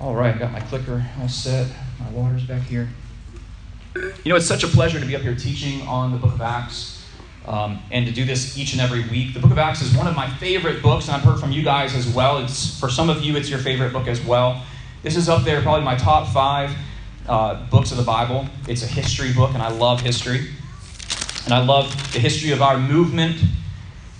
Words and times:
All 0.00 0.14
right, 0.14 0.34
I 0.34 0.38
got 0.38 0.50
my 0.50 0.60
clicker 0.60 1.04
all 1.20 1.28
set. 1.28 1.66
My 1.98 2.08
water's 2.08 2.44
back 2.44 2.62
here. 2.62 2.88
You 3.94 4.30
know, 4.30 4.36
it's 4.36 4.46
such 4.46 4.64
a 4.64 4.66
pleasure 4.66 4.98
to 4.98 5.04
be 5.04 5.14
up 5.14 5.20
here 5.20 5.34
teaching 5.34 5.86
on 5.86 6.10
the 6.10 6.16
book 6.16 6.32
of 6.32 6.40
Acts 6.40 7.04
um, 7.46 7.82
and 7.90 8.06
to 8.06 8.12
do 8.12 8.24
this 8.24 8.56
each 8.56 8.72
and 8.72 8.80
every 8.80 9.06
week. 9.10 9.34
The 9.34 9.40
book 9.40 9.50
of 9.50 9.58
Acts 9.58 9.82
is 9.82 9.94
one 9.94 10.06
of 10.06 10.16
my 10.16 10.26
favorite 10.36 10.82
books, 10.82 11.08
and 11.08 11.16
I've 11.16 11.22
heard 11.22 11.38
from 11.38 11.52
you 11.52 11.62
guys 11.62 11.94
as 11.94 12.08
well. 12.08 12.38
It's 12.38 12.80
For 12.80 12.88
some 12.88 13.10
of 13.10 13.20
you, 13.20 13.36
it's 13.36 13.50
your 13.50 13.58
favorite 13.58 13.92
book 13.92 14.06
as 14.06 14.24
well. 14.24 14.64
This 15.02 15.16
is 15.16 15.28
up 15.28 15.44
there, 15.44 15.60
probably 15.60 15.84
my 15.84 15.96
top 15.96 16.32
five 16.32 16.74
uh, 17.28 17.66
books 17.66 17.90
of 17.90 17.98
the 17.98 18.02
Bible. 18.02 18.46
It's 18.68 18.82
a 18.82 18.86
history 18.86 19.34
book, 19.34 19.52
and 19.52 19.62
I 19.62 19.68
love 19.68 20.00
history. 20.00 20.48
And 21.44 21.52
I 21.52 21.62
love 21.62 21.90
the 22.14 22.20
history 22.20 22.52
of 22.52 22.62
our 22.62 22.78
movement, 22.78 23.38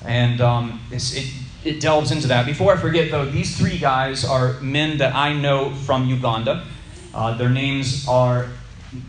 and 0.05 0.43
um, 0.43 0.79
it, 0.91 1.33
it 1.65 1.81
delves 1.81 2.11
into 2.11 2.29
that. 2.29 2.47
Before 2.47 2.73
I 2.73 2.77
forget, 2.77 3.11
though, 3.11 3.27
these 3.27 3.57
three 3.57 3.79
guys 3.79 4.25
are 4.25 4.59
men 4.61 4.99
that 4.99 5.15
I 5.15 5.35
know 5.35 5.75
from 5.75 6.07
Uganda. 6.09 6.65
Uh, 7.13 7.37
their 7.37 7.51
names 7.51 8.07
are 8.09 8.49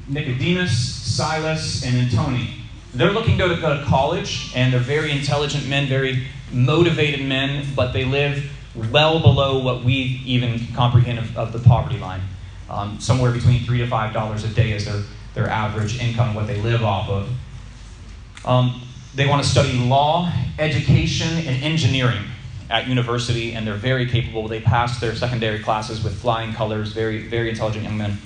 Nicodemus, 0.08 0.78
Silas, 0.78 1.86
and 1.86 1.96
Antony. 1.96 2.56
They're 2.94 3.12
looking 3.12 3.38
to 3.38 3.56
go 3.56 3.78
to 3.78 3.84
college, 3.86 4.52
and 4.54 4.74
they're 4.74 4.82
very 4.82 5.12
intelligent 5.12 5.68
men, 5.68 5.88
very 5.88 6.28
motivated 6.52 7.26
men, 7.26 7.66
but 7.76 7.94
they 7.94 8.04
live 8.04 8.52
well 8.92 9.22
below 9.22 9.64
what 9.64 9.84
we 9.84 10.22
even 10.26 10.60
comprehend 10.76 11.20
of, 11.20 11.38
of 11.38 11.54
the 11.54 11.60
poverty 11.60 12.00
line. 12.00 12.22
Um, 12.70 13.00
somewhere 13.00 13.32
between 13.32 13.64
three 13.64 13.80
to 13.80 13.88
five 13.88 14.14
dollars 14.14 14.44
a 14.44 14.48
day 14.48 14.72
is 14.72 14.86
their, 14.86 15.04
their 15.34 15.50
average 15.50 16.00
income, 16.00 16.34
what 16.34 16.48
they 16.48 16.62
live 16.62 16.84
off 16.84 17.10
of. 17.10 17.30
Um, 18.46 18.82
they 19.14 19.28
want 19.28 19.44
to 19.44 19.50
study 19.50 19.74
law, 19.74 20.32
education, 20.58 21.38
and 21.48 21.64
engineering 21.64 22.24
at 22.72 22.88
university, 22.88 23.54
and 23.54 23.68
they're 23.68 23.76
very 23.76 24.08
capable. 24.08 24.48
They 24.48 24.62
pass 24.62 25.00
their 25.00 25.14
secondary 25.14 25.60
classes 25.60 26.04
with 26.04 26.20
flying 26.20 26.54
colors, 26.54 26.94
very, 26.94 27.28
very 27.28 27.50
intelligent 27.50 27.84
young 27.84 27.98
men. 27.98 28.18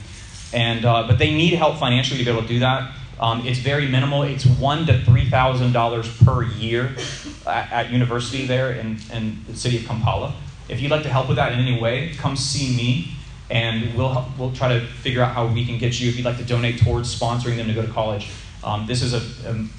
And, 0.53 0.86
uh, 0.86 1.08
but 1.08 1.17
they 1.17 1.34
need 1.34 1.53
help 1.53 1.78
financially 1.78 2.20
to 2.20 2.25
be 2.25 2.31
able 2.31 2.44
to 2.44 2.47
do 2.47 2.59
that. 2.59 2.94
Um, 3.20 3.45
it's 3.47 3.59
very 3.59 3.88
minimal. 3.88 4.23
It's 4.23 4.45
one 4.45 4.86
to 4.88 5.02
three 5.03 5.30
thousand 5.30 5.72
dollars 5.72 6.08
per 6.23 6.44
year 6.44 6.95
at, 7.47 7.72
at, 7.72 7.92
university 7.92 8.45
there 8.45 8.73
in, 8.73 8.97
in 9.11 9.39
the 9.47 9.55
city 9.55 9.78
of 9.78 9.86
Kampala. 9.86 10.36
If 10.67 10.81
you'd 10.81 10.92
like 10.92 11.03
to 11.03 11.09
help 11.09 11.27
with 11.27 11.38
that 11.38 11.53
in 11.53 11.59
any 11.59 11.80
way, 11.80 12.14
come 12.17 12.36
see 12.36 12.75
me, 12.75 13.16
and 13.50 13.95
we'll 13.95 14.11
help, 14.11 14.38
we'll 14.38 14.52
try 14.52 14.67
to 14.67 14.86
figure 14.86 15.22
out 15.22 15.33
how 15.33 15.48
we 15.48 15.66
can 15.66 15.77
get 15.77 16.00
you. 16.00 16.09
If 16.09 16.17
you'd 16.17 16.25
like 16.25 16.38
to 16.38 16.44
donate 16.44 16.80
towards 16.80 17.17
sponsoring 17.17 17.55
them 17.55 17.67
to 17.67 17.73
go 17.73 17.86
to 17.86 17.92
college, 17.92 18.30
um, 18.64 18.86
this 18.86 19.02
is 19.02 19.14
an 19.45 19.70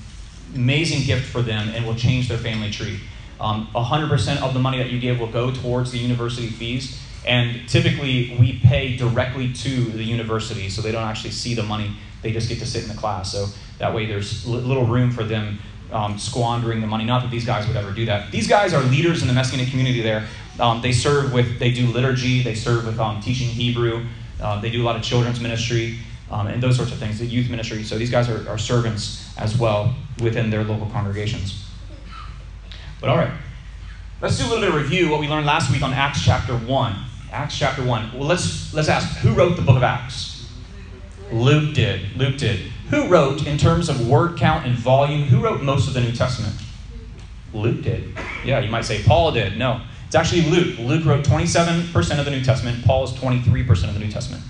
amazing 0.55 1.05
gift 1.05 1.27
for 1.27 1.43
them 1.43 1.69
and 1.75 1.85
will 1.85 1.95
change 1.95 2.29
their 2.29 2.39
family 2.39 2.71
tree. 2.71 3.01
Um, 3.41 3.69
100% 3.75 4.43
of 4.43 4.55
the 4.55 4.61
money 4.61 4.79
that 4.79 4.91
you 4.91 4.99
give 4.99 5.21
will 5.21 5.31
go 5.31 5.53
towards 5.53 5.93
the 5.93 5.99
university 5.99 6.49
fees. 6.49 7.01
And 7.27 7.69
typically, 7.69 8.37
we 8.39 8.61
pay 8.61 8.97
directly 8.97 9.53
to 9.53 9.85
the 9.85 10.05
university, 10.05 10.69
so 10.69 10.81
they 10.81 10.93
don't 10.93 11.03
actually 11.03 11.33
see 11.33 11.55
the 11.55 11.63
money. 11.63 11.97
They 12.23 12.33
just 12.33 12.49
get 12.49 12.59
to 12.61 12.67
sit 12.67 12.85
in 12.85 12.89
the 12.89 12.95
class. 12.95 13.33
So 13.33 13.49
that 13.79 13.95
way, 13.95 14.07
there's 14.07 14.47
little 14.47 14.87
room 14.87 15.11
for 15.11 15.25
them 15.25 15.59
um, 15.93 16.19
squandering 16.19 16.81
the 16.81 16.87
money. 16.87 17.05
Not 17.05 17.23
that 17.23 17.31
these 17.31 17.45
guys 17.45 17.67
would 17.67 17.77
ever 17.77 17.93
do 17.93 18.07
that. 18.07 18.31
These 18.31 18.49
guys 18.49 18.73
are 18.73 18.83
leaders 18.83 19.23
in 19.23 19.29
the 19.29 19.35
Messianic 19.35 19.69
community 19.71 20.03
there. 20.03 20.27
Um, 20.59 20.81
they 20.81 20.93
serve 20.93 21.33
with, 21.33 21.59
they 21.59 21.71
do 21.71 21.87
liturgy, 21.89 22.43
they 22.43 22.55
serve 22.55 22.87
with 22.87 22.99
um, 22.99 23.21
teaching 23.21 23.49
Hebrew, 23.49 24.07
uh, 24.41 24.61
they 24.61 24.71
do 24.71 24.83
a 24.83 24.87
lot 24.87 24.97
of 24.97 25.03
children's 25.03 25.41
ministry, 25.41 25.99
um, 26.31 26.47
and 26.47 26.63
those 26.63 26.77
sorts 26.77 26.93
of 26.93 26.99
things, 26.99 27.19
the 27.19 27.27
youth 27.27 27.51
ministry. 27.51 27.83
So 27.83 27.99
these 27.99 28.11
guys 28.11 28.29
are, 28.29 28.49
are 28.49 28.59
servants 28.59 29.29
as 29.37 29.57
well 29.59 29.95
within 30.23 30.51
their 30.51 30.65
local 30.65 30.89
congregations. 30.91 31.66
But 33.01 33.11
all 33.11 33.17
right, 33.17 33.33
let's 34.23 34.39
do 34.39 34.45
a 34.45 34.49
little 34.49 34.61
bit 34.61 34.71
of 34.71 34.75
review 34.75 35.11
what 35.11 35.21
we 35.21 35.29
learned 35.29 35.47
last 35.47 35.71
week 35.71 35.83
on 35.83 35.93
Acts 35.93 36.25
chapter 36.25 36.57
1. 36.57 36.97
Acts 37.31 37.59
chapter 37.59 37.85
1. 37.85 38.13
Well, 38.19 38.27
let's, 38.27 38.73
let's 38.73 38.89
ask 38.89 39.19
who 39.19 39.35
wrote 39.35 39.57
the 39.57 39.63
book 39.63 39.77
of 39.77 39.83
Acts? 39.83 40.51
Luke 41.31 41.75
did. 41.75 42.17
Luke 42.17 42.39
did. 42.39 42.71
Who 42.91 43.09
wrote, 43.09 43.47
in 43.47 43.59
terms 43.59 43.89
of 43.89 44.09
word 44.09 44.39
count 44.39 44.65
and 44.65 44.75
volume, 44.77 45.23
who 45.25 45.41
wrote 45.41 45.63
most 45.63 45.89
of 45.89 45.95
the 45.95 46.01
New 46.01 46.13
Testament? 46.13 46.55
Luke 47.53 47.83
did. 47.83 48.17
Yeah, 48.45 48.61
you 48.61 48.71
might 48.71 48.85
say 48.85 49.03
Paul 49.03 49.33
did. 49.33 49.59
No, 49.59 49.83
it's 50.07 50.15
actually 50.15 50.43
Luke. 50.43 50.79
Luke 50.79 51.05
wrote 51.05 51.25
27% 51.25 52.19
of 52.19 52.25
the 52.25 52.31
New 52.31 52.43
Testament. 52.43 52.85
Paul 52.85 53.05
is 53.05 53.11
23% 53.13 53.89
of 53.89 53.95
the 53.95 54.01
New 54.01 54.11
Testament. 54.11 54.43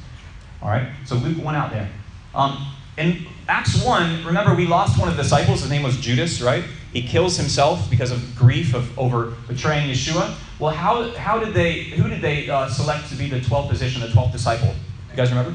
All 0.63 0.69
right, 0.69 0.89
so 1.05 1.17
Luke 1.17 1.43
went 1.43 1.57
out 1.57 1.71
there. 1.71 1.89
Um, 2.35 2.67
in 2.99 3.27
Acts 3.49 3.83
1, 3.83 4.25
remember 4.25 4.55
we 4.55 4.67
lost 4.67 4.99
one 4.99 5.09
of 5.09 5.17
the 5.17 5.23
disciples. 5.23 5.63
His 5.63 5.71
name 5.71 5.83
was 5.83 5.97
Judas, 5.99 6.41
right? 6.41 6.65
He 6.97 7.03
kills 7.03 7.37
himself 7.37 7.91
because 7.91 8.11
of 8.11 8.35
grief 8.35 8.73
of 8.73 8.99
over 8.99 9.33
betraying 9.49 9.91
Yeshua. 9.91 10.35
Well, 10.59 10.73
how, 10.73 11.11
how 11.11 11.39
did 11.39 11.53
they, 11.53 11.83
who 11.83 12.09
did 12.09 12.23
they 12.23 12.49
uh, 12.49 12.71
select 12.71 13.11
to 13.11 13.17
be 13.17 13.29
the 13.29 13.39
12th 13.39 13.69
position, 13.69 14.01
the 14.01 14.07
12th 14.07 14.33
disciple? 14.33 14.75
You 15.11 15.17
guys 15.17 15.29
remember? 15.29 15.55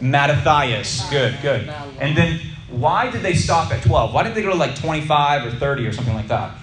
Mattathias. 0.00 1.10
Good, 1.10 1.42
good. 1.42 1.68
And 1.98 2.16
then 2.16 2.38
why 2.70 3.10
did 3.10 3.22
they 3.22 3.34
stop 3.34 3.72
at 3.72 3.82
12? 3.82 4.14
Why 4.14 4.22
didn't 4.22 4.36
they 4.36 4.42
go 4.42 4.50
to 4.50 4.54
like 4.54 4.76
25 4.76 5.46
or 5.46 5.58
30 5.58 5.86
or 5.88 5.92
something 5.92 6.14
like 6.14 6.28
that? 6.28 6.56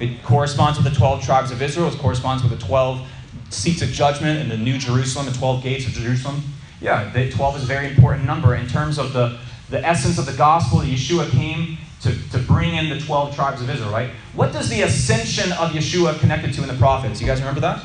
It 0.00 0.22
corresponds 0.22 0.82
with 0.82 0.90
the 0.90 0.98
12 0.98 1.22
tribes 1.22 1.50
of 1.50 1.60
Israel. 1.60 1.88
It 1.88 1.98
corresponds 1.98 2.42
with 2.42 2.58
the 2.58 2.66
12 2.66 3.06
seats 3.50 3.82
of 3.82 3.90
judgment 3.90 4.40
in 4.40 4.48
the 4.48 4.56
New 4.56 4.78
Jerusalem, 4.78 5.26
the 5.26 5.32
12 5.32 5.62
gates 5.62 5.86
of 5.86 5.92
Jerusalem. 5.92 6.42
Yeah, 6.80 7.12
the 7.12 7.30
12 7.30 7.56
is 7.56 7.62
a 7.64 7.66
very 7.66 7.88
important 7.88 8.24
number 8.24 8.54
in 8.54 8.68
terms 8.68 8.96
of 8.96 9.12
the, 9.12 9.38
the 9.68 9.86
essence 9.86 10.16
of 10.16 10.24
the 10.24 10.32
gospel. 10.32 10.78
Yeshua 10.78 11.30
came 11.30 11.76
to, 12.06 12.30
to 12.30 12.38
bring 12.38 12.74
in 12.74 12.88
the 12.88 12.98
12 12.98 13.34
tribes 13.34 13.60
of 13.60 13.68
Israel, 13.68 13.90
right? 13.90 14.10
What 14.34 14.52
does 14.52 14.68
the 14.68 14.82
ascension 14.82 15.52
of 15.52 15.70
Yeshua 15.70 16.18
connected 16.20 16.54
to 16.54 16.62
in 16.62 16.68
the 16.68 16.74
prophets? 16.74 17.20
You 17.20 17.26
guys 17.26 17.40
remember 17.40 17.60
that? 17.60 17.84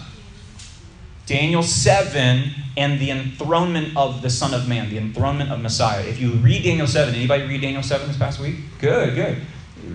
Daniel 1.25 1.63
7 1.63 2.51
and 2.77 2.99
the 2.99 3.09
enthronement 3.11 3.95
of 3.95 4.21
the 4.21 4.29
Son 4.29 4.53
of 4.53 4.67
Man, 4.67 4.89
the 4.89 4.97
enthronement 4.97 5.51
of 5.51 5.61
Messiah. 5.61 6.03
If 6.03 6.19
you 6.19 6.33
read 6.33 6.63
Daniel 6.63 6.87
7, 6.87 7.13
anybody 7.15 7.45
read 7.45 7.61
Daniel 7.61 7.83
7 7.83 8.07
this 8.07 8.17
past 8.17 8.39
week? 8.39 8.55
Good, 8.79 9.15
good. 9.15 9.41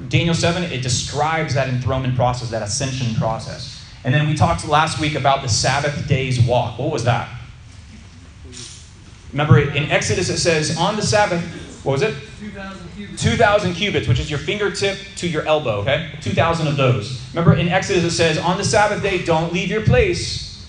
Daniel 0.08 0.34
7, 0.34 0.64
it 0.64 0.82
describes 0.82 1.54
that 1.54 1.68
enthronement 1.68 2.16
process, 2.16 2.50
that 2.50 2.62
ascension 2.62 3.14
process. 3.14 3.84
And 4.04 4.14
then 4.14 4.28
we 4.28 4.34
talked 4.34 4.66
last 4.66 5.00
week 5.00 5.14
about 5.14 5.42
the 5.42 5.48
Sabbath 5.48 6.08
day's 6.08 6.40
walk. 6.40 6.78
What 6.78 6.90
was 6.90 7.04
that? 7.04 7.28
Remember, 9.32 9.58
in 9.58 9.90
Exodus 9.90 10.28
it 10.28 10.38
says, 10.38 10.78
on 10.78 10.96
the 10.96 11.02
Sabbath, 11.02 11.44
what 11.86 11.92
was 11.92 12.02
it? 12.02 12.14
2,000 12.40 12.88
cubits. 12.96 13.22
2,000 13.22 13.74
cubits, 13.74 14.08
which 14.08 14.18
is 14.18 14.28
your 14.28 14.40
fingertip 14.40 14.98
to 15.14 15.28
your 15.28 15.46
elbow, 15.46 15.76
okay? 15.82 16.10
2,000 16.20 16.66
of 16.66 16.76
those. 16.76 17.22
Remember, 17.32 17.54
in 17.54 17.68
Exodus 17.68 18.02
it 18.02 18.10
says, 18.10 18.38
on 18.38 18.58
the 18.58 18.64
Sabbath 18.64 19.04
day, 19.04 19.24
don't 19.24 19.52
leave 19.52 19.68
your 19.68 19.82
place. 19.82 20.66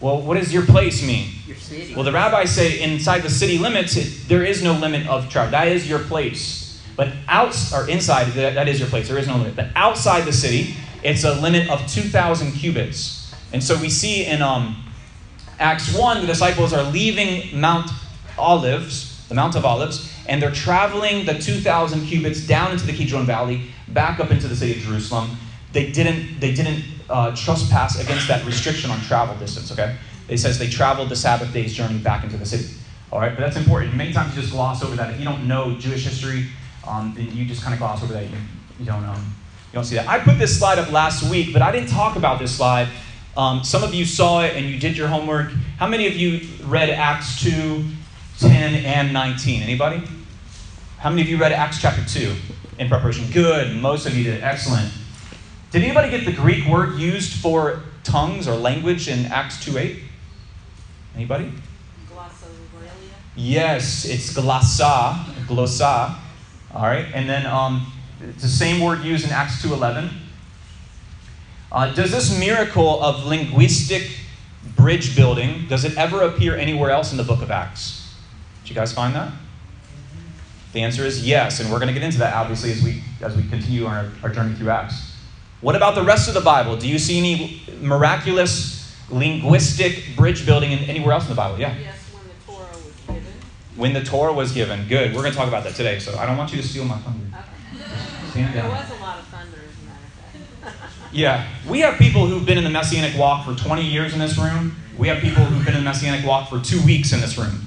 Well, 0.00 0.22
what 0.22 0.38
does 0.38 0.54
your 0.54 0.64
place 0.64 1.06
mean? 1.06 1.32
Your 1.46 1.56
city. 1.56 1.94
Well, 1.94 2.04
the 2.04 2.12
rabbis 2.12 2.50
say 2.50 2.82
inside 2.82 3.20
the 3.20 3.28
city 3.28 3.58
limits, 3.58 3.96
it, 3.96 4.26
there 4.26 4.42
is 4.42 4.62
no 4.62 4.72
limit 4.72 5.06
of 5.06 5.28
travel. 5.28 5.50
That 5.50 5.68
is 5.68 5.86
your 5.86 5.98
place. 5.98 6.82
But 6.96 7.12
out 7.28 7.54
or 7.74 7.86
inside, 7.86 8.28
that, 8.28 8.54
that 8.54 8.66
is 8.66 8.80
your 8.80 8.88
place. 8.88 9.06
There 9.06 9.18
is 9.18 9.26
no 9.26 9.36
limit. 9.36 9.56
But 9.56 9.68
outside 9.76 10.22
the 10.22 10.32
city, 10.32 10.76
it's 11.02 11.24
a 11.24 11.34
limit 11.34 11.68
of 11.68 11.86
2,000 11.86 12.52
cubits. 12.52 13.34
And 13.52 13.62
so 13.62 13.78
we 13.78 13.90
see 13.90 14.24
in 14.24 14.40
um, 14.40 14.82
Acts 15.58 15.94
1, 15.94 16.22
the 16.22 16.26
disciples 16.26 16.72
are 16.72 16.90
leaving 16.90 17.60
Mount 17.60 17.90
Olives, 18.38 19.26
the 19.28 19.34
Mount 19.34 19.56
of 19.56 19.66
Olives, 19.66 20.13
and 20.26 20.42
they're 20.42 20.50
traveling 20.50 21.26
the 21.26 21.34
2,000 21.34 22.06
cubits 22.06 22.46
down 22.46 22.72
into 22.72 22.86
the 22.86 22.92
Kidron 22.92 23.26
Valley, 23.26 23.70
back 23.88 24.20
up 24.20 24.30
into 24.30 24.48
the 24.48 24.56
city 24.56 24.72
of 24.72 24.78
Jerusalem. 24.78 25.36
They 25.72 25.90
didn't, 25.90 26.40
they 26.40 26.54
didn't 26.54 26.84
uh, 27.10 27.34
trespass 27.36 28.00
against 28.00 28.28
that 28.28 28.44
restriction 28.44 28.90
on 28.90 29.00
travel 29.02 29.36
distance, 29.36 29.70
okay? 29.72 29.96
It 30.28 30.38
says 30.38 30.58
they 30.58 30.68
traveled 30.68 31.08
the 31.10 31.16
Sabbath 31.16 31.52
day's 31.52 31.74
journey 31.74 31.98
back 31.98 32.24
into 32.24 32.36
the 32.36 32.46
city. 32.46 32.74
All 33.12 33.20
right, 33.20 33.34
but 33.34 33.40
that's 33.40 33.56
important. 33.56 33.94
Many 33.94 34.12
times 34.12 34.34
you 34.34 34.40
just 34.40 34.52
gloss 34.52 34.82
over 34.82 34.96
that. 34.96 35.10
If 35.10 35.18
you 35.18 35.24
don't 35.24 35.46
know 35.46 35.76
Jewish 35.76 36.04
history, 36.04 36.46
um, 36.86 37.12
then 37.14 37.30
you 37.32 37.44
just 37.44 37.62
kind 37.62 37.74
of 37.74 37.78
gloss 37.78 38.02
over 38.02 38.12
that. 38.12 38.24
You, 38.24 38.36
you 38.80 38.84
don't 38.84 39.04
um, 39.04 39.34
you 39.74 39.78
don't 39.78 39.84
see 39.84 39.96
that. 39.96 40.08
I 40.08 40.18
put 40.18 40.38
this 40.38 40.58
slide 40.58 40.78
up 40.78 40.90
last 40.90 41.28
week, 41.30 41.52
but 41.52 41.62
I 41.62 41.70
didn't 41.70 41.88
talk 41.88 42.16
about 42.16 42.38
this 42.38 42.56
slide. 42.56 42.88
Um, 43.36 43.64
some 43.64 43.82
of 43.82 43.92
you 43.92 44.04
saw 44.04 44.42
it 44.42 44.56
and 44.56 44.66
you 44.66 44.78
did 44.78 44.96
your 44.96 45.08
homework. 45.08 45.50
How 45.78 45.88
many 45.88 46.06
of 46.06 46.14
you 46.14 46.40
read 46.64 46.90
Acts 46.90 47.42
2, 47.42 47.84
10, 48.40 48.84
and 48.84 49.12
19? 49.12 49.62
Anybody? 49.62 50.02
How 50.98 51.10
many 51.10 51.22
of 51.22 51.28
you 51.28 51.36
read 51.36 51.52
Acts 51.52 51.80
chapter 51.80 52.04
2 52.04 52.34
in 52.78 52.88
preparation? 52.88 53.30
Good. 53.30 53.76
Most 53.76 54.06
of 54.06 54.16
you 54.16 54.24
did. 54.24 54.42
Excellent. 54.42 54.90
Did 55.70 55.82
anybody 55.82 56.10
get 56.10 56.24
the 56.24 56.32
Greek 56.32 56.66
word 56.66 56.98
used 56.98 57.34
for 57.34 57.82
tongues 58.04 58.46
or 58.48 58.54
language 58.54 59.08
in 59.08 59.26
Acts 59.26 59.64
2 59.64 59.78
8? 59.78 59.98
Anybody? 61.16 61.52
Glossolalia. 62.10 62.90
Yes, 63.36 64.04
it's 64.04 64.32
glossa, 64.32 65.16
glossa. 65.46 66.16
All 66.72 66.82
right, 66.82 67.06
and 67.14 67.28
then 67.28 67.46
um, 67.46 67.92
it's 68.20 68.42
the 68.42 68.48
same 68.48 68.80
word 68.80 69.04
used 69.04 69.24
in 69.24 69.30
Acts 69.30 69.62
2.11. 69.62 70.10
Uh, 71.70 71.92
does 71.92 72.12
this 72.12 72.38
miracle 72.38 73.02
of 73.02 73.26
linguistic 73.26 74.10
bridge 74.76 75.16
building, 75.16 75.66
does 75.68 75.84
it 75.84 75.96
ever 75.96 76.22
appear 76.22 76.56
anywhere 76.56 76.90
else 76.90 77.10
in 77.10 77.16
the 77.16 77.24
book 77.24 77.42
of 77.42 77.50
Acts? 77.50 78.03
Did 78.64 78.70
you 78.70 78.74
guys 78.74 78.92
find 78.92 79.14
that? 79.14 79.32
The 80.72 80.82
answer 80.82 81.04
is 81.04 81.24
yes, 81.24 81.60
and 81.60 81.70
we're 81.70 81.78
going 81.78 81.86
to 81.86 81.94
get 81.94 82.02
into 82.02 82.18
that 82.18 82.34
obviously 82.34 82.72
as 82.72 82.82
we 82.82 83.00
as 83.22 83.36
we 83.36 83.44
continue 83.48 83.86
our, 83.86 84.10
our 84.24 84.28
journey 84.28 84.56
through 84.56 84.70
Acts. 84.70 85.12
What 85.60 85.76
about 85.76 85.94
the 85.94 86.02
rest 86.02 86.26
of 86.26 86.34
the 86.34 86.40
Bible? 86.40 86.76
Do 86.76 86.88
you 86.88 86.98
see 86.98 87.18
any 87.18 87.62
miraculous 87.80 88.74
linguistic 89.10 90.16
bridge 90.16 90.46
building 90.46 90.72
in 90.72 90.78
anywhere 90.80 91.12
else 91.12 91.24
in 91.24 91.30
the 91.30 91.34
Bible. 91.34 91.58
Yeah. 91.58 91.76
Yes, 91.78 91.96
when 92.12 92.24
the 92.24 92.52
Torah 92.52 92.72
was 92.72 92.94
given. 93.06 93.32
When 93.76 93.92
the 93.92 94.02
Torah 94.02 94.32
was 94.32 94.52
given. 94.52 94.88
Good. 94.88 95.14
We're 95.14 95.20
going 95.20 95.32
to 95.32 95.38
talk 95.38 95.48
about 95.48 95.64
that 95.64 95.74
today, 95.74 95.98
so 95.98 96.16
I 96.18 96.26
don't 96.26 96.36
want 96.36 96.52
you 96.52 96.60
to 96.60 96.66
steal 96.66 96.84
my 96.84 96.98
thunder. 96.98 97.26
Okay. 97.32 97.80
Stand 98.30 98.54
There 98.54 98.64
was 98.64 98.90
a 98.90 99.02
lot 99.02 99.18
of 99.18 99.26
thunder, 99.26 99.58
as 99.58 99.82
a 99.82 99.86
matter 99.86 100.68
of 100.68 100.74
fact. 100.74 100.92
Yeah, 101.12 101.48
we 101.68 101.78
have 101.78 101.96
people 101.96 102.26
who've 102.26 102.44
been 102.44 102.58
in 102.58 102.64
the 102.64 102.70
Messianic 102.70 103.16
walk 103.16 103.46
for 103.46 103.54
20 103.54 103.82
years 103.86 104.14
in 104.14 104.18
this 104.18 104.36
room. 104.36 104.74
We 104.98 105.06
have 105.06 105.18
people 105.18 105.44
who've 105.44 105.64
been 105.64 105.74
in 105.74 105.84
the 105.84 105.88
Messianic 105.88 106.26
walk 106.26 106.48
for 106.48 106.58
two 106.58 106.84
weeks 106.84 107.12
in 107.12 107.20
this 107.20 107.38
room. 107.38 107.66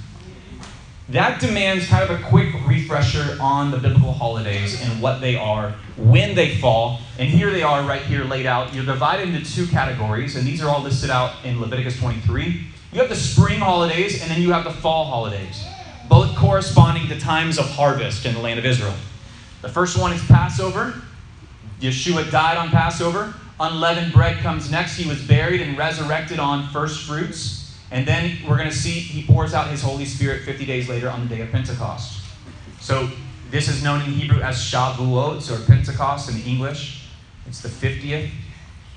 That 1.09 1.39
demands 1.39 1.87
kind 1.87 2.03
of 2.03 2.19
a 2.19 2.21
quick 2.23 2.53
refresher 2.65 3.37
on 3.39 3.71
the 3.71 3.77
biblical 3.77 4.11
holidays 4.11 4.81
and 4.81 5.01
what 5.01 5.21
they 5.21 5.37
are, 5.37 5.73
when 5.95 6.35
they 6.35 6.55
fall. 6.55 6.99
And 7.17 7.29
here 7.29 7.49
they 7.49 7.63
are 7.63 7.81
right 7.83 8.01
here 8.01 8.25
laid 8.25 8.45
out. 8.45 8.73
You're 8.73 8.85
divided 8.85 9.29
into 9.29 9.49
two 9.49 9.67
categories, 9.67 10.35
and 10.35 10.45
these 10.45 10.61
are 10.61 10.69
all 10.69 10.81
listed 10.81 11.09
out 11.09 11.33
in 11.45 11.61
Leviticus 11.61 11.97
23. 11.97 12.61
You 12.91 12.99
have 12.99 13.07
the 13.07 13.15
spring 13.15 13.59
holidays, 13.59 14.21
and 14.21 14.29
then 14.29 14.41
you 14.41 14.51
have 14.51 14.65
the 14.65 14.73
fall 14.73 15.05
holidays, 15.05 15.63
both 16.09 16.35
corresponding 16.35 17.07
to 17.07 17.17
times 17.17 17.57
of 17.57 17.69
harvest 17.69 18.25
in 18.25 18.33
the 18.33 18.41
land 18.41 18.59
of 18.59 18.65
Israel. 18.65 18.95
The 19.61 19.69
first 19.69 19.97
one 19.97 20.11
is 20.11 20.21
Passover. 20.25 21.01
Yeshua 21.79 22.29
died 22.31 22.57
on 22.57 22.69
Passover. 22.69 23.33
Unleavened 23.61 24.11
bread 24.11 24.39
comes 24.39 24.69
next. 24.69 24.97
He 24.97 25.07
was 25.07 25.21
buried 25.21 25.61
and 25.61 25.77
resurrected 25.77 26.37
on 26.37 26.67
first 26.67 27.07
fruits. 27.07 27.66
And 27.91 28.07
then 28.07 28.37
we're 28.47 28.57
going 28.57 28.69
to 28.69 28.75
see 28.75 28.91
he 28.91 29.23
pours 29.23 29.53
out 29.53 29.69
his 29.69 29.81
Holy 29.81 30.05
Spirit 30.05 30.43
50 30.43 30.65
days 30.65 30.89
later 30.89 31.09
on 31.09 31.27
the 31.27 31.35
day 31.35 31.41
of 31.41 31.51
Pentecost. 31.51 32.21
So 32.81 33.09
this 33.49 33.69
is 33.69 33.83
known 33.83 34.01
in 34.01 34.11
Hebrew 34.11 34.41
as 34.41 34.57
Shavuot 34.57 35.49
or 35.49 35.65
Pentecost 35.65 36.29
in 36.29 36.41
English. 36.41 37.07
It's 37.47 37.61
the 37.61 37.69
50th. 37.69 38.29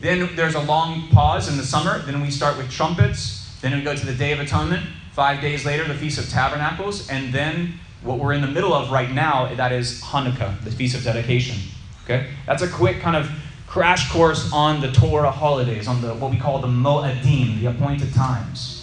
Then 0.01 0.35
there's 0.35 0.55
a 0.55 0.61
long 0.61 1.09
pause 1.09 1.49
in 1.49 1.57
the 1.57 1.63
summer. 1.63 2.01
Then 2.01 2.21
we 2.21 2.31
start 2.31 2.57
with 2.57 2.71
trumpets. 2.71 3.57
Then 3.61 3.77
we 3.77 3.83
go 3.83 3.95
to 3.95 4.07
the 4.07 4.15
Day 4.15 4.33
of 4.33 4.41
Atonement. 4.41 4.85
Five 5.13 5.41
days 5.41 5.65
later, 5.65 5.85
the 5.85 5.95
Feast 5.95 6.19
of 6.19 6.29
Tabernacles. 6.29 7.09
And 7.11 7.33
then 7.33 7.75
what 8.03 8.19
we're 8.19 8.33
in 8.33 8.41
the 8.41 8.49
middle 8.49 8.73
of 8.73 8.91
right 8.91 9.11
now, 9.11 9.55
that 9.55 9.73
is 9.73 10.01
Hanukkah, 10.01 10.63
the 10.65 10.71
Feast 10.71 10.97
of 10.97 11.05
Dedication. 11.05 11.59
Okay? 12.05 12.29
That's 12.47 12.63
a 12.63 12.69
quick 12.69 13.01
kind 13.01 13.17
of 13.17 13.31
crash 13.67 14.11
course 14.11 14.51
on 14.53 14.81
the 14.81 14.91
Torah 14.91 15.31
holidays, 15.31 15.87
on 15.87 16.03
the 16.03 16.15
what 16.15 16.33
we 16.33 16.39
call 16.39 16.61
the 16.61 16.67
Moedim, 16.67 17.61
the 17.61 17.67
appointed 17.67 18.13
times. 18.13 18.80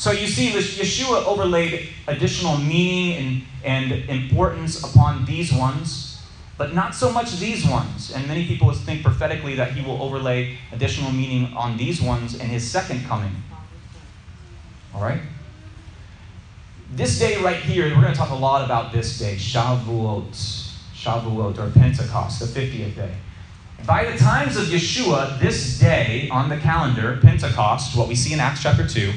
So 0.00 0.12
you 0.12 0.28
see, 0.28 0.48
Yeshua 0.48 1.26
overlaid 1.26 1.90
additional 2.08 2.56
meaning 2.56 3.44
and, 3.62 3.92
and 3.92 4.08
importance 4.08 4.82
upon 4.82 5.26
these 5.26 5.52
ones, 5.52 6.22
but 6.56 6.74
not 6.74 6.94
so 6.94 7.12
much 7.12 7.36
these 7.36 7.66
ones. 7.66 8.10
And 8.10 8.26
many 8.26 8.46
people 8.46 8.72
think 8.72 9.02
prophetically 9.02 9.56
that 9.56 9.72
he 9.72 9.86
will 9.86 10.00
overlay 10.00 10.56
additional 10.72 11.12
meaning 11.12 11.52
on 11.54 11.76
these 11.76 12.00
ones 12.00 12.34
in 12.34 12.46
his 12.46 12.66
second 12.66 13.04
coming. 13.04 13.42
All 14.94 15.02
right? 15.02 15.20
This 16.94 17.18
day 17.18 17.36
right 17.42 17.60
here, 17.60 17.84
we're 17.94 18.00
going 18.00 18.14
to 18.14 18.18
talk 18.18 18.30
a 18.30 18.34
lot 18.34 18.64
about 18.64 18.94
this 18.94 19.18
day, 19.18 19.34
Shavuot, 19.34 20.30
Shavuot, 20.94 21.58
or 21.58 21.70
Pentecost, 21.78 22.40
the 22.40 22.46
50th 22.46 22.94
day. 22.96 23.14
By 23.86 24.10
the 24.10 24.16
times 24.16 24.56
of 24.56 24.64
Yeshua, 24.64 25.38
this 25.40 25.78
day 25.78 26.30
on 26.30 26.48
the 26.48 26.56
calendar, 26.56 27.18
Pentecost, 27.20 27.94
what 27.98 28.08
we 28.08 28.14
see 28.14 28.32
in 28.32 28.40
Acts 28.40 28.62
chapter 28.62 28.86
2, 28.86 29.12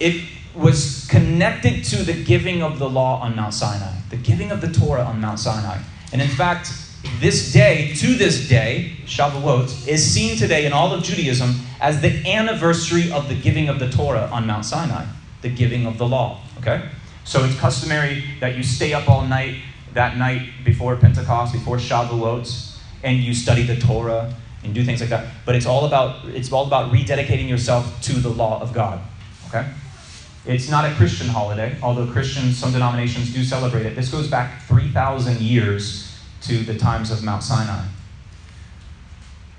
it 0.00 0.24
was 0.54 1.06
connected 1.08 1.84
to 1.84 2.02
the 2.02 2.24
giving 2.24 2.62
of 2.62 2.78
the 2.78 2.88
law 2.88 3.20
on 3.20 3.36
Mount 3.36 3.54
Sinai, 3.54 3.92
the 4.10 4.16
giving 4.16 4.50
of 4.50 4.60
the 4.60 4.72
Torah 4.72 5.04
on 5.04 5.20
Mount 5.20 5.38
Sinai. 5.38 5.78
And 6.12 6.20
in 6.20 6.28
fact, 6.28 6.72
this 7.20 7.52
day, 7.52 7.92
to 7.94 8.14
this 8.14 8.48
day, 8.48 8.96
Shavuot, 9.06 9.86
is 9.86 10.04
seen 10.04 10.36
today 10.36 10.66
in 10.66 10.72
all 10.72 10.92
of 10.92 11.02
Judaism 11.02 11.54
as 11.80 12.00
the 12.00 12.26
anniversary 12.28 13.10
of 13.12 13.28
the 13.28 13.34
giving 13.34 13.68
of 13.68 13.78
the 13.78 13.88
Torah 13.88 14.28
on 14.32 14.46
Mount 14.46 14.64
Sinai, 14.64 15.04
the 15.42 15.48
giving 15.48 15.86
of 15.86 15.98
the 15.98 16.06
law. 16.06 16.40
Okay? 16.58 16.88
So 17.24 17.44
it's 17.44 17.58
customary 17.58 18.24
that 18.40 18.56
you 18.56 18.62
stay 18.62 18.92
up 18.94 19.08
all 19.08 19.22
night 19.22 19.56
that 19.94 20.16
night 20.16 20.42
before 20.64 20.96
Pentecost, 20.96 21.52
before 21.52 21.76
Shavuot, 21.76 22.76
and 23.02 23.18
you 23.18 23.34
study 23.34 23.62
the 23.62 23.76
Torah 23.76 24.34
and 24.64 24.74
do 24.74 24.84
things 24.84 25.00
like 25.00 25.10
that. 25.10 25.28
But 25.44 25.54
it's 25.54 25.66
all 25.66 25.86
about 25.86 26.26
it's 26.26 26.52
all 26.52 26.66
about 26.66 26.92
rededicating 26.92 27.48
yourself 27.48 28.00
to 28.02 28.14
the 28.14 28.28
law 28.28 28.60
of 28.60 28.72
God. 28.72 29.00
Okay? 29.48 29.66
It's 30.46 30.68
not 30.68 30.90
a 30.90 30.94
Christian 30.94 31.28
holiday, 31.28 31.76
although 31.82 32.06
Christians, 32.06 32.56
some 32.56 32.72
denominations 32.72 33.32
do 33.32 33.44
celebrate 33.44 33.86
it. 33.86 33.96
This 33.96 34.10
goes 34.10 34.28
back 34.28 34.62
3,000 34.62 35.40
years 35.40 36.16
to 36.42 36.58
the 36.58 36.76
times 36.76 37.10
of 37.10 37.22
Mount 37.22 37.42
Sinai. 37.42 37.84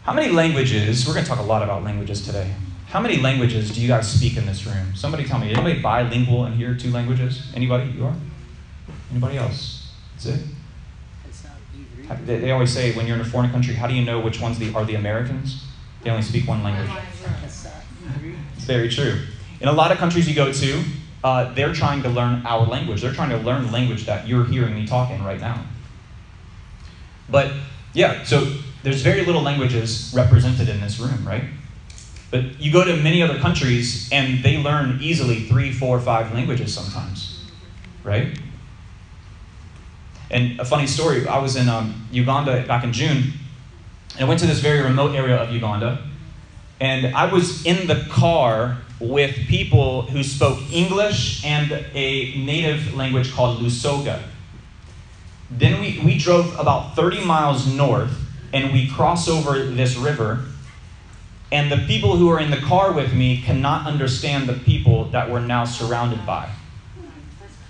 How 0.04 0.14
many 0.14 0.32
languages, 0.32 1.06
we're 1.06 1.14
going 1.14 1.26
to 1.26 1.30
talk 1.30 1.40
a 1.40 1.44
lot 1.44 1.62
about 1.62 1.84
languages 1.84 2.26
today. 2.26 2.54
How 2.88 3.00
many 3.00 3.18
languages 3.18 3.70
do 3.70 3.82
you 3.82 3.88
guys 3.88 4.12
speak 4.12 4.38
in 4.38 4.48
this 4.48 4.66
room? 4.66 4.96
Somebody 4.96 5.26
tell 5.26 5.38
me. 5.38 5.54
Anybody 5.54 5.80
bilingual 5.80 6.48
in 6.48 6.54
here, 6.54 6.74
two 6.74 6.90
languages? 6.90 7.52
Anybody? 7.54 7.92
You 7.92 8.06
are? 8.06 8.16
Anybody 9.12 9.38
else? 9.38 9.92
That's 10.16 10.26
it? 10.26 10.42
They, 12.26 12.40
they 12.40 12.52
always 12.52 12.74
say 12.74 12.94
when 12.94 13.06
you're 13.06 13.16
in 13.16 13.22
a 13.22 13.26
foreign 13.26 13.52
country, 13.52 13.76
how 13.76 13.86
do 13.86 13.94
you 13.94 14.04
know 14.04 14.20
which 14.20 14.42
ones 14.42 14.58
the, 14.58 14.74
are 14.74 14.84
the 14.84 14.96
Americans? 14.96 15.64
They 16.02 16.10
only 16.10 16.24
speak 16.24 16.48
one 16.48 16.64
language. 16.64 16.90
It's 18.56 18.66
very 18.66 18.90
true. 18.90 19.20
In 19.62 19.68
a 19.68 19.74
lot 19.74 19.92
of 19.92 19.98
countries 19.98 20.28
you 20.28 20.36
go 20.36 20.52
to, 20.52 20.84
uh, 21.24 21.54
they're 21.54 21.74
trying 21.74 22.04
to 22.04 22.10
learn 22.10 22.46
our 22.46 22.66
language. 22.66 23.02
They're 23.02 23.14
trying 23.14 23.32
to 23.32 23.38
learn 23.38 23.66
the 23.66 23.72
language 23.72 24.06
that 24.06 24.28
you're 24.28 24.46
hearing 24.46 24.76
me 24.76 24.88
talking 24.88 25.24
right 25.24 25.40
now. 25.40 25.66
But 27.30 27.52
yeah, 27.94 28.24
so 28.24 28.56
there's 28.84 29.02
very 29.02 29.26
little 29.26 29.42
languages 29.42 30.14
represented 30.16 30.70
in 30.70 30.80
this 30.80 31.00
room, 31.00 31.28
right? 31.28 31.44
But 32.32 32.60
you 32.62 32.72
go 32.72 32.86
to 32.86 32.96
many 32.96 33.22
other 33.22 33.40
countries 33.40 34.10
and 34.12 34.44
they 34.44 34.62
learn 34.62 35.00
easily 35.02 35.42
three, 35.42 35.72
four, 35.72 36.00
five 36.00 36.34
languages 36.34 36.74
sometimes, 36.74 37.44
right? 38.04 38.40
And 40.32 40.60
a 40.60 40.66
funny 40.66 40.88
story 40.88 41.28
I 41.28 41.40
was 41.40 41.56
in 41.56 41.68
um, 41.68 42.08
Uganda 42.12 42.66
back 42.68 42.84
in 42.84 42.94
June, 42.94 43.34
and 44.14 44.22
I 44.22 44.24
went 44.26 44.40
to 44.42 44.46
this 44.46 44.60
very 44.60 44.82
remote 44.82 45.16
area 45.16 45.38
of 45.38 45.52
Uganda, 45.52 46.08
and 46.80 47.16
I 47.16 47.32
was 47.32 47.66
in 47.66 47.88
the 47.88 48.06
car 48.10 48.78
with 49.00 49.34
people 49.48 50.04
who 50.04 50.24
spoke 50.24 50.60
English 50.72 51.46
and 51.46 51.72
a 51.94 52.36
native 52.38 52.96
language 52.96 53.32
called 53.32 53.60
Lusoga. 53.60 54.22
Then 55.50 55.80
we, 55.80 56.02
we 56.04 56.18
drove 56.18 56.58
about 56.60 56.96
30 56.96 57.24
miles 57.24 57.66
north 57.66 58.12
and 58.54 58.74
we 58.74 58.90
cross 58.90 59.30
over 59.30 59.66
this 59.66 59.96
river. 59.96 60.46
And 61.52 61.72
the 61.72 61.78
people 61.88 62.18
who 62.18 62.30
are 62.30 62.40
in 62.40 62.52
the 62.52 62.58
car 62.58 62.92
with 62.92 63.14
me 63.14 63.42
cannot 63.42 63.88
understand 63.88 64.48
the 64.48 64.54
people 64.54 65.06
that 65.06 65.30
we're 65.30 65.40
now 65.40 65.66
surrounded 65.66 66.26
by 66.26 66.50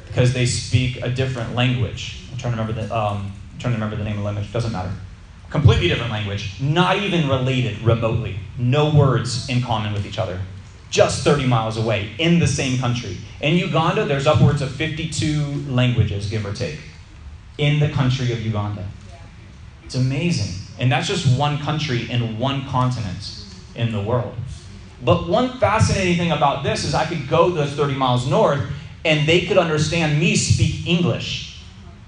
because 0.08 0.34
they 0.34 0.46
speak 0.46 0.98
a 1.02 1.10
different 1.10 1.54
language. 1.54 2.24
I'm 2.32 2.38
trying 2.38 2.56
to 2.56 2.60
remember 2.60 2.82
the, 2.82 2.96
um, 2.96 3.32
trying 3.60 3.74
to 3.74 3.80
remember 3.80 3.96
the 3.96 4.04
name 4.04 4.14
of 4.14 4.20
the 4.20 4.26
language, 4.26 4.52
doesn't 4.52 4.72
matter. 4.72 4.92
Completely 5.50 5.88
different 5.88 6.12
language, 6.12 6.60
not 6.60 6.98
even 6.98 7.30
related 7.30 7.80
remotely, 7.82 8.40
no 8.58 8.94
words 8.94 9.48
in 9.48 9.62
common 9.62 9.94
with 9.94 10.06
each 10.06 10.18
other 10.18 10.40
just 10.90 11.24
30 11.24 11.46
miles 11.46 11.78
away 11.78 12.12
in 12.18 12.40
the 12.40 12.48
same 12.48 12.80
country. 12.80 13.18
In 13.42 13.56
Uganda, 13.56 14.06
there's 14.06 14.28
upwards 14.28 14.62
of 14.62 14.72
52 14.72 15.66
languages, 15.70 16.30
give 16.30 16.46
or 16.46 16.54
take, 16.54 16.80
in 17.58 17.80
the 17.80 17.90
country 17.90 18.32
of 18.32 18.42
Uganda. 18.42 18.88
It's 19.86 19.96
amazing. 19.96 20.56
And 20.80 20.92
that's 20.92 21.08
just 21.08 21.38
one 21.38 21.60
country 21.60 22.10
in 22.10 22.40
one 22.40 22.66
continent 22.68 23.44
in 23.76 23.92
the 23.92 24.02
world. 24.02 24.34
But 25.04 25.28
one 25.28 25.60
fascinating 25.60 26.18
thing 26.18 26.32
about 26.32 26.64
this 26.64 26.84
is 26.84 26.94
I 26.94 27.06
could 27.06 27.28
go 27.28 27.50
those 27.50 27.74
30 27.74 27.96
miles 27.96 28.28
north 28.28 28.62
and 29.06 29.28
they 29.28 29.46
could 29.46 29.58
understand 29.58 30.20
me 30.20 30.36
speak 30.36 30.86
English. 30.88 31.62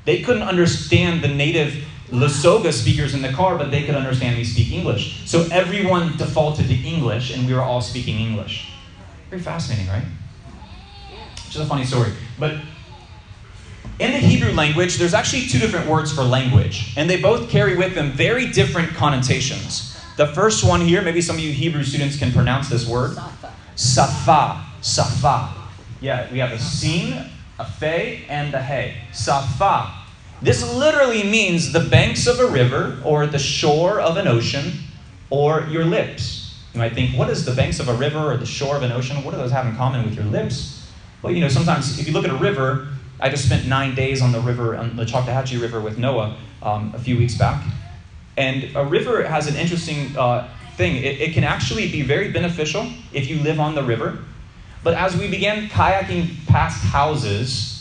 They 0.06 0.22
couldn't 0.22 0.44
understand 0.44 1.24
the 1.24 1.28
native 1.28 1.86
Lusoga 2.12 2.74
speakers 2.74 3.14
in 3.14 3.22
the 3.22 3.32
car, 3.32 3.58
but 3.58 3.72
they 3.72 3.84
could 3.84 3.96
understand 3.96 4.38
me 4.38 4.44
speak 4.44 4.72
English. 4.72 5.30
So 5.30 5.48
everyone 5.52 6.18
defaulted 6.18 6.68
to 6.68 6.76
English 6.76 7.34
and 7.34 7.48
we 7.48 7.54
were 7.54 7.62
all 7.62 7.82
speaking 7.82 8.20
English. 8.20 8.72
Very 9.30 9.42
fascinating, 9.42 9.88
right? 9.88 10.04
Just 11.50 11.66
a 11.66 11.66
funny 11.66 11.86
story. 11.86 12.12
But 12.38 12.56
in 14.00 14.12
the 14.12 14.18
Hebrew 14.18 14.52
language, 14.52 14.98
there's 14.98 15.14
actually 15.14 15.48
two 15.48 15.60
different 15.60 15.88
words 15.88 16.12
for 16.12 16.24
language, 16.24 16.94
and 16.98 17.10
they 17.10 17.22
both 17.22 17.50
carry 17.50 17.78
with 17.78 17.94
them 17.94 18.12
very 18.12 18.52
different 18.52 18.90
connotations. 18.96 19.96
The 20.18 20.28
first 20.28 20.64
one 20.64 20.82
here, 20.82 21.02
maybe 21.02 21.22
some 21.22 21.36
of 21.36 21.42
you 21.42 21.52
Hebrew 21.52 21.84
students 21.84 22.18
can 22.18 22.32
pronounce 22.32 22.68
this 22.68 22.88
word. 22.88 23.18
Safa. 23.76 24.66
Safa. 24.82 25.54
Yeah, 26.02 26.32
we 26.32 26.40
have 26.40 26.52
a 26.52 26.60
sin, 26.60 27.30
a 27.60 27.66
fe, 27.66 28.26
and 28.28 28.54
a 28.54 28.62
he. 28.62 28.94
Safa. 29.14 30.01
This 30.42 30.74
literally 30.74 31.24
means 31.24 31.72
the 31.72 31.82
banks 31.82 32.26
of 32.26 32.40
a 32.40 32.48
river, 32.48 32.98
or 33.04 33.28
the 33.28 33.40
shore 33.40 34.00
of 34.00 34.18
an 34.18 34.28
ocean, 34.28 34.74
or 35.30 35.62
your 35.70 35.86
lips. 35.86 36.58
You 36.74 36.80
might 36.80 36.94
think, 36.94 37.18
what 37.18 37.30
is 37.30 37.46
the 37.46 37.54
banks 37.54 37.80
of 37.80 37.90
a 37.90 37.94
river 37.94 38.18
or 38.18 38.38
the 38.38 38.46
shore 38.46 38.76
of 38.76 38.84
an 38.84 38.92
ocean? 38.92 39.24
What 39.24 39.32
do 39.32 39.38
those 39.38 39.52
have 39.52 39.66
in 39.66 39.76
common 39.76 40.06
with 40.06 40.16
your 40.16 40.26
lips? 40.26 40.90
Well, 41.22 41.34
you 41.34 41.42
know, 41.42 41.50
sometimes 41.50 42.00
if 42.00 42.08
you 42.08 42.14
look 42.14 42.26
at 42.26 42.32
a 42.32 42.38
river, 42.38 42.88
I 43.20 43.30
just 43.30 43.46
spent 43.46 43.68
nine 43.68 43.94
days 43.94 44.22
on 44.22 44.32
the 44.32 44.40
river, 44.40 44.76
on 44.76 44.96
the 44.96 45.06
Choctawhatchee 45.06 45.62
River 45.62 45.80
with 45.80 45.98
Noah 45.98 46.38
um, 46.64 46.94
a 46.96 47.00
few 47.00 47.18
weeks 47.18 47.36
back. 47.38 47.64
And 48.38 48.76
a 48.76 48.86
river 48.86 49.24
has 49.24 49.48
an 49.48 49.56
interesting 49.56 50.18
uh, 50.18 50.50
thing. 50.76 50.96
It, 50.96 51.22
it 51.22 51.34
can 51.34 51.44
actually 51.44 51.92
be 51.92 52.02
very 52.02 52.32
beneficial 52.32 52.88
if 53.14 53.30
you 53.30 53.40
live 53.40 53.60
on 53.60 53.76
the 53.76 53.84
river. 53.84 54.20
But 54.84 54.96
as 54.96 55.16
we 55.16 55.30
began 55.30 55.68
kayaking 55.68 56.48
past 56.48 56.84
houses, 56.84 57.81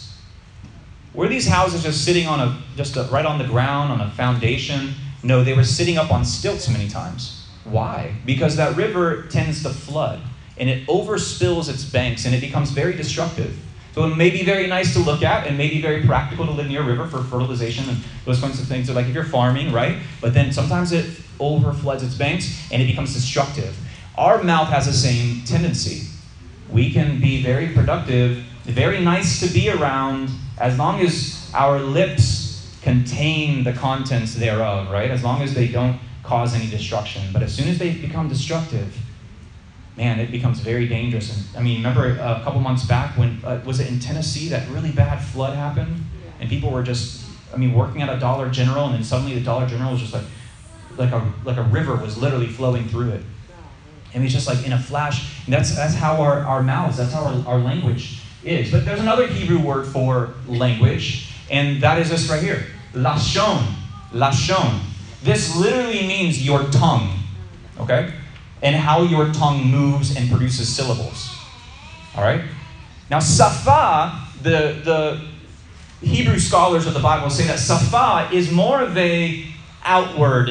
were 1.14 1.28
these 1.28 1.46
houses 1.46 1.82
just 1.82 2.04
sitting 2.04 2.26
on 2.26 2.40
a 2.40 2.62
just 2.76 2.96
a, 2.96 3.04
right 3.04 3.26
on 3.26 3.38
the 3.38 3.46
ground 3.46 3.92
on 3.92 4.00
a 4.00 4.10
foundation? 4.12 4.94
No, 5.22 5.44
they 5.44 5.52
were 5.52 5.64
sitting 5.64 5.98
up 5.98 6.10
on 6.10 6.24
stilts 6.24 6.68
many 6.68 6.88
times. 6.88 7.46
Why? 7.64 8.14
Because 8.24 8.56
that 8.56 8.76
river 8.76 9.26
tends 9.28 9.62
to 9.62 9.70
flood 9.70 10.20
and 10.56 10.68
it 10.68 10.86
overspills 10.86 11.68
its 11.68 11.84
banks 11.84 12.24
and 12.24 12.34
it 12.34 12.40
becomes 12.40 12.70
very 12.70 12.94
destructive. 12.94 13.58
So 13.92 14.04
it 14.04 14.16
may 14.16 14.30
be 14.30 14.44
very 14.44 14.66
nice 14.66 14.92
to 14.94 15.00
look 15.00 15.22
at 15.22 15.46
and 15.46 15.58
may 15.58 15.68
be 15.68 15.82
very 15.82 16.04
practical 16.04 16.46
to 16.46 16.52
live 16.52 16.68
near 16.68 16.82
a 16.82 16.86
river 16.86 17.06
for 17.06 17.22
fertilization 17.24 17.88
and 17.88 17.98
those 18.24 18.40
kinds 18.40 18.60
of 18.60 18.66
things. 18.66 18.86
So 18.86 18.92
like 18.92 19.06
if 19.06 19.14
you're 19.14 19.24
farming, 19.24 19.72
right? 19.72 19.98
But 20.20 20.32
then 20.32 20.52
sometimes 20.52 20.92
it 20.92 21.10
overfloods 21.40 22.02
its 22.02 22.14
banks 22.14 22.68
and 22.70 22.80
it 22.80 22.86
becomes 22.86 23.12
destructive. 23.12 23.76
Our 24.16 24.42
mouth 24.42 24.68
has 24.68 24.86
the 24.86 24.92
same 24.92 25.42
tendency. 25.44 26.06
We 26.70 26.92
can 26.92 27.20
be 27.20 27.42
very 27.42 27.68
productive, 27.68 28.44
very 28.64 29.00
nice 29.00 29.40
to 29.40 29.52
be 29.52 29.70
around, 29.70 30.30
as 30.60 30.78
long 30.78 31.00
as 31.00 31.50
our 31.54 31.80
lips 31.80 32.78
contain 32.82 33.64
the 33.64 33.72
contents 33.72 34.34
thereof, 34.34 34.90
right? 34.90 35.10
As 35.10 35.24
long 35.24 35.42
as 35.42 35.54
they 35.54 35.68
don't 35.68 35.98
cause 36.22 36.54
any 36.54 36.68
destruction. 36.68 37.22
But 37.32 37.42
as 37.42 37.54
soon 37.54 37.68
as 37.68 37.78
they 37.78 37.92
become 37.92 38.28
destructive, 38.28 38.96
man, 39.96 40.20
it 40.20 40.30
becomes 40.30 40.60
very 40.60 40.86
dangerous. 40.86 41.34
And 41.34 41.56
I 41.56 41.62
mean, 41.62 41.78
remember 41.78 42.10
a 42.10 42.40
couple 42.44 42.60
months 42.60 42.86
back 42.86 43.16
when 43.16 43.40
uh, 43.42 43.60
was 43.64 43.80
it 43.80 43.88
in 43.88 43.98
Tennessee 43.98 44.48
that 44.50 44.68
really 44.70 44.92
bad 44.92 45.18
flood 45.18 45.56
happened, 45.56 46.04
and 46.38 46.48
people 46.48 46.70
were 46.70 46.82
just, 46.82 47.26
I 47.52 47.56
mean, 47.56 47.74
working 47.74 48.02
at 48.02 48.08
a 48.08 48.18
Dollar 48.18 48.50
General, 48.50 48.86
and 48.86 48.94
then 48.94 49.04
suddenly 49.04 49.34
the 49.34 49.44
Dollar 49.44 49.66
General 49.66 49.92
was 49.92 50.00
just 50.00 50.12
like, 50.12 50.24
like 50.96 51.12
a 51.12 51.32
like 51.44 51.56
a 51.56 51.62
river 51.62 51.96
was 51.96 52.18
literally 52.18 52.48
flowing 52.48 52.86
through 52.88 53.10
it. 53.10 53.22
And 54.12 54.24
it's 54.24 54.32
just 54.32 54.48
like 54.48 54.66
in 54.66 54.72
a 54.72 54.78
flash. 54.78 55.44
And 55.46 55.54
that's 55.54 55.74
that's 55.74 55.94
how 55.94 56.20
our, 56.20 56.40
our 56.40 56.62
mouths, 56.62 56.96
that's 56.96 57.12
how 57.12 57.24
our, 57.24 57.46
our 57.46 57.58
language 57.58 58.20
is. 58.44 58.70
But 58.70 58.84
there's 58.84 59.00
another 59.00 59.26
Hebrew 59.26 59.58
word 59.58 59.86
for 59.86 60.34
language, 60.46 61.32
and 61.50 61.82
that 61.82 61.98
is 61.98 62.10
this 62.10 62.28
right 62.28 62.42
here. 62.42 62.66
Lashon. 62.92 63.74
Lashon. 64.12 64.80
This 65.22 65.56
literally 65.56 66.06
means 66.06 66.44
your 66.44 66.64
tongue. 66.70 67.18
Okay? 67.78 68.12
And 68.62 68.76
how 68.76 69.02
your 69.02 69.32
tongue 69.32 69.64
moves 69.64 70.16
and 70.16 70.30
produces 70.30 70.74
syllables. 70.74 71.34
Alright? 72.16 72.42
Now 73.10 73.18
Safa, 73.18 74.18
the 74.42 74.80
the 74.84 75.20
Hebrew 76.06 76.38
scholars 76.38 76.86
of 76.86 76.94
the 76.94 77.00
Bible 77.00 77.28
say 77.30 77.46
that 77.46 77.58
Safa 77.58 78.34
is 78.34 78.50
more 78.50 78.80
of 78.80 78.96
a 78.96 79.44
outward 79.84 80.50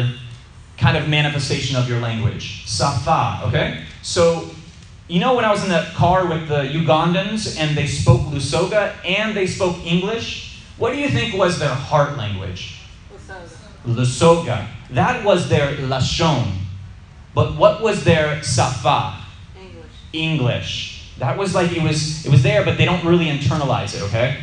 kind 0.78 0.96
of 0.96 1.10
manifestation 1.10 1.76
of 1.76 1.90
your 1.90 2.00
language. 2.00 2.66
Safa, 2.68 3.48
okay? 3.48 3.84
So, 4.02 4.49
you 5.10 5.20
know 5.20 5.36
when 5.36 5.44
I 5.44 5.52
was 5.52 5.64
in 5.64 5.70
the 5.70 5.86
car 5.96 6.28
with 6.28 6.48
the 6.48 6.62
Ugandans 6.64 7.60
and 7.60 7.76
they 7.76 7.88
spoke 7.88 8.22
Lusoga 8.28 8.94
and 9.04 9.36
they 9.36 9.48
spoke 9.48 9.76
English? 9.84 10.62
What 10.78 10.94
do 10.94 11.00
you 11.00 11.10
think 11.10 11.36
was 11.36 11.58
their 11.60 11.74
heart 11.74 12.16
language? 12.16 12.80
Lusoga. 13.86 14.68
That 14.92 15.26
was 15.26 15.50
their 15.50 15.74
Lashon. 15.78 16.54
But 17.34 17.58
what 17.58 17.82
was 17.82 18.04
their 18.04 18.42
Safa? 18.44 19.16
English. 19.58 19.92
English. 20.14 21.12
That 21.18 21.38
was 21.38 21.56
like 21.56 21.72
it 21.72 21.82
was 21.82 22.26
it 22.26 22.32
was 22.32 22.44
there, 22.44 22.64
but 22.64 22.78
they 22.78 22.86
don't 22.86 23.04
really 23.04 23.26
internalize 23.26 23.96
it. 23.96 24.04
Okay, 24.04 24.38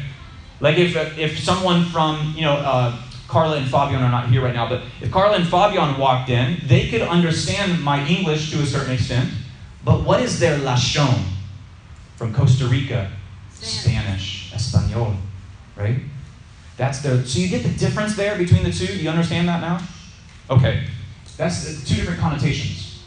like 0.60 0.78
if 0.78 0.96
if 1.16 1.38
someone 1.38 1.84
from 1.86 2.34
you 2.36 2.42
know 2.42 2.54
uh, 2.54 2.96
Carla 3.28 3.56
and 3.56 3.66
Fabian 3.66 4.02
are 4.02 4.10
not 4.10 4.28
here 4.28 4.42
right 4.42 4.54
now, 4.54 4.68
but 4.68 4.82
if 5.00 5.10
Carla 5.10 5.36
and 5.36 5.48
Fabian 5.48 5.96
walked 5.98 6.28
in, 6.28 6.58
they 6.66 6.88
could 6.88 7.02
understand 7.02 7.82
my 7.82 8.06
English 8.06 8.50
to 8.50 8.60
a 8.60 8.66
certain 8.66 8.92
extent. 8.92 9.30
But 9.86 10.02
what 10.02 10.20
is 10.20 10.40
their 10.40 10.58
lashon 10.58 11.22
from 12.16 12.34
Costa 12.34 12.66
Rica? 12.66 13.08
Spanish, 13.52 14.52
Espanol, 14.52 15.14
right? 15.76 16.00
That's 16.76 16.98
their. 17.02 17.24
So 17.24 17.38
you 17.38 17.46
get 17.46 17.62
the 17.62 17.70
difference 17.70 18.16
there 18.16 18.36
between 18.36 18.64
the 18.64 18.72
two. 18.72 18.88
Do 18.88 18.96
you 18.96 19.08
understand 19.08 19.48
that 19.48 19.60
now? 19.60 19.78
Okay, 20.50 20.88
that's 21.36 21.88
two 21.88 21.94
different 21.94 22.18
connotations. 22.18 23.04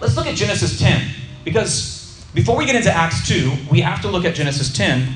Let's 0.00 0.16
look 0.16 0.26
at 0.26 0.34
Genesis 0.34 0.78
10 0.78 1.10
because 1.44 2.24
before 2.32 2.56
we 2.56 2.64
get 2.64 2.74
into 2.74 2.90
Acts 2.90 3.28
2, 3.28 3.52
we 3.70 3.82
have 3.82 4.00
to 4.00 4.08
look 4.08 4.24
at 4.24 4.34
Genesis 4.34 4.72
10 4.72 5.12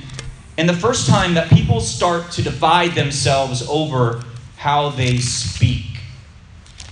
and 0.58 0.68
the 0.68 0.75
first 0.75 1.08
time 1.08 1.32
that 1.34 1.49
people 1.49 1.80
start 1.80 2.30
to 2.32 2.42
divide 2.42 2.94
themselves 2.94 3.66
over 3.66 4.22
how 4.56 4.90
they 4.90 5.16
speak. 5.16 5.87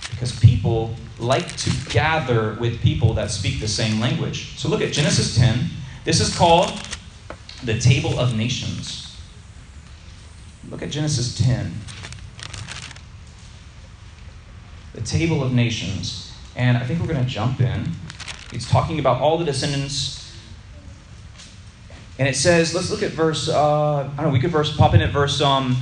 Because 0.09 0.37
people 0.39 0.95
like 1.21 1.55
to 1.57 1.71
gather 1.89 2.57
with 2.59 2.81
people 2.81 3.13
that 3.13 3.31
speak 3.31 3.59
the 3.59 3.67
same 3.67 3.99
language. 3.99 4.57
So 4.57 4.69
look 4.69 4.81
at 4.81 4.91
Genesis 4.91 5.35
10. 5.35 5.65
This 6.03 6.19
is 6.19 6.35
called 6.35 6.71
the 7.63 7.79
Table 7.79 8.19
of 8.19 8.35
Nations. 8.35 9.15
Look 10.69 10.81
at 10.81 10.89
Genesis 10.89 11.37
10. 11.37 11.73
The 14.93 15.01
Table 15.01 15.43
of 15.43 15.53
Nations. 15.53 16.33
And 16.55 16.77
I 16.77 16.85
think 16.85 16.99
we're 16.99 17.07
going 17.07 17.23
to 17.23 17.29
jump 17.29 17.61
in. 17.61 17.91
It's 18.51 18.69
talking 18.69 18.99
about 18.99 19.21
all 19.21 19.37
the 19.37 19.45
descendants 19.45 20.21
and 22.21 22.29
it 22.29 22.35
says, 22.35 22.75
let's 22.75 22.91
look 22.91 23.01
at 23.01 23.13
verse, 23.13 23.49
uh, 23.49 24.01
I 24.01 24.15
don't 24.17 24.27
know, 24.27 24.29
we 24.29 24.39
could 24.39 24.51
verse, 24.51 24.77
pop 24.77 24.93
in 24.93 25.01
at 25.01 25.11
verse 25.11 25.41
um, 25.41 25.75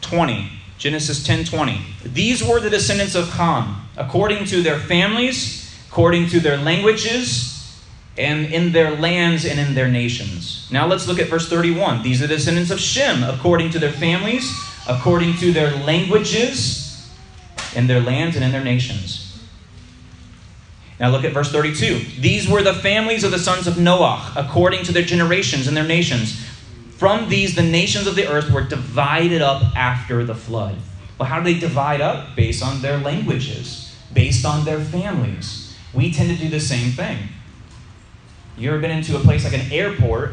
20. 0.00 0.48
Genesis 0.78 1.24
10 1.24 1.44
20. 1.44 1.80
These 2.04 2.42
were 2.42 2.60
the 2.60 2.70
descendants 2.70 3.14
of 3.14 3.30
Ham, 3.30 3.88
according 3.96 4.44
to 4.46 4.62
their 4.62 4.78
families, 4.78 5.76
according 5.88 6.28
to 6.28 6.40
their 6.40 6.56
languages, 6.56 7.58
and 8.16 8.46
in 8.46 8.72
their 8.72 8.96
lands 8.96 9.44
and 9.44 9.58
in 9.58 9.74
their 9.74 9.88
nations. 9.88 10.68
Now 10.70 10.86
let's 10.86 11.08
look 11.08 11.18
at 11.18 11.28
verse 11.28 11.48
31. 11.48 12.02
These 12.02 12.22
are 12.22 12.26
the 12.26 12.36
descendants 12.36 12.70
of 12.70 12.80
Shem, 12.80 13.24
according 13.24 13.70
to 13.70 13.78
their 13.78 13.92
families, 13.92 14.52
according 14.88 15.36
to 15.38 15.52
their 15.52 15.76
languages, 15.84 17.10
in 17.74 17.88
their 17.88 18.00
lands 18.00 18.36
and 18.36 18.44
in 18.44 18.52
their 18.52 18.64
nations. 18.64 19.24
Now 21.00 21.10
look 21.10 21.24
at 21.24 21.32
verse 21.32 21.52
32. 21.52 22.20
These 22.20 22.48
were 22.48 22.62
the 22.62 22.74
families 22.74 23.22
of 23.22 23.30
the 23.30 23.38
sons 23.38 23.66
of 23.66 23.78
Noah, 23.78 24.32
according 24.36 24.84
to 24.84 24.92
their 24.92 25.04
generations 25.04 25.68
and 25.68 25.76
their 25.76 25.86
nations. 25.86 26.44
From 26.98 27.28
these, 27.28 27.54
the 27.54 27.62
nations 27.62 28.08
of 28.08 28.16
the 28.16 28.28
earth 28.28 28.50
were 28.50 28.64
divided 28.64 29.40
up 29.40 29.62
after 29.76 30.24
the 30.24 30.34
flood. 30.34 30.74
Well, 31.16 31.28
how 31.28 31.38
do 31.38 31.44
they 31.44 31.58
divide 31.58 32.00
up? 32.00 32.34
Based 32.34 32.60
on 32.60 32.82
their 32.82 32.98
languages, 32.98 33.96
based 34.12 34.44
on 34.44 34.64
their 34.64 34.80
families. 34.80 35.76
We 35.94 36.12
tend 36.12 36.36
to 36.36 36.36
do 36.36 36.48
the 36.48 36.58
same 36.58 36.90
thing. 36.90 37.28
You 38.56 38.70
ever 38.70 38.80
been 38.80 38.90
into 38.90 39.16
a 39.16 39.20
place 39.20 39.44
like 39.44 39.54
an 39.54 39.70
airport? 39.70 40.32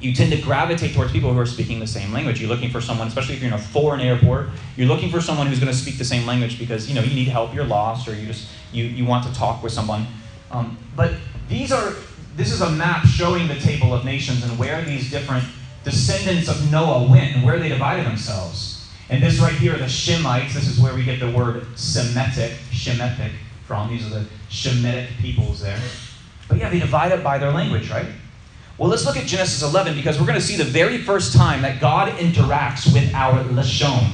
You 0.00 0.14
tend 0.14 0.32
to 0.32 0.40
gravitate 0.40 0.94
towards 0.94 1.12
people 1.12 1.30
who 1.30 1.38
are 1.38 1.44
speaking 1.44 1.78
the 1.78 1.86
same 1.86 2.10
language. 2.10 2.40
You're 2.40 2.48
looking 2.48 2.70
for 2.70 2.80
someone, 2.80 3.08
especially 3.08 3.34
if 3.34 3.42
you're 3.42 3.52
in 3.52 3.54
a 3.54 3.62
foreign 3.62 4.00
airport, 4.00 4.48
you're 4.78 4.88
looking 4.88 5.10
for 5.10 5.20
someone 5.20 5.46
who's 5.46 5.60
going 5.60 5.70
to 5.70 5.76
speak 5.76 5.98
the 5.98 6.06
same 6.06 6.26
language 6.26 6.58
because 6.58 6.88
you 6.88 6.94
know 6.94 7.02
you 7.02 7.14
need 7.14 7.28
help, 7.28 7.54
you're 7.54 7.66
lost, 7.66 8.08
or 8.08 8.14
you 8.14 8.26
just 8.26 8.48
you, 8.72 8.84
you 8.84 9.04
want 9.04 9.26
to 9.26 9.34
talk 9.34 9.62
with 9.62 9.72
someone. 9.72 10.06
Um, 10.50 10.78
but 10.96 11.12
these 11.50 11.70
are 11.70 11.92
this 12.40 12.52
is 12.52 12.62
a 12.62 12.70
map 12.70 13.04
showing 13.04 13.46
the 13.48 13.56
table 13.56 13.92
of 13.92 14.02
nations 14.02 14.42
and 14.42 14.58
where 14.58 14.82
these 14.82 15.10
different 15.10 15.44
descendants 15.84 16.48
of 16.48 16.72
Noah 16.72 17.06
went 17.06 17.36
and 17.36 17.44
where 17.44 17.58
they 17.58 17.68
divided 17.68 18.06
themselves. 18.06 18.88
And 19.10 19.22
this 19.22 19.38
right 19.40 19.52
here, 19.52 19.76
the 19.76 19.84
Shemites, 19.84 20.54
this 20.54 20.66
is 20.66 20.80
where 20.80 20.94
we 20.94 21.04
get 21.04 21.20
the 21.20 21.30
word 21.32 21.66
Semitic, 21.76 22.52
Shemitic 22.70 23.32
from. 23.66 23.90
These 23.90 24.06
are 24.06 24.20
the 24.20 24.26
Shemitic 24.48 25.08
peoples 25.18 25.60
there. 25.60 25.78
But 26.48 26.56
yeah, 26.56 26.70
they 26.70 26.78
divide 26.78 27.12
it 27.12 27.22
by 27.22 27.36
their 27.36 27.52
language, 27.52 27.90
right? 27.90 28.06
Well, 28.78 28.88
let's 28.88 29.04
look 29.04 29.18
at 29.18 29.26
Genesis 29.26 29.62
11 29.62 29.94
because 29.94 30.18
we're 30.18 30.26
going 30.26 30.40
to 30.40 30.44
see 30.44 30.56
the 30.56 30.64
very 30.64 30.96
first 30.96 31.34
time 31.34 31.60
that 31.60 31.78
God 31.78 32.10
interacts 32.14 32.90
with 32.90 33.14
our 33.14 33.44
Lashon, 33.44 34.12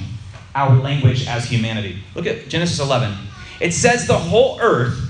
our 0.56 0.74
language 0.74 1.28
as 1.28 1.44
humanity. 1.44 2.02
Look 2.16 2.26
at 2.26 2.48
Genesis 2.48 2.80
11. 2.80 3.16
It 3.60 3.72
says 3.72 4.08
the 4.08 4.18
whole 4.18 4.58
earth 4.60 5.05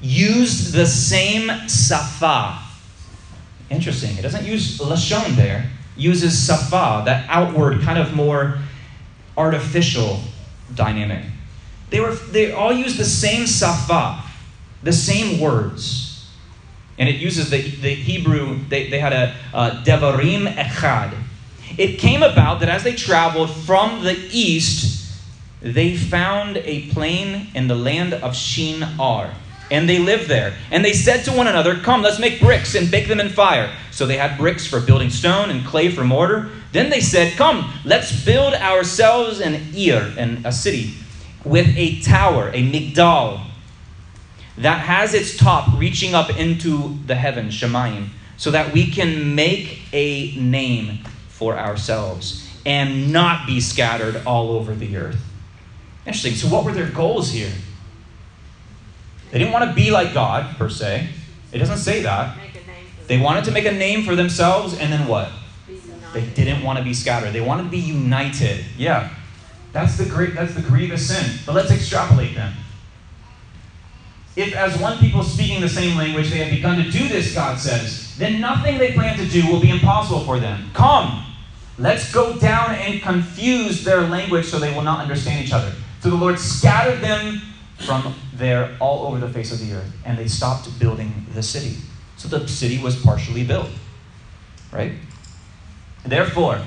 used 0.00 0.72
the 0.72 0.86
same 0.86 1.68
safa. 1.68 2.58
Interesting. 3.70 4.16
It 4.16 4.22
doesn't 4.22 4.44
use 4.44 4.78
lashon 4.78 5.36
there. 5.36 5.70
Uses 5.96 6.38
safa, 6.38 7.02
that 7.04 7.26
outward, 7.28 7.80
kind 7.82 7.98
of 7.98 8.14
more 8.14 8.58
artificial 9.36 10.20
dynamic. 10.74 11.24
They 11.90 12.00
were 12.00 12.14
they 12.14 12.52
all 12.52 12.72
use 12.72 12.96
the 12.96 13.04
same 13.04 13.46
safa, 13.46 14.22
the 14.82 14.92
same 14.92 15.40
words. 15.40 16.26
And 16.98 17.08
it 17.08 17.16
uses 17.16 17.50
the, 17.50 17.62
the 17.62 17.94
Hebrew, 17.94 18.58
they, 18.68 18.90
they 18.90 18.98
had 18.98 19.12
a, 19.12 19.34
a 19.54 19.82
devarim 19.84 20.52
echad. 20.52 21.14
It 21.76 21.98
came 21.98 22.24
about 22.24 22.58
that 22.60 22.68
as 22.68 22.82
they 22.82 22.94
traveled 22.94 23.50
from 23.50 24.02
the 24.02 24.16
east, 24.32 25.16
they 25.60 25.96
found 25.96 26.56
a 26.58 26.88
plain 26.90 27.48
in 27.54 27.68
the 27.68 27.76
land 27.76 28.14
of 28.14 28.34
Shinar, 28.34 29.32
and 29.70 29.88
they 29.88 29.98
lived 29.98 30.28
there. 30.28 30.54
And 30.70 30.84
they 30.84 30.92
said 30.92 31.24
to 31.24 31.32
one 31.32 31.46
another, 31.46 31.76
Come, 31.76 32.02
let's 32.02 32.18
make 32.18 32.40
bricks 32.40 32.74
and 32.74 32.90
bake 32.90 33.08
them 33.08 33.20
in 33.20 33.28
fire. 33.28 33.70
So 33.90 34.06
they 34.06 34.16
had 34.16 34.38
bricks 34.38 34.66
for 34.66 34.80
building 34.80 35.10
stone 35.10 35.50
and 35.50 35.64
clay 35.66 35.90
for 35.90 36.04
mortar. 36.04 36.50
Then 36.72 36.90
they 36.90 37.00
said, 37.00 37.36
Come, 37.36 37.72
let's 37.84 38.24
build 38.24 38.54
ourselves 38.54 39.40
an 39.40 39.74
Ir, 39.74 40.14
and 40.16 40.44
a 40.46 40.52
city, 40.52 40.94
with 41.44 41.68
a 41.76 42.00
tower, 42.00 42.48
a 42.50 42.70
migdal, 42.70 43.44
that 44.58 44.80
has 44.80 45.14
its 45.14 45.36
top 45.36 45.78
reaching 45.78 46.14
up 46.14 46.36
into 46.36 46.98
the 47.06 47.14
heavens, 47.14 47.54
Shemayim, 47.54 48.08
so 48.36 48.50
that 48.50 48.72
we 48.72 48.90
can 48.90 49.34
make 49.34 49.82
a 49.92 50.36
name 50.36 51.04
for 51.28 51.56
ourselves 51.56 52.44
and 52.66 53.12
not 53.12 53.46
be 53.46 53.60
scattered 53.60 54.20
all 54.26 54.50
over 54.50 54.74
the 54.74 54.96
earth. 54.96 55.20
Interesting. 56.06 56.34
So, 56.34 56.48
what 56.48 56.64
were 56.64 56.72
their 56.72 56.90
goals 56.90 57.30
here? 57.30 57.52
They 59.30 59.38
didn't 59.38 59.52
want 59.52 59.68
to 59.68 59.74
be 59.74 59.90
like 59.90 60.14
God, 60.14 60.56
per 60.56 60.68
se. 60.68 61.08
It 61.52 61.58
doesn't 61.58 61.78
say 61.78 62.02
that. 62.02 62.36
Make 62.36 62.50
a 62.54 62.66
name 62.66 62.86
for 62.98 63.06
They 63.06 63.18
wanted 63.18 63.44
to 63.44 63.50
make 63.50 63.66
a 63.66 63.72
name 63.72 64.04
for 64.04 64.16
themselves, 64.16 64.78
and 64.78 64.92
then 64.92 65.06
what? 65.06 65.30
They 66.12 66.24
didn't 66.26 66.62
want 66.62 66.78
to 66.78 66.84
be 66.84 66.94
scattered. 66.94 67.32
They 67.32 67.40
wanted 67.40 67.64
to 67.64 67.68
be 67.68 67.78
united. 67.78 68.64
Yeah. 68.76 69.10
That's 69.72 69.98
the 69.98 70.06
great 70.06 70.34
that's 70.34 70.54
the 70.54 70.62
grievous 70.62 71.08
sin. 71.08 71.38
But 71.44 71.54
let's 71.54 71.70
extrapolate 71.70 72.34
then. 72.34 72.54
If 74.36 74.54
as 74.54 74.78
one 74.78 74.98
people 74.98 75.22
speaking 75.22 75.60
the 75.60 75.68
same 75.68 75.96
language 75.96 76.30
they 76.30 76.38
have 76.38 76.50
begun 76.50 76.82
to 76.82 76.90
do 76.90 77.08
this, 77.08 77.34
God 77.34 77.58
says, 77.58 78.16
then 78.18 78.40
nothing 78.40 78.78
they 78.78 78.92
plan 78.92 79.18
to 79.18 79.26
do 79.26 79.46
will 79.48 79.60
be 79.60 79.70
impossible 79.70 80.20
for 80.20 80.38
them. 80.38 80.70
Come, 80.74 81.24
let's 81.76 82.12
go 82.12 82.36
down 82.38 82.74
and 82.76 83.02
confuse 83.02 83.84
their 83.84 84.02
language 84.02 84.46
so 84.46 84.58
they 84.58 84.72
will 84.72 84.82
not 84.82 85.00
understand 85.00 85.44
each 85.44 85.52
other. 85.52 85.72
So 86.00 86.10
the 86.10 86.16
Lord 86.16 86.38
scattered 86.38 87.00
them 87.00 87.42
from 87.78 88.14
there 88.38 88.76
all 88.80 89.06
over 89.06 89.18
the 89.18 89.28
face 89.28 89.52
of 89.52 89.58
the 89.58 89.74
earth, 89.74 89.92
and 90.04 90.16
they 90.16 90.28
stopped 90.28 90.78
building 90.78 91.26
the 91.34 91.42
city. 91.42 91.76
So 92.16 92.28
the 92.28 92.46
city 92.48 92.78
was 92.82 93.00
partially 93.00 93.44
built. 93.44 93.70
Right? 94.72 94.92
Therefore, 96.04 96.60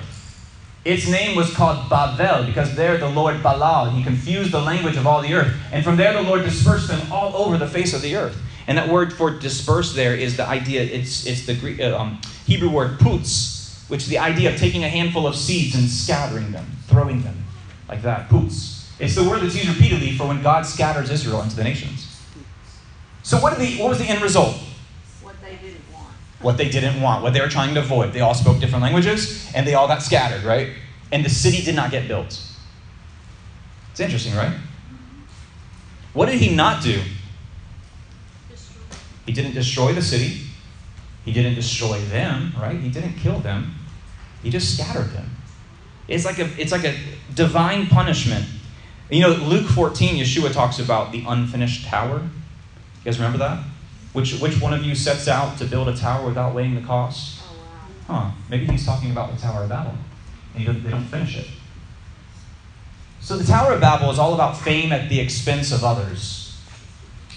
its 0.83 1.07
name 1.07 1.35
was 1.35 1.53
called 1.53 1.89
Babel 1.89 2.45
because 2.45 2.75
there 2.75 2.97
the 2.97 3.09
Lord 3.09 3.35
Balal, 3.37 3.91
he 3.91 4.03
confused 4.03 4.51
the 4.51 4.61
language 4.61 4.97
of 4.97 5.05
all 5.05 5.21
the 5.21 5.33
earth. 5.33 5.55
And 5.71 5.83
from 5.83 5.97
there 5.97 6.13
the 6.13 6.21
Lord 6.21 6.43
dispersed 6.43 6.87
them 6.87 7.11
all 7.11 7.35
over 7.35 7.57
the 7.57 7.67
face 7.67 7.93
of 7.93 8.01
the 8.01 8.15
earth. 8.15 8.37
And 8.67 8.77
that 8.77 8.89
word 8.89 9.13
for 9.13 9.31
disperse 9.31 9.93
there 9.93 10.15
is 10.15 10.37
the 10.37 10.47
idea, 10.47 10.81
it's, 10.81 11.25
it's 11.25 11.45
the 11.45 11.55
Greek, 11.55 11.79
uh, 11.79 11.97
um, 11.97 12.21
Hebrew 12.45 12.69
word 12.69 12.99
putz, 12.99 13.89
which 13.89 14.03
is 14.03 14.09
the 14.09 14.17
idea 14.17 14.53
of 14.53 14.59
taking 14.59 14.83
a 14.83 14.89
handful 14.89 15.27
of 15.27 15.35
seeds 15.35 15.75
and 15.75 15.87
scattering 15.87 16.51
them, 16.51 16.65
throwing 16.87 17.21
them 17.21 17.43
like 17.87 18.01
that. 18.03 18.29
Putz. 18.29 18.80
It's 19.01 19.15
the 19.15 19.23
word 19.23 19.41
that's 19.41 19.55
used 19.55 19.67
repeatedly 19.67 20.11
for 20.11 20.27
when 20.27 20.43
God 20.43 20.63
scatters 20.63 21.09
Israel 21.09 21.41
into 21.41 21.55
the 21.55 21.63
nations. 21.63 22.07
So 23.23 23.37
what, 23.39 23.57
did 23.57 23.67
the, 23.67 23.81
what 23.81 23.89
was 23.89 23.97
the 23.97 24.05
end 24.05 24.21
result? 24.21 24.55
What 25.23 25.35
they 25.41 25.55
didn't 25.55 25.81
want. 25.91 26.13
what 26.41 26.57
they 26.57 26.69
didn't 26.69 27.01
want, 27.01 27.23
what 27.23 27.33
they 27.33 27.41
were 27.41 27.47
trying 27.47 27.73
to 27.73 27.79
avoid. 27.79 28.13
They 28.13 28.21
all 28.21 28.35
spoke 28.35 28.59
different 28.59 28.83
languages 28.83 29.51
and 29.55 29.65
they 29.65 29.73
all 29.73 29.87
got 29.87 30.03
scattered, 30.03 30.43
right? 30.43 30.69
And 31.11 31.25
the 31.25 31.29
city 31.29 31.63
did 31.63 31.75
not 31.75 31.89
get 31.89 32.07
built. 32.07 32.39
It's 33.89 33.99
interesting, 33.99 34.35
right? 34.35 34.55
What 36.13 36.27
did 36.27 36.39
he 36.39 36.55
not 36.55 36.83
do? 36.83 37.01
He 39.25 39.31
didn't 39.31 39.53
destroy 39.53 39.93
the 39.93 40.01
city. 40.01 40.41
He 41.25 41.33
didn't 41.33 41.55
destroy 41.55 41.99
them, 42.01 42.53
right? 42.59 42.79
He 42.79 42.89
didn't 42.89 43.13
kill 43.13 43.39
them. 43.39 43.73
He 44.43 44.51
just 44.51 44.75
scattered 44.75 45.09
them. 45.11 45.29
It's 46.07 46.25
like 46.25 46.39
a 46.39 46.49
it's 46.59 46.71
like 46.71 46.83
a 46.83 46.95
divine 47.33 47.87
punishment. 47.87 48.45
You 49.11 49.19
know, 49.19 49.29
Luke 49.29 49.67
14, 49.67 50.15
Yeshua 50.15 50.53
talks 50.53 50.79
about 50.79 51.11
the 51.11 51.25
unfinished 51.27 51.85
tower. 51.85 52.19
You 52.21 52.29
guys 53.03 53.19
remember 53.19 53.39
that? 53.39 53.61
Which 54.13 54.39
which 54.39 54.61
one 54.61 54.73
of 54.73 54.83
you 54.83 54.95
sets 54.95 55.27
out 55.27 55.57
to 55.57 55.65
build 55.65 55.89
a 55.89 55.95
tower 55.95 56.25
without 56.25 56.55
weighing 56.55 56.75
the 56.75 56.81
cost? 56.81 57.41
Oh, 58.07 58.13
wow. 58.13 58.19
Huh, 58.19 58.31
maybe 58.49 58.65
he's 58.67 58.85
talking 58.85 59.11
about 59.11 59.35
the 59.35 59.41
Tower 59.41 59.63
of 59.63 59.69
Babel. 59.69 59.95
And 60.55 60.65
don't- 60.65 60.83
they 60.83 60.89
don't 60.91 61.05
finish 61.05 61.37
it. 61.37 61.47
So 63.19 63.37
the 63.37 63.43
Tower 63.45 63.73
of 63.73 63.81
Babel 63.81 64.09
is 64.11 64.19
all 64.19 64.33
about 64.33 64.57
fame 64.57 64.91
at 64.91 65.09
the 65.09 65.19
expense 65.19 65.71
of 65.71 65.83
others. 65.83 66.57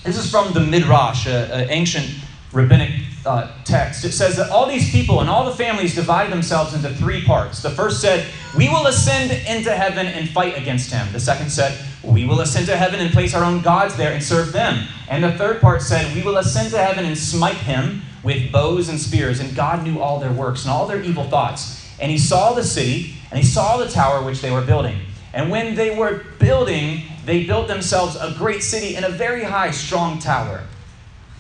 This 0.04 0.16
is 0.16 0.30
from 0.30 0.52
the 0.52 0.60
Midrash, 0.60 1.26
an 1.26 1.70
ancient 1.70 2.08
rabbinic 2.54 2.90
uh, 3.26 3.50
text. 3.64 4.04
It 4.04 4.12
says 4.12 4.36
that 4.36 4.50
all 4.50 4.66
these 4.66 4.90
people 4.90 5.20
and 5.20 5.28
all 5.28 5.44
the 5.44 5.56
families 5.56 5.94
divided 5.94 6.32
themselves 6.32 6.74
into 6.74 6.88
three 6.94 7.24
parts. 7.24 7.62
The 7.62 7.70
first 7.70 8.00
said, 8.00 8.26
We 8.56 8.68
will 8.68 8.86
ascend 8.86 9.32
into 9.46 9.72
heaven 9.72 10.06
and 10.06 10.28
fight 10.28 10.56
against 10.56 10.92
him. 10.92 11.12
The 11.12 11.20
second 11.20 11.50
said, 11.50 11.78
We 12.02 12.24
will 12.24 12.40
ascend 12.40 12.66
to 12.66 12.76
heaven 12.76 13.00
and 13.00 13.12
place 13.12 13.34
our 13.34 13.44
own 13.44 13.60
gods 13.60 13.96
there 13.96 14.12
and 14.12 14.22
serve 14.22 14.52
them. 14.52 14.86
And 15.08 15.24
the 15.24 15.32
third 15.32 15.60
part 15.60 15.82
said, 15.82 16.14
We 16.14 16.22
will 16.22 16.36
ascend 16.36 16.70
to 16.70 16.78
heaven 16.78 17.04
and 17.04 17.18
smite 17.18 17.56
him 17.56 18.02
with 18.22 18.52
bows 18.52 18.88
and 18.88 19.00
spears. 19.00 19.40
And 19.40 19.54
God 19.54 19.82
knew 19.82 20.00
all 20.00 20.20
their 20.20 20.32
works 20.32 20.64
and 20.64 20.72
all 20.72 20.86
their 20.86 21.02
evil 21.02 21.24
thoughts. 21.24 21.80
And 22.00 22.10
he 22.10 22.18
saw 22.18 22.52
the 22.52 22.64
city 22.64 23.14
and 23.30 23.38
he 23.38 23.44
saw 23.44 23.76
the 23.76 23.88
tower 23.88 24.22
which 24.22 24.40
they 24.40 24.50
were 24.50 24.62
building. 24.62 24.98
And 25.32 25.50
when 25.50 25.74
they 25.74 25.96
were 25.96 26.24
building, 26.38 27.02
they 27.24 27.44
built 27.44 27.66
themselves 27.66 28.16
a 28.16 28.32
great 28.38 28.62
city 28.62 28.94
and 28.96 29.04
a 29.04 29.10
very 29.10 29.42
high, 29.42 29.72
strong 29.72 30.20
tower. 30.20 30.62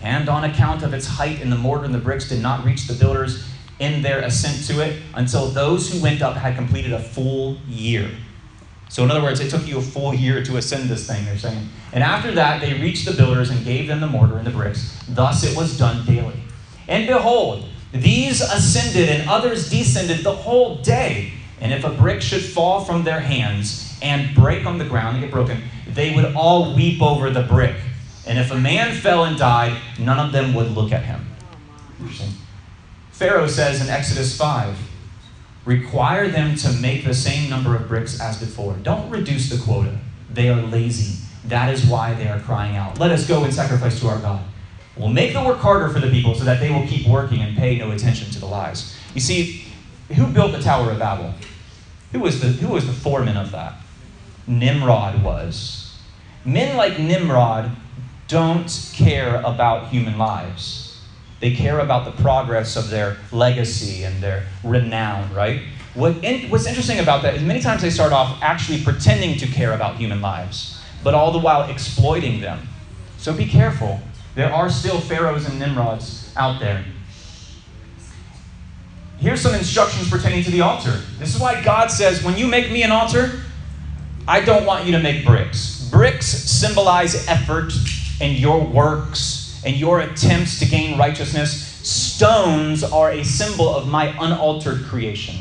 And 0.04 0.28
on 0.28 0.44
account 0.44 0.82
of 0.82 0.92
its 0.92 1.06
height, 1.06 1.40
and 1.40 1.50
the 1.50 1.56
mortar 1.56 1.86
and 1.86 1.94
the 1.94 1.98
bricks 1.98 2.28
did 2.28 2.40
not 2.40 2.64
reach 2.64 2.86
the 2.86 2.94
builders 2.94 3.48
in 3.78 4.02
their 4.02 4.20
ascent 4.20 4.66
to 4.66 4.80
it 4.84 5.02
until 5.14 5.48
those 5.48 5.90
who 5.90 6.00
went 6.00 6.22
up 6.22 6.36
had 6.36 6.54
completed 6.54 6.92
a 6.92 7.00
full 7.00 7.56
year. 7.66 8.10
So, 8.90 9.02
in 9.02 9.10
other 9.10 9.22
words, 9.22 9.40
it 9.40 9.50
took 9.50 9.66
you 9.66 9.78
a 9.78 9.82
full 9.82 10.14
year 10.14 10.44
to 10.44 10.56
ascend 10.58 10.88
this 10.88 11.06
thing, 11.06 11.24
they're 11.24 11.38
saying. 11.38 11.68
And 11.92 12.04
after 12.04 12.30
that, 12.32 12.60
they 12.60 12.74
reached 12.74 13.06
the 13.06 13.12
builders 13.12 13.50
and 13.50 13.64
gave 13.64 13.88
them 13.88 14.00
the 14.00 14.06
mortar 14.06 14.36
and 14.36 14.46
the 14.46 14.50
bricks. 14.50 15.02
Thus 15.08 15.42
it 15.42 15.56
was 15.56 15.76
done 15.76 16.04
daily. 16.06 16.38
And 16.86 17.06
behold, 17.06 17.64
these 17.92 18.40
ascended 18.40 19.08
and 19.08 19.28
others 19.28 19.70
descended 19.70 20.22
the 20.22 20.34
whole 20.34 20.76
day. 20.76 21.32
And 21.60 21.72
if 21.72 21.82
a 21.82 21.90
brick 21.90 22.20
should 22.20 22.42
fall 22.42 22.84
from 22.84 23.04
their 23.04 23.20
hands 23.20 23.98
and 24.02 24.34
break 24.34 24.66
on 24.66 24.78
the 24.78 24.84
ground 24.84 25.16
and 25.16 25.24
get 25.24 25.32
broken, 25.32 25.62
they 25.88 26.14
would 26.14 26.34
all 26.34 26.74
weep 26.74 27.00
over 27.00 27.30
the 27.30 27.42
brick. 27.42 27.74
And 28.26 28.38
if 28.38 28.50
a 28.50 28.58
man 28.58 28.94
fell 28.94 29.24
and 29.24 29.38
died, 29.38 29.80
none 29.98 30.18
of 30.18 30.32
them 30.32 30.54
would 30.54 30.70
look 30.70 30.92
at 30.92 31.04
him. 31.04 31.26
Oh. 32.02 32.28
Pharaoh 33.12 33.46
says 33.46 33.80
in 33.80 33.88
Exodus 33.88 34.36
5 34.36 34.76
require 35.64 36.28
them 36.28 36.56
to 36.56 36.72
make 36.74 37.04
the 37.04 37.14
same 37.14 37.48
number 37.48 37.74
of 37.74 37.88
bricks 37.88 38.20
as 38.20 38.38
before. 38.38 38.74
Don't 38.82 39.08
reduce 39.10 39.48
the 39.48 39.62
quota. 39.64 39.98
They 40.30 40.48
are 40.48 40.60
lazy. 40.60 41.24
That 41.46 41.72
is 41.72 41.84
why 41.86 42.14
they 42.14 42.28
are 42.28 42.40
crying 42.40 42.76
out. 42.76 42.98
Let 42.98 43.10
us 43.10 43.26
go 43.26 43.44
and 43.44 43.52
sacrifice 43.52 44.00
to 44.00 44.08
our 44.08 44.18
God. 44.18 44.42
We'll 44.96 45.08
make 45.08 45.32
the 45.32 45.42
work 45.42 45.58
harder 45.58 45.88
for 45.88 46.00
the 46.00 46.10
people 46.10 46.34
so 46.34 46.44
that 46.44 46.60
they 46.60 46.70
will 46.70 46.86
keep 46.86 47.06
working 47.06 47.40
and 47.40 47.56
pay 47.56 47.78
no 47.78 47.90
attention 47.90 48.30
to 48.30 48.40
the 48.40 48.46
lies. 48.46 48.96
You 49.14 49.20
see, 49.20 49.64
who 50.14 50.26
built 50.26 50.52
the 50.52 50.60
Tower 50.60 50.90
of 50.90 50.98
Babel? 50.98 51.34
Who 52.12 52.20
was 52.20 52.40
the, 52.40 52.48
who 52.48 52.74
was 52.74 52.86
the 52.86 52.92
foreman 52.92 53.36
of 53.36 53.50
that? 53.52 53.74
Nimrod 54.46 55.22
was. 55.22 55.98
Men 56.44 56.76
like 56.76 56.98
Nimrod 56.98 57.70
don't 58.28 58.90
care 58.92 59.36
about 59.44 59.88
human 59.88 60.18
lives. 60.18 61.00
They 61.40 61.54
care 61.54 61.80
about 61.80 62.04
the 62.04 62.22
progress 62.22 62.76
of 62.76 62.90
their 62.90 63.18
legacy 63.30 64.04
and 64.04 64.22
their 64.22 64.46
renown, 64.62 65.32
right? 65.34 65.62
What 65.94 66.24
in, 66.24 66.50
what's 66.50 66.66
interesting 66.66 67.00
about 67.00 67.22
that 67.22 67.34
is 67.34 67.42
many 67.42 67.60
times 67.60 67.82
they 67.82 67.90
start 67.90 68.12
off 68.12 68.38
actually 68.42 68.82
pretending 68.82 69.36
to 69.38 69.46
care 69.46 69.72
about 69.72 69.96
human 69.96 70.20
lives, 70.20 70.80
but 71.02 71.14
all 71.14 71.32
the 71.32 71.38
while 71.38 71.70
exploiting 71.70 72.40
them. 72.40 72.66
So 73.18 73.32
be 73.32 73.46
careful. 73.46 74.00
There 74.34 74.52
are 74.52 74.68
still 74.68 75.00
pharaohs 75.00 75.48
and 75.48 75.58
Nimrods 75.58 76.32
out 76.36 76.60
there. 76.60 76.84
Here's 79.18 79.40
some 79.40 79.54
instructions 79.54 80.10
pertaining 80.10 80.42
to 80.44 80.50
the 80.50 80.60
altar. 80.60 81.00
This 81.18 81.34
is 81.34 81.40
why 81.40 81.62
God 81.62 81.90
says, 81.90 82.24
when 82.24 82.36
you 82.36 82.46
make 82.46 82.70
me 82.70 82.82
an 82.82 82.90
altar, 82.90 83.40
I 84.26 84.40
don't 84.40 84.66
want 84.66 84.86
you 84.86 84.92
to 84.92 84.98
make 84.98 85.24
bricks. 85.24 85.88
Bricks 85.90 86.26
symbolize 86.26 87.28
effort 87.28 87.72
and 88.20 88.38
your 88.38 88.64
works 88.64 89.60
and 89.64 89.76
your 89.76 90.00
attempts 90.00 90.58
to 90.60 90.66
gain 90.66 90.98
righteousness. 90.98 91.62
Stones 91.82 92.84
are 92.84 93.10
a 93.10 93.24
symbol 93.24 93.68
of 93.68 93.88
my 93.88 94.14
unaltered 94.20 94.84
creation. 94.84 95.36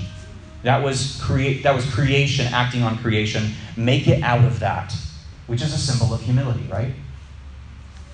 That 0.64 0.82
was, 0.82 1.20
create, 1.22 1.64
that 1.64 1.76
was 1.76 1.86
creation 1.94 2.48
acting 2.48 2.84
on 2.84 2.98
creation. 2.98 3.52
Make 3.76 4.08
it 4.08 4.24
out 4.24 4.46
of 4.46 4.60
that, 4.60 4.96
which 5.48 5.62
is 5.62 5.74
a 5.74 5.78
symbol 5.78 6.14
of 6.14 6.22
humility, 6.22 6.68
right? 6.72 6.94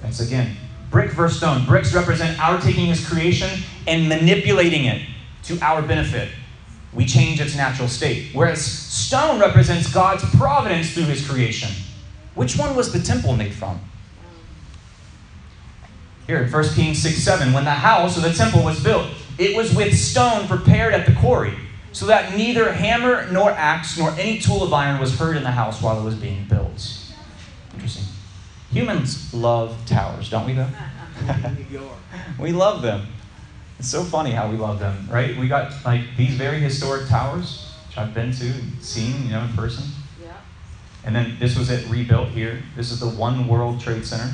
That's 0.02 0.20
again, 0.20 0.56
brick 0.90 1.12
versus 1.12 1.38
stone. 1.38 1.66
Bricks 1.66 1.94
represent 1.94 2.40
our 2.40 2.60
taking 2.60 2.88
his 2.88 3.08
creation 3.08 3.50
and 3.88 4.10
manipulating 4.10 4.86
it 4.86 5.02
to 5.44 5.60
our 5.62 5.82
benefit. 5.82 6.30
We 6.94 7.06
change 7.06 7.40
its 7.40 7.56
natural 7.56 7.88
state. 7.88 8.30
Whereas 8.34 8.64
stone 8.64 9.40
represents 9.40 9.92
God's 9.94 10.24
providence 10.36 10.94
through 10.94 11.04
his 11.04 11.28
creation. 11.28 11.70
Which 12.34 12.58
one 12.58 12.76
was 12.76 12.92
the 12.92 13.00
temple 13.00 13.36
made 13.36 13.54
from? 13.54 13.80
Here 16.30 16.44
in 16.44 16.52
1 16.52 16.64
Kings 16.76 17.02
6 17.02 17.16
7, 17.16 17.54
when 17.54 17.64
the 17.64 17.72
house 17.72 18.16
or 18.16 18.22
the 18.22 18.32
temple 18.32 18.64
was 18.64 18.84
built, 18.84 19.08
it 19.40 19.58
was 19.58 19.74
with 19.74 19.98
stone 19.98 20.48
prepared 20.48 20.94
at 20.94 21.08
the 21.08 21.14
quarry, 21.14 21.56
so 21.92 22.06
that 22.06 22.38
neither 22.38 22.72
hammer 22.72 23.28
nor 23.32 23.50
axe 23.50 23.98
nor 23.98 24.12
any 24.12 24.38
tool 24.38 24.62
of 24.62 24.72
iron 24.72 25.00
was 25.00 25.18
heard 25.18 25.38
in 25.38 25.42
the 25.42 25.50
house 25.50 25.82
while 25.82 26.00
it 26.00 26.04
was 26.04 26.14
being 26.14 26.46
built. 26.48 27.00
Interesting. 27.74 28.04
Humans 28.70 29.34
love 29.34 29.76
towers, 29.88 30.30
don't 30.30 30.46
we, 30.46 30.54
though? 30.54 30.68
we 32.40 32.52
love 32.52 32.84
them. 32.84 33.08
It's 33.80 33.90
so 33.90 34.04
funny 34.04 34.30
how 34.30 34.52
we 34.52 34.58
love 34.58 34.80
them, 34.80 35.08
right? 35.10 35.36
We 35.36 35.48
got 35.48 35.84
like 35.84 36.16
these 36.16 36.36
very 36.36 36.60
historic 36.60 37.08
towers, 37.08 37.74
which 37.88 37.98
I've 37.98 38.14
been 38.14 38.32
to 38.34 38.46
and 38.46 38.84
seen, 38.84 39.24
you 39.24 39.32
know, 39.32 39.42
in 39.46 39.54
person. 39.54 39.86
Yeah. 40.22 40.34
And 41.04 41.16
then 41.16 41.38
this 41.40 41.58
was 41.58 41.72
it 41.72 41.90
rebuilt 41.90 42.28
here. 42.28 42.62
This 42.76 42.92
is 42.92 43.00
the 43.00 43.10
One 43.10 43.48
World 43.48 43.82
Trade 43.82 44.06
Center. 44.06 44.32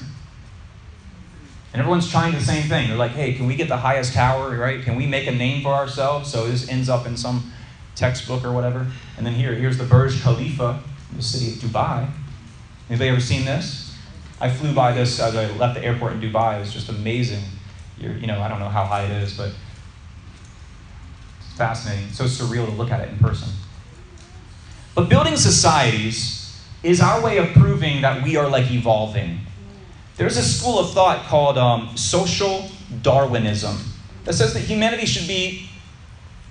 And 1.76 1.82
everyone's 1.82 2.10
trying 2.10 2.32
the 2.32 2.40
same 2.40 2.70
thing. 2.70 2.88
They're 2.88 2.96
like, 2.96 3.12
hey, 3.12 3.34
can 3.34 3.48
we 3.48 3.58
get 3.58 3.68
the 3.68 3.76
highest 3.76 4.14
tower, 4.14 4.56
right? 4.56 4.82
Can 4.82 4.96
we 4.96 5.06
make 5.06 5.28
a 5.28 5.32
name 5.34 5.62
for 5.62 5.74
ourselves 5.74 6.32
so 6.32 6.48
this 6.48 6.70
ends 6.70 6.88
up 6.88 7.06
in 7.06 7.18
some 7.18 7.52
textbook 7.96 8.46
or 8.46 8.54
whatever? 8.54 8.88
And 9.18 9.26
then 9.26 9.34
here, 9.34 9.54
here's 9.54 9.78
the 9.78 9.84
Burj 9.84 10.22
Khalifa, 10.22 10.82
in 11.12 11.18
the 11.18 11.22
city 11.22 11.52
of 11.52 11.58
Dubai. 11.58 12.10
Anybody 12.90 13.10
ever 13.10 13.20
seen 13.20 13.44
this? 13.44 13.94
I 14.40 14.50
flew 14.50 14.74
by 14.74 14.94
this 14.94 15.20
as 15.20 15.36
I 15.36 15.52
left 15.58 15.76
the 15.76 15.84
airport 15.84 16.14
in 16.14 16.22
Dubai. 16.22 16.56
It 16.56 16.60
was 16.62 16.72
just 16.72 16.88
amazing. 16.88 17.44
You're, 17.98 18.14
you 18.14 18.28
know, 18.28 18.40
I 18.40 18.48
don't 18.48 18.60
know 18.60 18.70
how 18.70 18.86
high 18.86 19.04
it 19.04 19.12
is, 19.24 19.36
but 19.36 19.52
it's 21.42 21.58
fascinating. 21.58 22.06
It's 22.06 22.18
so 22.18 22.24
surreal 22.24 22.68
to 22.68 22.72
look 22.72 22.90
at 22.90 23.02
it 23.02 23.10
in 23.10 23.20
person. 23.20 23.50
But 24.96 25.10
building 25.10 25.36
societies 25.36 26.58
is 26.84 27.02
our 27.02 27.22
way 27.22 27.38
of 27.38 27.50
proving 27.50 28.02
that 28.02 28.24
we 28.24 28.38
are 28.38 28.48
like 28.48 28.72
evolving. 28.72 29.42
There's 30.18 30.38
a 30.38 30.44
school 30.44 30.80
of 30.80 30.92
thought 30.92 31.26
called 31.26 31.58
um, 31.58 31.98
social 31.98 32.70
Darwinism 33.02 33.78
that 34.24 34.34
says 34.34 34.54
that 34.54 34.62
humanity 34.62 35.06
should 35.06 35.28
be 35.28 35.70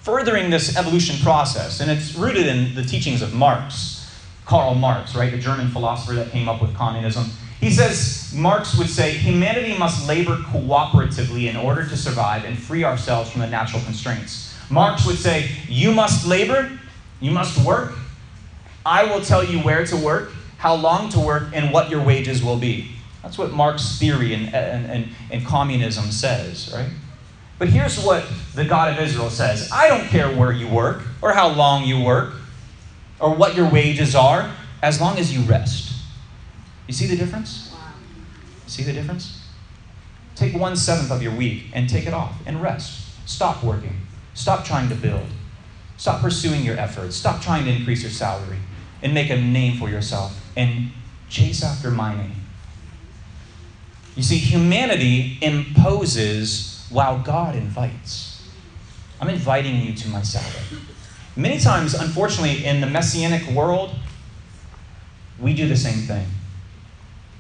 furthering 0.01 0.51
this 0.51 0.77
evolution 0.77 1.17
process, 1.23 1.81
and 1.81 1.91
it's 1.91 2.15
rooted 2.15 2.47
in 2.47 2.75
the 2.75 2.83
teachings 2.83 3.23
of 3.23 3.33
Marx, 3.33 4.15
Karl 4.45 4.75
Marx, 4.75 5.15
right, 5.15 5.31
the 5.31 5.39
German 5.39 5.71
philosopher 5.71 6.13
that 6.15 6.31
came 6.31 6.47
up 6.47 6.61
with 6.61 6.75
communism. 6.77 7.31
He 7.59 7.71
says, 7.71 8.35
Marx 8.37 8.77
would 8.77 8.91
say, 8.91 9.13
humanity 9.13 9.79
must 9.79 10.07
labor 10.07 10.37
cooperatively 10.37 11.49
in 11.49 11.57
order 11.57 11.87
to 11.87 11.97
survive 11.97 12.45
and 12.45 12.59
free 12.59 12.85
ourselves 12.85 13.31
from 13.31 13.41
the 13.41 13.47
natural 13.47 13.81
constraints. 13.85 14.55
Marx 14.69 15.07
would 15.07 15.17
say, 15.17 15.49
you 15.69 15.91
must 15.91 16.27
labor, 16.27 16.71
you 17.21 17.31
must 17.31 17.65
work. 17.65 17.95
I 18.85 19.05
will 19.05 19.23
tell 19.23 19.43
you 19.43 19.61
where 19.61 19.87
to 19.87 19.97
work, 19.97 20.33
how 20.59 20.75
long 20.75 21.09
to 21.11 21.19
work, 21.19 21.45
and 21.55 21.73
what 21.73 21.89
your 21.89 22.05
wages 22.05 22.45
will 22.45 22.59
be. 22.59 22.94
That's 23.25 23.39
what 23.39 23.53
Marx's 23.53 23.99
theory 23.99 24.35
and, 24.35 24.55
and, 24.55 24.85
and, 24.85 25.09
and 25.31 25.47
communism 25.47 26.13
says, 26.13 26.71
right? 26.75 26.91
But 27.59 27.69
here's 27.69 27.99
what 28.05 28.27
the 28.55 28.67
God 28.67 28.93
of 28.93 28.99
Israel 29.03 29.31
says 29.31 29.71
I 29.73 29.89
don't 29.89 30.07
care 30.09 30.29
where 30.29 30.53
you 30.53 30.69
work, 30.69 31.03
or 31.23 31.33
how 31.33 31.49
long 31.49 31.85
you 31.85 32.03
work, 32.03 32.35
or 33.19 33.35
what 33.35 33.57
your 33.57 33.71
wages 33.71 34.15
are, 34.15 34.55
as 34.83 35.01
long 35.01 35.19
as 35.19 35.35
you 35.35 35.41
rest. 35.45 35.97
You 36.87 36.93
see 36.93 37.07
the 37.07 37.17
difference? 37.17 37.73
Wow. 37.73 37.95
See 38.67 38.83
the 38.83 38.93
difference? 38.93 39.41
Take 40.35 40.55
one 40.55 40.77
seventh 40.77 41.11
of 41.11 41.23
your 41.23 41.35
week 41.35 41.71
and 41.73 41.89
take 41.89 42.07
it 42.07 42.13
off 42.13 42.35
and 42.45 42.61
rest. 42.61 43.27
Stop 43.27 43.65
working. 43.65 43.97
Stop 44.35 44.67
trying 44.67 44.91
to 44.91 44.95
build. 44.95 45.27
Stop 45.97 46.21
pursuing 46.21 46.63
your 46.63 46.77
efforts. 46.77 47.17
Stop 47.17 47.41
trying 47.41 47.65
to 47.65 47.71
increase 47.71 48.03
your 48.03 48.11
salary 48.11 48.59
and 49.03 49.15
make 49.15 49.31
a 49.31 49.37
name 49.37 49.79
for 49.79 49.89
yourself 49.89 50.39
and 50.57 50.91
chase 51.31 51.65
after 51.65 51.91
my 51.91 52.15
name. 52.15 52.44
You 54.17 54.23
see, 54.23 54.39
humanity 54.39 55.39
imposes 55.43 56.87
while 56.91 57.19
God 57.19 57.57
invites. 57.57 58.49
I'm 59.21 59.29
inviting 59.29 59.81
you 59.81 59.95
to 59.95 60.09
my 60.09 60.23
Sabbath. 60.23 60.73
Many 61.37 61.59
times, 61.59 61.95
unfortunately, 61.95 62.65
in 62.65 62.81
the 62.81 62.87
messianic 62.87 63.49
world, 63.49 63.91
we 65.41 65.53
do 65.53 65.67
the 65.67 65.77
same 65.77 66.07
thing. 66.07 66.27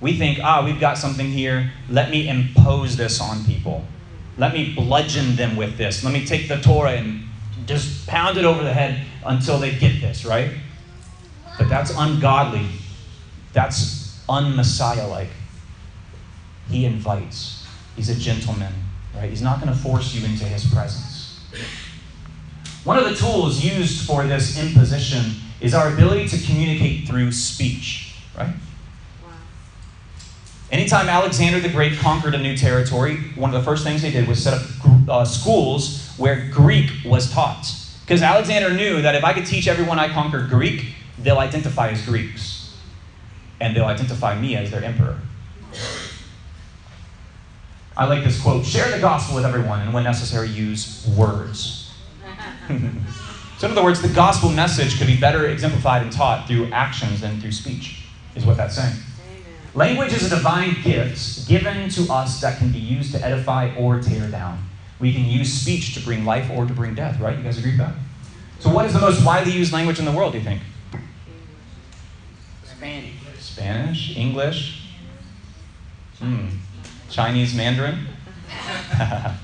We 0.00 0.18
think, 0.18 0.40
ah, 0.42 0.64
we've 0.64 0.80
got 0.80 0.98
something 0.98 1.30
here. 1.30 1.70
Let 1.88 2.10
me 2.10 2.28
impose 2.28 2.96
this 2.96 3.20
on 3.20 3.44
people. 3.44 3.84
Let 4.36 4.52
me 4.52 4.74
bludgeon 4.74 5.36
them 5.36 5.56
with 5.56 5.78
this. 5.78 6.02
Let 6.02 6.12
me 6.12 6.26
take 6.26 6.48
the 6.48 6.56
Torah 6.56 6.92
and 6.92 7.28
just 7.66 8.06
pound 8.08 8.36
it 8.36 8.44
over 8.44 8.62
the 8.64 8.72
head 8.72 9.06
until 9.24 9.58
they 9.58 9.74
get 9.76 10.00
this, 10.00 10.24
right? 10.24 10.50
But 11.56 11.68
that's 11.68 11.92
ungodly. 11.96 12.66
That's 13.52 14.20
unmessiah 14.28 15.06
like. 15.06 15.30
He 16.68 16.84
invites, 16.84 17.66
he's 17.96 18.08
a 18.08 18.14
gentleman, 18.14 18.72
right? 19.14 19.30
He's 19.30 19.42
not 19.42 19.60
going 19.60 19.72
to 19.72 19.78
force 19.78 20.14
you 20.14 20.24
into 20.24 20.44
his 20.44 20.66
presence. 20.72 21.40
One 22.84 22.98
of 22.98 23.04
the 23.04 23.14
tools 23.14 23.64
used 23.64 24.06
for 24.06 24.26
this 24.26 24.58
imposition 24.58 25.36
is 25.60 25.74
our 25.74 25.92
ability 25.92 26.28
to 26.28 26.46
communicate 26.46 27.08
through 27.08 27.32
speech, 27.32 28.14
right? 28.36 28.54
Wow. 29.24 29.30
Anytime 30.70 31.08
Alexander 31.08 31.60
the 31.60 31.70
Great 31.70 31.98
conquered 31.98 32.34
a 32.34 32.38
new 32.38 32.56
territory, 32.56 33.16
one 33.36 33.54
of 33.54 33.58
the 33.58 33.64
first 33.64 33.84
things 33.84 34.02
they 34.02 34.10
did 34.10 34.28
was 34.28 34.42
set 34.42 34.54
up 34.54 34.62
uh, 35.08 35.24
schools 35.24 36.12
where 36.18 36.50
Greek 36.50 36.90
was 37.04 37.32
taught. 37.32 37.66
Because 38.04 38.20
Alexander 38.20 38.74
knew 38.74 39.00
that 39.00 39.14
if 39.14 39.24
I 39.24 39.32
could 39.32 39.46
teach 39.46 39.66
everyone 39.66 39.98
I 39.98 40.12
conquered 40.12 40.50
Greek, 40.50 40.94
they'll 41.18 41.38
identify 41.38 41.88
as 41.88 42.04
Greeks. 42.04 42.76
And 43.60 43.74
they'll 43.74 43.86
identify 43.86 44.38
me 44.38 44.56
as 44.56 44.70
their 44.70 44.84
emperor. 44.84 45.20
I 47.96 48.06
like 48.06 48.24
this 48.24 48.40
quote 48.40 48.64
share 48.64 48.90
the 48.90 49.00
gospel 49.00 49.36
with 49.36 49.44
everyone, 49.44 49.80
and 49.80 49.94
when 49.94 50.04
necessary, 50.04 50.48
use 50.48 51.06
words. 51.16 51.92
so, 53.58 53.66
in 53.66 53.72
other 53.72 53.84
words, 53.84 54.02
the 54.02 54.08
gospel 54.08 54.50
message 54.50 54.98
could 54.98 55.06
be 55.06 55.16
better 55.16 55.48
exemplified 55.48 56.02
and 56.02 56.10
taught 56.10 56.48
through 56.48 56.66
actions 56.72 57.20
than 57.20 57.40
through 57.40 57.52
speech, 57.52 58.04
is 58.34 58.44
what 58.44 58.56
that's 58.56 58.74
saying. 58.74 58.94
Amen. 58.94 59.42
Language 59.74 60.12
is 60.12 60.30
a 60.30 60.34
divine 60.34 60.76
gift 60.82 61.46
given 61.48 61.88
to 61.90 62.12
us 62.12 62.40
that 62.40 62.58
can 62.58 62.72
be 62.72 62.78
used 62.78 63.12
to 63.12 63.24
edify 63.24 63.72
or 63.76 64.00
tear 64.00 64.28
down. 64.28 64.68
We 64.98 65.12
can 65.12 65.24
use 65.24 65.52
speech 65.52 65.94
to 65.94 66.00
bring 66.00 66.24
life 66.24 66.50
or 66.50 66.66
to 66.66 66.72
bring 66.72 66.94
death, 66.94 67.20
right? 67.20 67.36
You 67.36 67.44
guys 67.44 67.58
agree 67.58 67.72
with 67.72 67.80
that? 67.80 67.94
So, 68.58 68.70
what 68.70 68.86
is 68.86 68.92
the 68.92 69.00
most 69.00 69.24
widely 69.24 69.52
used 69.52 69.72
language 69.72 70.00
in 70.00 70.04
the 70.04 70.12
world, 70.12 70.32
do 70.32 70.38
you 70.38 70.44
think? 70.44 70.62
Spanish. 72.64 73.12
Spanish? 73.38 74.16
English? 74.16 74.82
Hmm. 76.18 76.48
Chinese 77.14 77.54
Mandarin? 77.54 78.08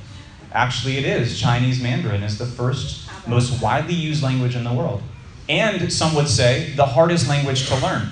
Actually, 0.52 0.96
it 0.96 1.04
is. 1.04 1.40
Chinese 1.40 1.80
Mandarin 1.80 2.24
is 2.24 2.36
the 2.36 2.46
first 2.46 3.08
most 3.28 3.62
widely 3.62 3.94
used 3.94 4.24
language 4.24 4.56
in 4.56 4.64
the 4.64 4.72
world. 4.72 5.00
And 5.48 5.92
some 5.92 6.16
would 6.16 6.28
say 6.28 6.72
the 6.74 6.84
hardest 6.84 7.28
language 7.28 7.68
to 7.68 7.76
learn. 7.76 8.08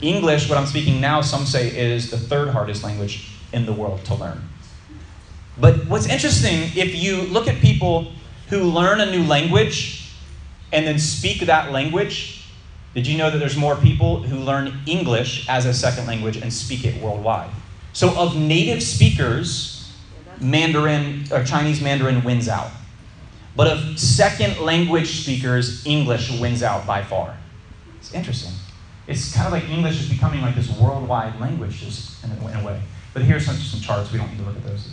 English, 0.00 0.48
what 0.48 0.58
I'm 0.58 0.66
speaking 0.66 1.00
now, 1.00 1.20
some 1.20 1.46
say 1.46 1.68
is 1.68 2.10
the 2.10 2.18
third 2.18 2.48
hardest 2.48 2.82
language 2.82 3.30
in 3.52 3.66
the 3.66 3.72
world 3.72 4.04
to 4.06 4.16
learn. 4.16 4.42
But 5.60 5.86
what's 5.86 6.08
interesting, 6.08 6.62
if 6.74 6.96
you 6.96 7.22
look 7.22 7.46
at 7.46 7.60
people 7.60 8.10
who 8.48 8.64
learn 8.64 9.00
a 9.00 9.08
new 9.12 9.22
language 9.22 10.10
and 10.72 10.84
then 10.84 10.98
speak 10.98 11.42
that 11.42 11.70
language, 11.70 12.48
did 12.94 13.06
you 13.06 13.16
know 13.16 13.30
that 13.30 13.38
there's 13.38 13.56
more 13.56 13.76
people 13.76 14.24
who 14.24 14.38
learn 14.38 14.80
English 14.86 15.48
as 15.48 15.66
a 15.66 15.72
second 15.72 16.08
language 16.08 16.36
and 16.36 16.52
speak 16.52 16.84
it 16.84 17.00
worldwide? 17.00 17.50
So, 17.92 18.16
of 18.16 18.36
native 18.36 18.82
speakers, 18.82 19.92
Mandarin 20.40 21.24
or 21.30 21.44
Chinese 21.44 21.80
Mandarin 21.80 22.24
wins 22.24 22.48
out. 22.48 22.70
But 23.54 23.66
of 23.68 23.98
second 23.98 24.60
language 24.60 25.22
speakers, 25.22 25.84
English 25.86 26.40
wins 26.40 26.62
out 26.62 26.86
by 26.86 27.02
far. 27.02 27.36
It's 27.98 28.14
interesting. 28.14 28.52
It's 29.06 29.34
kind 29.34 29.46
of 29.46 29.52
like 29.52 29.68
English 29.68 30.00
is 30.00 30.08
becoming 30.08 30.40
like 30.40 30.54
this 30.54 30.70
worldwide 30.78 31.38
language 31.40 31.80
just 31.80 32.24
in 32.24 32.30
a, 32.30 32.64
way. 32.64 32.80
But 33.12 33.22
here's 33.22 33.44
some, 33.44 33.56
some 33.56 33.80
charts. 33.80 34.10
We 34.10 34.18
don't 34.18 34.30
need 34.30 34.38
to 34.38 34.44
look 34.44 34.56
at 34.56 34.64
those. 34.64 34.88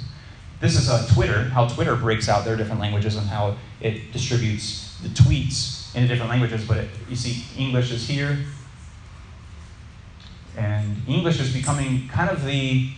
This 0.60 0.78
is 0.78 0.90
uh, 0.90 1.08
Twitter, 1.14 1.44
how 1.44 1.68
Twitter 1.68 1.96
breaks 1.96 2.28
out 2.28 2.44
their 2.44 2.58
different 2.58 2.82
languages 2.82 3.16
and 3.16 3.26
how 3.28 3.56
it 3.80 4.12
distributes 4.12 4.98
the 5.02 5.10
tweets 5.10 5.96
into 5.96 6.08
different 6.08 6.30
languages. 6.30 6.66
But 6.68 6.78
it, 6.78 6.90
you 7.08 7.16
see, 7.16 7.46
English 7.58 7.92
is 7.92 8.06
here, 8.08 8.40
and 10.60 10.98
English 11.08 11.40
is 11.40 11.54
becoming 11.54 12.08
kind 12.10 12.30
of 12.30 12.44
the, 12.44 12.90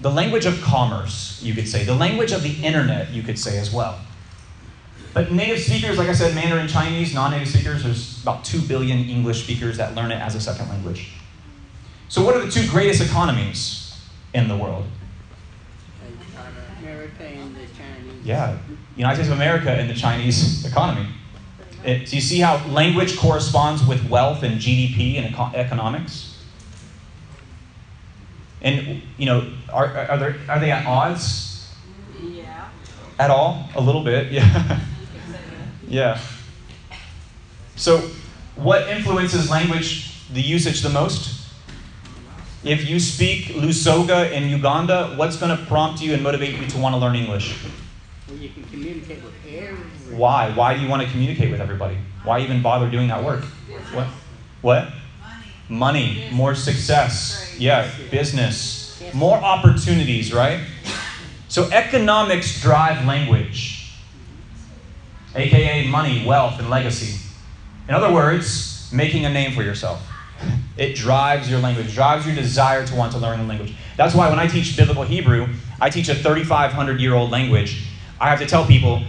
the 0.00 0.10
language 0.10 0.44
of 0.44 0.60
commerce, 0.60 1.40
you 1.42 1.54
could 1.54 1.68
say, 1.68 1.84
the 1.84 1.94
language 1.94 2.32
of 2.32 2.42
the 2.42 2.52
internet, 2.64 3.10
you 3.10 3.22
could 3.22 3.38
say 3.38 3.58
as 3.58 3.72
well. 3.72 3.98
But 5.14 5.32
native 5.32 5.60
speakers, 5.60 5.96
like 5.96 6.08
I 6.08 6.12
said, 6.12 6.34
Mandarin 6.34 6.68
Chinese, 6.68 7.14
non 7.14 7.30
native 7.30 7.48
speakers, 7.48 7.84
there's 7.84 8.22
about 8.22 8.44
2 8.44 8.62
billion 8.62 8.98
English 8.98 9.44
speakers 9.44 9.78
that 9.78 9.94
learn 9.94 10.10
it 10.10 10.20
as 10.20 10.34
a 10.34 10.40
second 10.40 10.68
language. 10.68 11.12
So, 12.08 12.22
what 12.22 12.36
are 12.36 12.44
the 12.44 12.50
two 12.50 12.68
greatest 12.68 13.00
economies 13.02 13.98
in 14.34 14.48
the 14.48 14.56
world? 14.56 14.84
America 16.80 17.24
and 17.24 17.56
the 17.56 17.60
Chinese. 17.60 18.24
Yeah, 18.24 18.58
United 18.96 19.16
States 19.16 19.28
of 19.28 19.36
America 19.36 19.70
and 19.70 19.88
the 19.88 19.94
Chinese 19.94 20.66
economy. 20.66 21.08
It, 21.82 22.08
so 22.08 22.16
you 22.16 22.20
see 22.20 22.40
how 22.40 22.64
language 22.66 23.16
corresponds 23.16 23.86
with 23.86 24.06
wealth 24.10 24.42
and 24.42 24.60
GDP 24.60 25.16
and 25.16 25.32
eco- 25.32 25.52
economics? 25.54 26.25
And, 28.62 29.02
you 29.18 29.26
know, 29.26 29.48
are, 29.72 29.86
are, 29.86 30.18
there, 30.18 30.36
are 30.48 30.58
they 30.58 30.70
at 30.70 30.86
odds 30.86 31.74
Yeah. 32.22 32.68
at 33.18 33.30
all? 33.30 33.68
A 33.76 33.80
little 33.80 34.02
bit, 34.02 34.32
yeah. 34.32 34.44
You 34.44 34.52
can 34.58 34.78
say 35.26 35.32
that. 35.32 35.88
yeah. 35.88 36.20
So, 37.76 37.98
what 38.56 38.88
influences 38.88 39.50
language, 39.50 40.26
the 40.32 40.40
usage 40.40 40.80
the 40.80 40.88
most? 40.88 41.34
If 42.64 42.88
you 42.88 42.98
speak 42.98 43.44
Lusoga 43.54 44.32
in 44.32 44.48
Uganda, 44.48 45.14
what's 45.16 45.36
going 45.36 45.56
to 45.56 45.62
prompt 45.66 46.00
you 46.02 46.14
and 46.14 46.22
motivate 46.22 46.58
you 46.58 46.66
to 46.66 46.78
want 46.78 46.94
to 46.94 46.98
learn 46.98 47.14
English? 47.14 47.54
Where 48.26 48.38
you 48.38 48.48
can 48.48 48.64
communicate 48.64 49.22
with 49.22 49.34
everyone. 49.46 50.18
Why? 50.18 50.50
Why 50.50 50.74
do 50.74 50.80
you 50.80 50.88
want 50.88 51.02
to 51.02 51.08
communicate 51.10 51.50
with 51.52 51.60
everybody? 51.60 51.96
Why 52.24 52.40
even 52.40 52.62
bother 52.62 52.90
doing 52.90 53.06
that 53.08 53.22
work? 53.22 53.44
What? 53.92 54.06
What? 54.62 54.88
Money, 55.68 56.28
more 56.32 56.54
success. 56.54 57.56
Yeah, 57.58 57.90
business, 58.10 59.02
more 59.12 59.36
opportunities, 59.36 60.32
right? 60.32 60.60
So 61.48 61.70
economics 61.70 62.60
drive 62.60 63.04
language, 63.06 63.92
aka 65.34 65.86
money, 65.88 66.24
wealth, 66.26 66.58
and 66.58 66.70
legacy. 66.70 67.18
In 67.88 67.94
other 67.94 68.12
words, 68.12 68.90
making 68.92 69.24
a 69.24 69.30
name 69.30 69.52
for 69.52 69.62
yourself. 69.62 70.06
It 70.76 70.94
drives 70.94 71.50
your 71.50 71.60
language, 71.60 71.94
drives 71.94 72.26
your 72.26 72.34
desire 72.34 72.86
to 72.86 72.94
want 72.94 73.12
to 73.12 73.18
learn 73.18 73.38
the 73.38 73.44
language. 73.44 73.74
That's 73.96 74.14
why 74.14 74.28
when 74.28 74.38
I 74.38 74.46
teach 74.46 74.76
biblical 74.76 75.04
Hebrew, 75.04 75.48
I 75.80 75.88
teach 75.88 76.08
a 76.08 76.14
3,500 76.14 77.00
year 77.00 77.14
old 77.14 77.30
language. 77.30 77.86
I 78.20 78.28
have 78.28 78.38
to 78.40 78.46
tell 78.46 78.66
people 78.66 79.02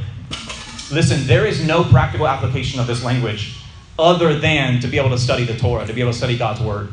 listen, 0.91 1.27
there 1.27 1.45
is 1.45 1.65
no 1.65 1.83
practical 1.83 2.27
application 2.27 2.79
of 2.79 2.87
this 2.87 3.03
language 3.03 3.57
other 3.99 4.37
than 4.37 4.79
to 4.81 4.87
be 4.87 4.97
able 4.97 5.09
to 5.09 5.17
study 5.17 5.43
the 5.43 5.57
Torah, 5.57 5.85
to 5.85 5.93
be 5.93 6.01
able 6.01 6.11
to 6.11 6.17
study 6.17 6.37
God's 6.37 6.61
Word. 6.61 6.89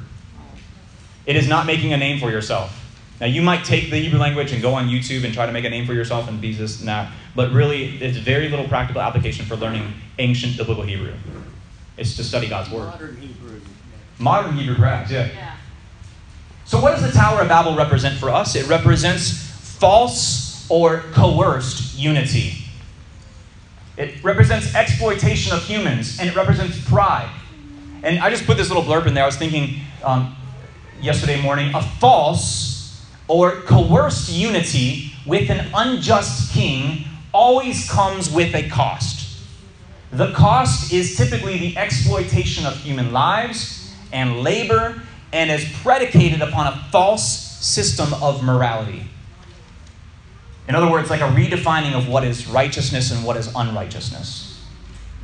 It 1.27 1.37
is 1.37 1.49
not 1.49 1.67
making 1.67 1.93
a 1.93 1.97
name 1.97 2.19
for 2.19 2.31
yourself. 2.31 2.81
Now, 3.21 3.27
you 3.27 3.43
might 3.43 3.65
take 3.65 3.91
the 3.91 3.97
Hebrew 3.97 4.19
language 4.19 4.53
and 4.53 4.61
go 4.61 4.75
on 4.75 4.89
YouTube 4.89 5.25
and 5.25 5.33
try 5.33 5.47
to 5.47 5.53
make 5.53 5.65
a 5.65 5.71
name 5.71 5.87
for 5.87 5.95
yourself 5.95 6.29
and 6.29 6.41
be 6.41 6.53
this 6.53 6.81
and 6.81 6.89
that, 6.89 7.13
but 7.35 7.53
really, 7.53 7.97
it's 7.99 8.19
very 8.19 8.49
little 8.49 8.67
practical 8.67 9.01
application 9.01 9.47
for 9.47 9.57
learning 9.57 9.93
ancient 10.19 10.57
biblical 10.57 10.83
Hebrew. 10.83 11.15
It's 11.97 12.17
to 12.17 12.25
study 12.25 12.49
God's 12.49 12.71
Word. 12.71 12.87
Modern 12.87 13.17
Hebrew. 13.17 13.61
Modern 14.19 14.57
Hebrew, 14.57 14.75
perhaps, 14.75 15.11
yeah. 15.11 15.29
Yeah. 15.33 15.57
So, 16.65 16.81
what 16.81 16.93
does 16.93 17.03
the 17.03 17.17
Tower 17.17 17.43
of 17.43 17.49
Babel 17.49 17.77
represent 17.77 18.19
for 18.19 18.31
us? 18.31 18.57
It 18.57 18.69
represents 18.69 19.33
false 19.79 20.69
or 20.69 21.01
coerced 21.13 21.97
unity. 21.97 22.64
It 23.97 24.23
represents 24.25 24.75
exploitation 24.75 25.53
of 25.53 25.63
humans, 25.63 26.19
and 26.19 26.29
it 26.29 26.35
represents 26.35 26.83
pride. 26.89 27.31
And 28.03 28.19
I 28.19 28.29
just 28.31 28.45
put 28.45 28.57
this 28.57 28.69
little 28.69 28.83
blurb 28.83 29.07
in 29.07 29.15
there. 29.15 29.23
I 29.23 29.27
was 29.27 29.37
thinking 29.37 29.81
um, 30.03 30.37
yesterday 31.01 31.41
morning 31.41 31.75
a 31.75 31.83
false 31.83 33.05
or 33.29 33.53
coerced 33.63 34.31
unity 34.31 35.13
with 35.27 35.49
an 35.49 35.71
unjust 35.75 36.53
king 36.53 37.05
always 37.33 37.91
comes 37.91 38.31
with 38.31 38.55
a 38.55 38.69
cost. 38.69 39.41
The 40.13 40.33
cost 40.33 40.93
is 40.93 41.17
typically 41.17 41.59
the 41.59 41.77
exploitation 41.77 42.67
of 42.67 42.77
human 42.77 43.13
lives 43.13 43.93
and 44.13 44.43
labor 44.43 45.03
and 45.33 45.51
is 45.51 45.67
predicated 45.83 46.43
upon 46.43 46.67
a 46.67 46.77
false 46.93 47.27
system 47.27 48.15
of 48.23 48.45
morality. 48.45 49.09
In 50.69 50.75
other 50.75 50.91
words, 50.91 51.11
like 51.11 51.21
a 51.21 51.29
redefining 51.29 51.93
of 51.93 52.09
what 52.09 52.25
is 52.25 52.47
righteousness 52.47 53.11
and 53.11 53.25
what 53.25 53.37
is 53.37 53.51
unrighteousness. 53.55 54.63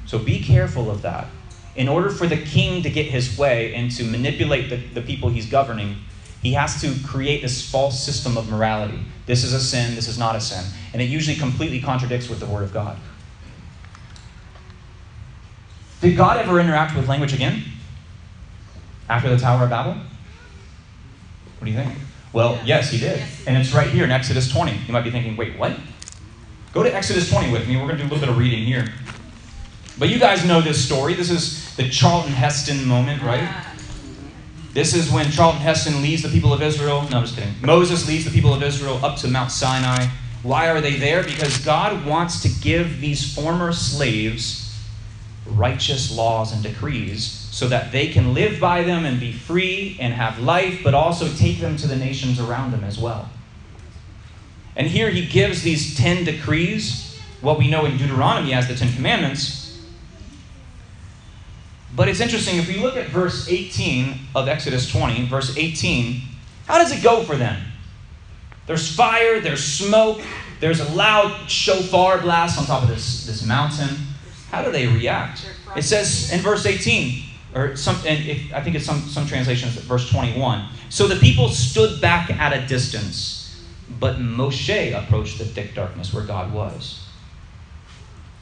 So 0.06 0.18
be 0.18 0.40
careful 0.42 0.90
of 0.90 1.02
that. 1.02 1.28
In 1.76 1.88
order 1.88 2.10
for 2.10 2.26
the 2.26 2.36
king 2.36 2.82
to 2.82 2.90
get 2.90 3.06
his 3.06 3.38
way 3.38 3.74
and 3.74 3.90
to 3.92 4.04
manipulate 4.04 4.68
the, 4.68 4.76
the 4.76 5.00
people 5.00 5.30
he's 5.30 5.46
governing, 5.46 5.96
he 6.42 6.52
has 6.54 6.80
to 6.80 6.94
create 7.06 7.42
this 7.42 7.70
false 7.70 8.02
system 8.02 8.36
of 8.36 8.50
morality. 8.50 8.98
This 9.26 9.44
is 9.44 9.52
a 9.52 9.60
sin, 9.60 9.94
this 9.94 10.08
is 10.08 10.18
not 10.18 10.36
a 10.36 10.40
sin. 10.40 10.64
And 10.92 11.00
it 11.00 11.06
usually 11.06 11.36
completely 11.36 11.80
contradicts 11.80 12.28
with 12.28 12.40
the 12.40 12.46
Word 12.46 12.64
of 12.64 12.72
God. 12.72 12.98
Did 16.00 16.16
God 16.16 16.38
ever 16.38 16.58
interact 16.58 16.96
with 16.96 17.08
language 17.08 17.34
again? 17.34 17.62
After 19.08 19.28
the 19.28 19.36
Tower 19.36 19.64
of 19.64 19.70
Babel? 19.70 19.94
What 19.94 21.64
do 21.64 21.70
you 21.70 21.76
think? 21.76 21.98
Well, 22.32 22.54
Yeah. 22.64 22.76
yes, 22.76 22.90
he 22.90 22.98
did. 22.98 23.18
Yes. 23.18 23.42
And 23.46 23.56
it's 23.56 23.72
right 23.72 23.88
here 23.90 24.04
in 24.04 24.10
Exodus 24.10 24.50
20. 24.50 24.72
You 24.86 24.92
might 24.92 25.02
be 25.04 25.10
thinking, 25.10 25.36
wait, 25.36 25.58
what? 25.58 25.72
Go 26.72 26.82
to 26.82 26.94
Exodus 26.94 27.28
20 27.30 27.50
with 27.50 27.66
me. 27.66 27.76
We're 27.76 27.82
going 27.88 27.96
to 27.96 28.02
do 28.02 28.02
a 28.04 28.10
little 28.10 28.20
bit 28.20 28.28
of 28.28 28.38
reading 28.38 28.64
here. 28.64 28.86
But 29.98 30.08
you 30.08 30.18
guys 30.18 30.44
know 30.44 30.60
this 30.60 30.82
story. 30.84 31.14
This 31.14 31.30
is 31.30 31.74
the 31.76 31.88
Charlton 31.88 32.32
Heston 32.32 32.86
moment, 32.86 33.22
right? 33.22 33.42
Ah, 33.42 33.66
This 34.72 34.94
is 34.94 35.10
when 35.10 35.30
Charlton 35.32 35.60
Heston 35.60 36.00
leads 36.00 36.22
the 36.22 36.28
people 36.28 36.52
of 36.52 36.62
Israel. 36.62 37.06
No, 37.10 37.18
I'm 37.18 37.24
just 37.24 37.34
kidding. 37.34 37.52
Moses 37.60 38.06
leads 38.06 38.24
the 38.24 38.30
people 38.30 38.54
of 38.54 38.62
Israel 38.62 39.04
up 39.04 39.16
to 39.18 39.28
Mount 39.28 39.50
Sinai. 39.50 40.06
Why 40.44 40.68
are 40.70 40.80
they 40.80 40.94
there? 40.94 41.24
Because 41.24 41.58
God 41.58 42.06
wants 42.06 42.40
to 42.42 42.48
give 42.62 43.00
these 43.00 43.34
former 43.34 43.72
slaves 43.72 44.72
righteous 45.46 46.10
laws 46.16 46.52
and 46.52 46.62
decrees 46.62 47.39
so 47.50 47.68
that 47.68 47.90
they 47.90 48.08
can 48.08 48.32
live 48.32 48.60
by 48.60 48.82
them 48.82 49.04
and 49.04 49.18
be 49.18 49.32
free 49.32 49.96
and 50.00 50.14
have 50.14 50.38
life, 50.38 50.80
but 50.84 50.94
also 50.94 51.28
take 51.34 51.58
them 51.58 51.76
to 51.76 51.86
the 51.86 51.96
nations 51.96 52.38
around 52.38 52.70
them 52.70 52.84
as 52.84 52.98
well. 52.98 53.28
And 54.76 54.86
here 54.86 55.10
he 55.10 55.26
gives 55.26 55.62
these 55.62 55.96
10 55.96 56.24
decrees, 56.24 57.20
what 57.40 57.58
we 57.58 57.68
know 57.68 57.86
in 57.86 57.96
Deuteronomy 57.96 58.54
as 58.54 58.68
the 58.68 58.74
10 58.74 58.94
commandments. 58.94 59.82
But 61.94 62.08
it's 62.08 62.20
interesting, 62.20 62.58
if 62.58 62.68
we 62.68 62.76
look 62.76 62.96
at 62.96 63.08
verse 63.08 63.48
18 63.48 64.14
of 64.36 64.46
Exodus 64.46 64.90
20, 64.90 65.26
verse 65.26 65.56
18, 65.56 66.22
how 66.66 66.78
does 66.78 66.92
it 66.92 67.02
go 67.02 67.24
for 67.24 67.34
them? 67.34 67.60
There's 68.66 68.94
fire, 68.94 69.40
there's 69.40 69.64
smoke, 69.64 70.22
there's 70.60 70.78
a 70.78 70.88
loud 70.92 71.50
shofar 71.50 72.20
blast 72.20 72.58
on 72.58 72.66
top 72.66 72.84
of 72.84 72.88
this, 72.88 73.26
this 73.26 73.44
mountain. 73.44 73.96
How 74.52 74.62
do 74.62 74.70
they 74.70 74.86
react? 74.86 75.50
It 75.76 75.82
says 75.82 76.32
in 76.32 76.40
verse 76.40 76.64
18, 76.64 77.24
or 77.54 77.76
some, 77.76 77.96
and 78.06 78.24
if, 78.26 78.52
I 78.52 78.62
think 78.62 78.76
it's 78.76 78.86
some, 78.86 79.00
some 79.00 79.26
translations, 79.26 79.74
verse 79.74 80.08
21. 80.10 80.68
So 80.88 81.06
the 81.06 81.16
people 81.16 81.48
stood 81.48 82.00
back 82.00 82.30
at 82.30 82.52
a 82.52 82.66
distance, 82.66 83.64
but 83.98 84.16
Moshe 84.16 84.96
approached 84.96 85.38
the 85.38 85.44
thick 85.44 85.74
darkness 85.74 86.14
where 86.14 86.24
God 86.24 86.52
was. 86.52 87.06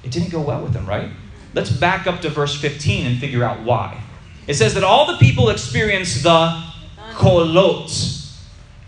It 0.04 0.10
didn't 0.10 0.30
go 0.30 0.40
well 0.40 0.62
with 0.62 0.72
them, 0.72 0.86
right? 0.86 1.10
Let's 1.54 1.70
back 1.70 2.06
up 2.06 2.20
to 2.20 2.30
verse 2.30 2.58
15 2.60 3.06
and 3.06 3.18
figure 3.18 3.44
out 3.44 3.62
why. 3.62 4.02
It 4.46 4.54
says 4.54 4.74
that 4.74 4.84
all 4.84 5.06
the 5.06 5.18
people 5.18 5.50
experienced 5.50 6.22
the 6.22 6.62
kolot. 7.12 8.14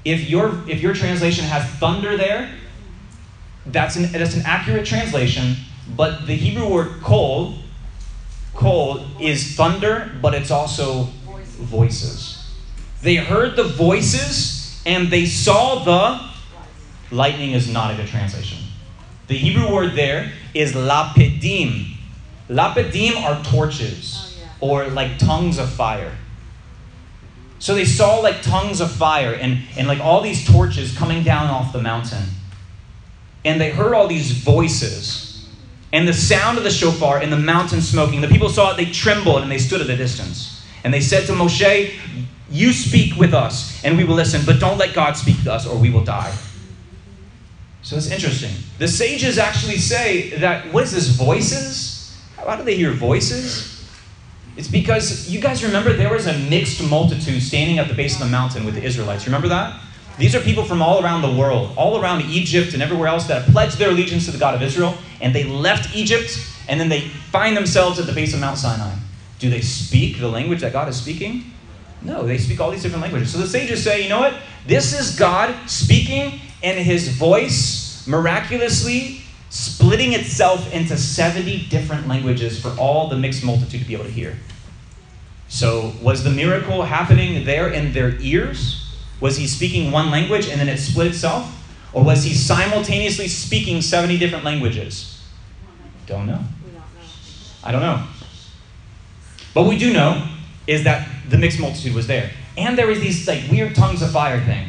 If 0.04 0.28
your, 0.28 0.59
if 0.68 0.80
your 0.80 0.94
translation 0.94 1.44
has 1.44 1.68
thunder 1.78 2.16
there, 2.16 2.50
that's 3.66 3.96
an, 3.96 4.11
that's 4.12 4.35
an 4.35 4.42
accurate 4.46 4.87
translation, 4.87 5.56
but 5.96 6.26
the 6.26 6.35
Hebrew 6.35 6.68
word 6.68 7.02
kol, 7.02 7.56
kol 8.54 9.04
is 9.20 9.56
thunder, 9.56 10.10
but 10.20 10.34
it's 10.34 10.50
also 10.50 11.04
voices. 11.24 11.54
voices. 11.56 12.52
They 13.02 13.16
heard 13.16 13.56
the 13.56 13.64
voices 13.64 14.82
and 14.86 15.08
they 15.10 15.26
saw 15.26 15.84
the 15.84 16.30
lightning 17.14 17.52
is 17.52 17.70
not 17.72 17.92
a 17.92 17.96
good 17.96 18.08
translation. 18.08 18.58
The 19.26 19.36
Hebrew 19.36 19.72
word 19.72 19.94
there 19.94 20.32
is 20.54 20.72
lapidim. 20.72 21.94
Lapidim 22.48 23.16
are 23.22 23.42
torches 23.44 24.30
Oh, 24.62 24.68
or 24.68 24.88
like 24.88 25.18
tongues 25.18 25.58
of 25.58 25.70
fire. 25.70 26.16
So 27.58 27.74
they 27.74 27.84
saw 27.84 28.20
like 28.20 28.42
tongues 28.42 28.80
of 28.80 28.90
fire 28.90 29.34
and, 29.34 29.58
and 29.76 29.86
like 29.86 30.00
all 30.00 30.22
these 30.22 30.46
torches 30.46 30.96
coming 30.96 31.22
down 31.22 31.48
off 31.48 31.72
the 31.72 31.80
mountain. 31.80 32.24
And 33.44 33.60
they 33.60 33.70
heard 33.70 33.94
all 33.94 34.08
these 34.08 34.32
voices 34.32 35.29
and 35.92 36.07
the 36.07 36.12
sound 36.12 36.57
of 36.59 36.64
the 36.64 36.70
shofar 36.70 37.18
and 37.18 37.33
the 37.33 37.38
mountain 37.38 37.81
smoking. 37.81 38.20
The 38.20 38.29
people 38.29 38.48
saw 38.48 38.72
it, 38.72 38.76
they 38.76 38.87
trembled 38.87 39.42
and 39.42 39.50
they 39.50 39.59
stood 39.59 39.81
at 39.81 39.90
a 39.90 39.96
distance. 39.96 40.64
And 40.85 40.94
they 40.94 41.00
said 41.00 41.26
to 41.26 41.33
Moshe, 41.33 41.94
You 42.50 42.72
speak 42.72 43.16
with 43.16 43.35
us 43.35 43.83
and 43.85 43.96
we 43.96 44.05
will 44.05 44.14
listen, 44.14 44.42
but 44.46 44.61
don't 44.61 44.79
let 44.79 44.94
God 44.94 45.16
speak 45.16 45.42
to 45.44 45.53
us 45.53 45.66
or 45.66 45.76
we 45.76 45.90
will 45.90 46.05
die. 46.05 46.35
So 47.83 47.96
it's 47.96 48.11
interesting. 48.11 48.53
The 48.79 48.88
sages 48.88 49.38
actually 49.38 49.79
say 49.79 50.31
that, 50.38 50.72
what 50.72 50.85
is 50.85 50.92
this, 50.92 51.09
voices? 51.09 52.16
How 52.37 52.57
do 52.57 52.62
they 52.62 52.76
hear 52.76 52.92
voices? 52.92 53.88
It's 54.57 54.68
because 54.68 55.31
you 55.31 55.40
guys 55.40 55.64
remember 55.64 55.92
there 55.92 56.12
was 56.12 56.26
a 56.26 56.38
mixed 56.38 56.83
multitude 56.83 57.42
standing 57.42 57.79
at 57.79 57.88
the 57.88 57.94
base 57.94 58.14
of 58.14 58.20
the 58.20 58.31
mountain 58.31 58.64
with 58.64 58.74
the 58.74 58.83
Israelites. 58.83 59.26
Remember 59.26 59.48
that? 59.48 59.81
These 60.20 60.35
are 60.35 60.40
people 60.40 60.64
from 60.64 60.83
all 60.83 61.02
around 61.02 61.22
the 61.22 61.33
world, 61.33 61.72
all 61.78 61.98
around 61.98 62.20
Egypt 62.26 62.74
and 62.74 62.83
everywhere 62.83 63.09
else 63.09 63.26
that 63.28 63.42
have 63.42 63.52
pledged 63.54 63.78
their 63.78 63.88
allegiance 63.88 64.26
to 64.26 64.30
the 64.30 64.37
God 64.37 64.54
of 64.54 64.61
Israel, 64.61 64.94
and 65.22 65.35
they 65.35 65.44
left 65.44 65.96
Egypt, 65.96 66.38
and 66.68 66.78
then 66.78 66.90
they 66.90 67.09
find 67.33 67.56
themselves 67.56 67.98
at 67.98 68.04
the 68.04 68.12
base 68.12 68.35
of 68.35 68.40
Mount 68.40 68.59
Sinai. 68.59 68.94
Do 69.38 69.48
they 69.48 69.62
speak 69.62 70.20
the 70.20 70.28
language 70.28 70.61
that 70.61 70.74
God 70.74 70.90
is 70.90 70.96
speaking? 70.96 71.44
No, 72.02 72.26
they 72.26 72.37
speak 72.37 72.61
all 72.61 72.70
these 72.70 72.83
different 72.83 73.00
languages. 73.00 73.33
So 73.33 73.38
the 73.38 73.46
sages 73.46 73.83
say, 73.83 74.02
you 74.02 74.11
know 74.11 74.20
what? 74.20 74.35
This 74.66 74.92
is 74.92 75.18
God 75.18 75.54
speaking, 75.70 76.38
and 76.62 76.78
his 76.78 77.09
voice 77.09 78.06
miraculously 78.06 79.22
splitting 79.48 80.12
itself 80.12 80.70
into 80.70 80.98
70 80.98 81.68
different 81.68 82.09
languages 82.09 82.61
for 82.61 82.68
all 82.78 83.09
the 83.09 83.16
mixed 83.16 83.42
multitude 83.42 83.80
to 83.80 83.87
be 83.87 83.94
able 83.94 84.04
to 84.04 84.11
hear. 84.11 84.37
So, 85.48 85.94
was 86.02 86.22
the 86.24 86.30
miracle 86.30 86.83
happening 86.83 87.46
there 87.46 87.70
in 87.70 87.94
their 87.94 88.20
ears? 88.20 88.89
Was 89.20 89.37
he 89.37 89.46
speaking 89.46 89.92
one 89.92 90.11
language 90.11 90.48
and 90.48 90.61
then 90.61 90.68
it 90.68 90.78
split 90.78 91.09
itself? 91.09 91.56
Or 91.92 92.04
was 92.04 92.24
he 92.24 92.35
simultaneously 92.35 93.28
speaking 93.28 93.83
70 93.83 94.18
different 94.18 94.44
languages? 94.44 95.22
Don't 96.06 96.26
know. 96.26 96.40
I 97.62 97.72
don't 97.72 97.83
know. 97.83 98.04
But 99.54 99.64
we 99.64 99.76
do 99.78 99.92
know 99.92 100.26
is 100.66 100.85
that 100.85 101.09
the 101.28 101.37
mixed 101.37 101.61
multitude 101.61 101.94
was 101.94 102.06
there. 102.06 102.30
And 102.56 102.78
there 102.78 102.87
was 102.87 103.00
these 103.00 103.26
like 103.26 103.42
weird 103.50 103.74
tongues 103.74 104.02
of 104.02 104.11
fire 104.11 104.40
thing. 104.44 104.68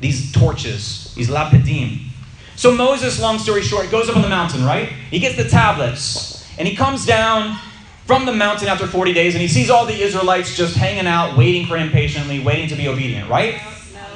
These 0.00 0.32
torches, 0.32 1.14
these 1.14 1.28
lapidim. 1.28 2.08
So 2.56 2.72
Moses, 2.72 3.20
long 3.20 3.38
story 3.38 3.62
short, 3.62 3.90
goes 3.90 4.08
up 4.08 4.16
on 4.16 4.22
the 4.22 4.28
mountain, 4.28 4.64
right? 4.64 4.88
He 5.10 5.18
gets 5.18 5.36
the 5.36 5.48
tablets. 5.48 6.48
And 6.58 6.68
he 6.68 6.76
comes 6.76 7.04
down 7.04 7.58
from 8.06 8.26
the 8.26 8.32
mountain 8.32 8.68
after 8.68 8.86
40 8.86 9.12
days 9.12 9.34
and 9.34 9.42
he 9.42 9.48
sees 9.48 9.70
all 9.70 9.86
the 9.86 10.00
Israelites 10.00 10.56
just 10.56 10.76
hanging 10.76 11.06
out, 11.06 11.36
waiting 11.36 11.66
for 11.66 11.76
him 11.76 11.90
patiently, 11.90 12.40
waiting 12.40 12.68
to 12.68 12.76
be 12.76 12.86
obedient, 12.86 13.28
right? 13.28 13.60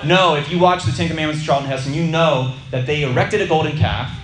No, 0.04 0.36
if 0.36 0.50
you 0.50 0.58
watch 0.58 0.84
the 0.84 0.92
Ten 0.92 1.08
Commandments 1.08 1.40
of 1.40 1.46
Charlton 1.46 1.68
Heston, 1.68 1.94
you 1.94 2.04
know 2.04 2.54
that 2.70 2.86
they 2.86 3.02
erected 3.02 3.40
a 3.40 3.46
golden 3.46 3.76
calf. 3.76 4.16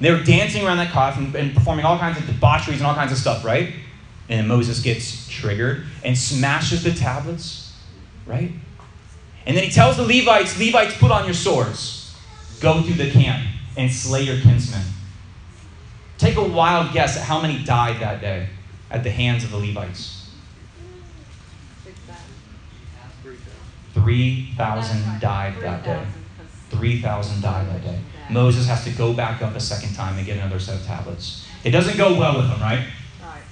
They 0.00 0.10
were 0.10 0.22
dancing 0.22 0.66
around 0.66 0.78
that 0.78 0.90
calf 0.90 1.16
and, 1.16 1.34
and 1.34 1.54
performing 1.54 1.84
all 1.84 1.98
kinds 1.98 2.18
of 2.18 2.26
debaucheries 2.26 2.78
and 2.78 2.86
all 2.86 2.94
kinds 2.94 3.12
of 3.12 3.18
stuff, 3.18 3.44
right? 3.44 3.72
And 4.28 4.46
Moses 4.48 4.80
gets 4.80 5.28
triggered 5.28 5.86
and 6.04 6.16
smashes 6.16 6.82
the 6.84 6.92
tablets, 6.92 7.74
right? 8.26 8.52
And 9.46 9.56
then 9.56 9.64
he 9.64 9.70
tells 9.70 9.96
the 9.96 10.02
Levites, 10.02 10.58
Levites, 10.58 10.96
put 10.98 11.10
on 11.10 11.24
your 11.24 11.34
swords, 11.34 12.14
go 12.60 12.82
through 12.82 12.94
the 12.94 13.10
camp 13.10 13.46
and 13.76 13.90
slay 13.90 14.22
your 14.22 14.40
kinsmen. 14.40 14.84
Take 16.18 16.36
a 16.36 16.44
wild 16.44 16.92
guess 16.92 17.16
at 17.16 17.24
how 17.24 17.40
many 17.40 17.62
died 17.64 18.00
that 18.00 18.20
day 18.20 18.48
at 18.90 19.02
the 19.02 19.10
hands 19.10 19.44
of 19.44 19.50
the 19.50 19.58
Levites. 19.58 20.30
Six 21.84 21.98
thousand. 22.00 22.24
3,000 23.94 25.20
died 25.20 25.54
that 25.60 25.84
day. 25.84 26.04
3,000 26.70 27.40
died 27.40 27.68
that 27.68 27.82
day. 27.82 27.98
Moses 28.30 28.66
has 28.66 28.84
to 28.84 28.90
go 28.90 29.12
back 29.12 29.42
up 29.42 29.54
a 29.54 29.60
second 29.60 29.94
time 29.94 30.16
and 30.16 30.26
get 30.26 30.36
another 30.36 30.58
set 30.58 30.76
of 30.76 30.84
tablets. 30.84 31.46
It 31.62 31.70
doesn't 31.70 31.96
go 31.96 32.18
well 32.18 32.36
with 32.36 32.48
him, 32.48 32.60
right? 32.60 32.86
Right. 33.22 33.42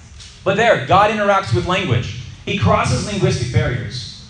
But 0.45 0.57
there, 0.57 0.87
God 0.87 1.11
interacts 1.11 1.55
with 1.55 1.67
language. 1.67 2.23
He 2.45 2.59
crosses 2.59 3.07
linguistic 3.07 3.53
barriers. 3.53 4.29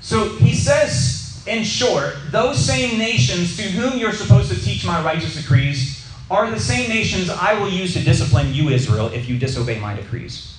So 0.00 0.30
he 0.36 0.54
says, 0.54 1.44
in 1.46 1.64
short, 1.64 2.14
those 2.30 2.58
same 2.58 2.98
nations 2.98 3.56
to 3.56 3.62
whom 3.62 3.98
you're 3.98 4.12
supposed 4.12 4.50
to 4.52 4.60
teach 4.60 4.84
my 4.84 5.02
righteous 5.02 5.36
decrees 5.36 6.10
are 6.30 6.50
the 6.50 6.58
same 6.58 6.88
nations 6.88 7.28
I 7.28 7.58
will 7.58 7.68
use 7.68 7.92
to 7.94 8.02
discipline 8.02 8.54
you, 8.54 8.70
Israel, 8.70 9.08
if 9.08 9.28
you 9.28 9.38
disobey 9.38 9.78
my 9.78 9.94
decrees. 9.94 10.58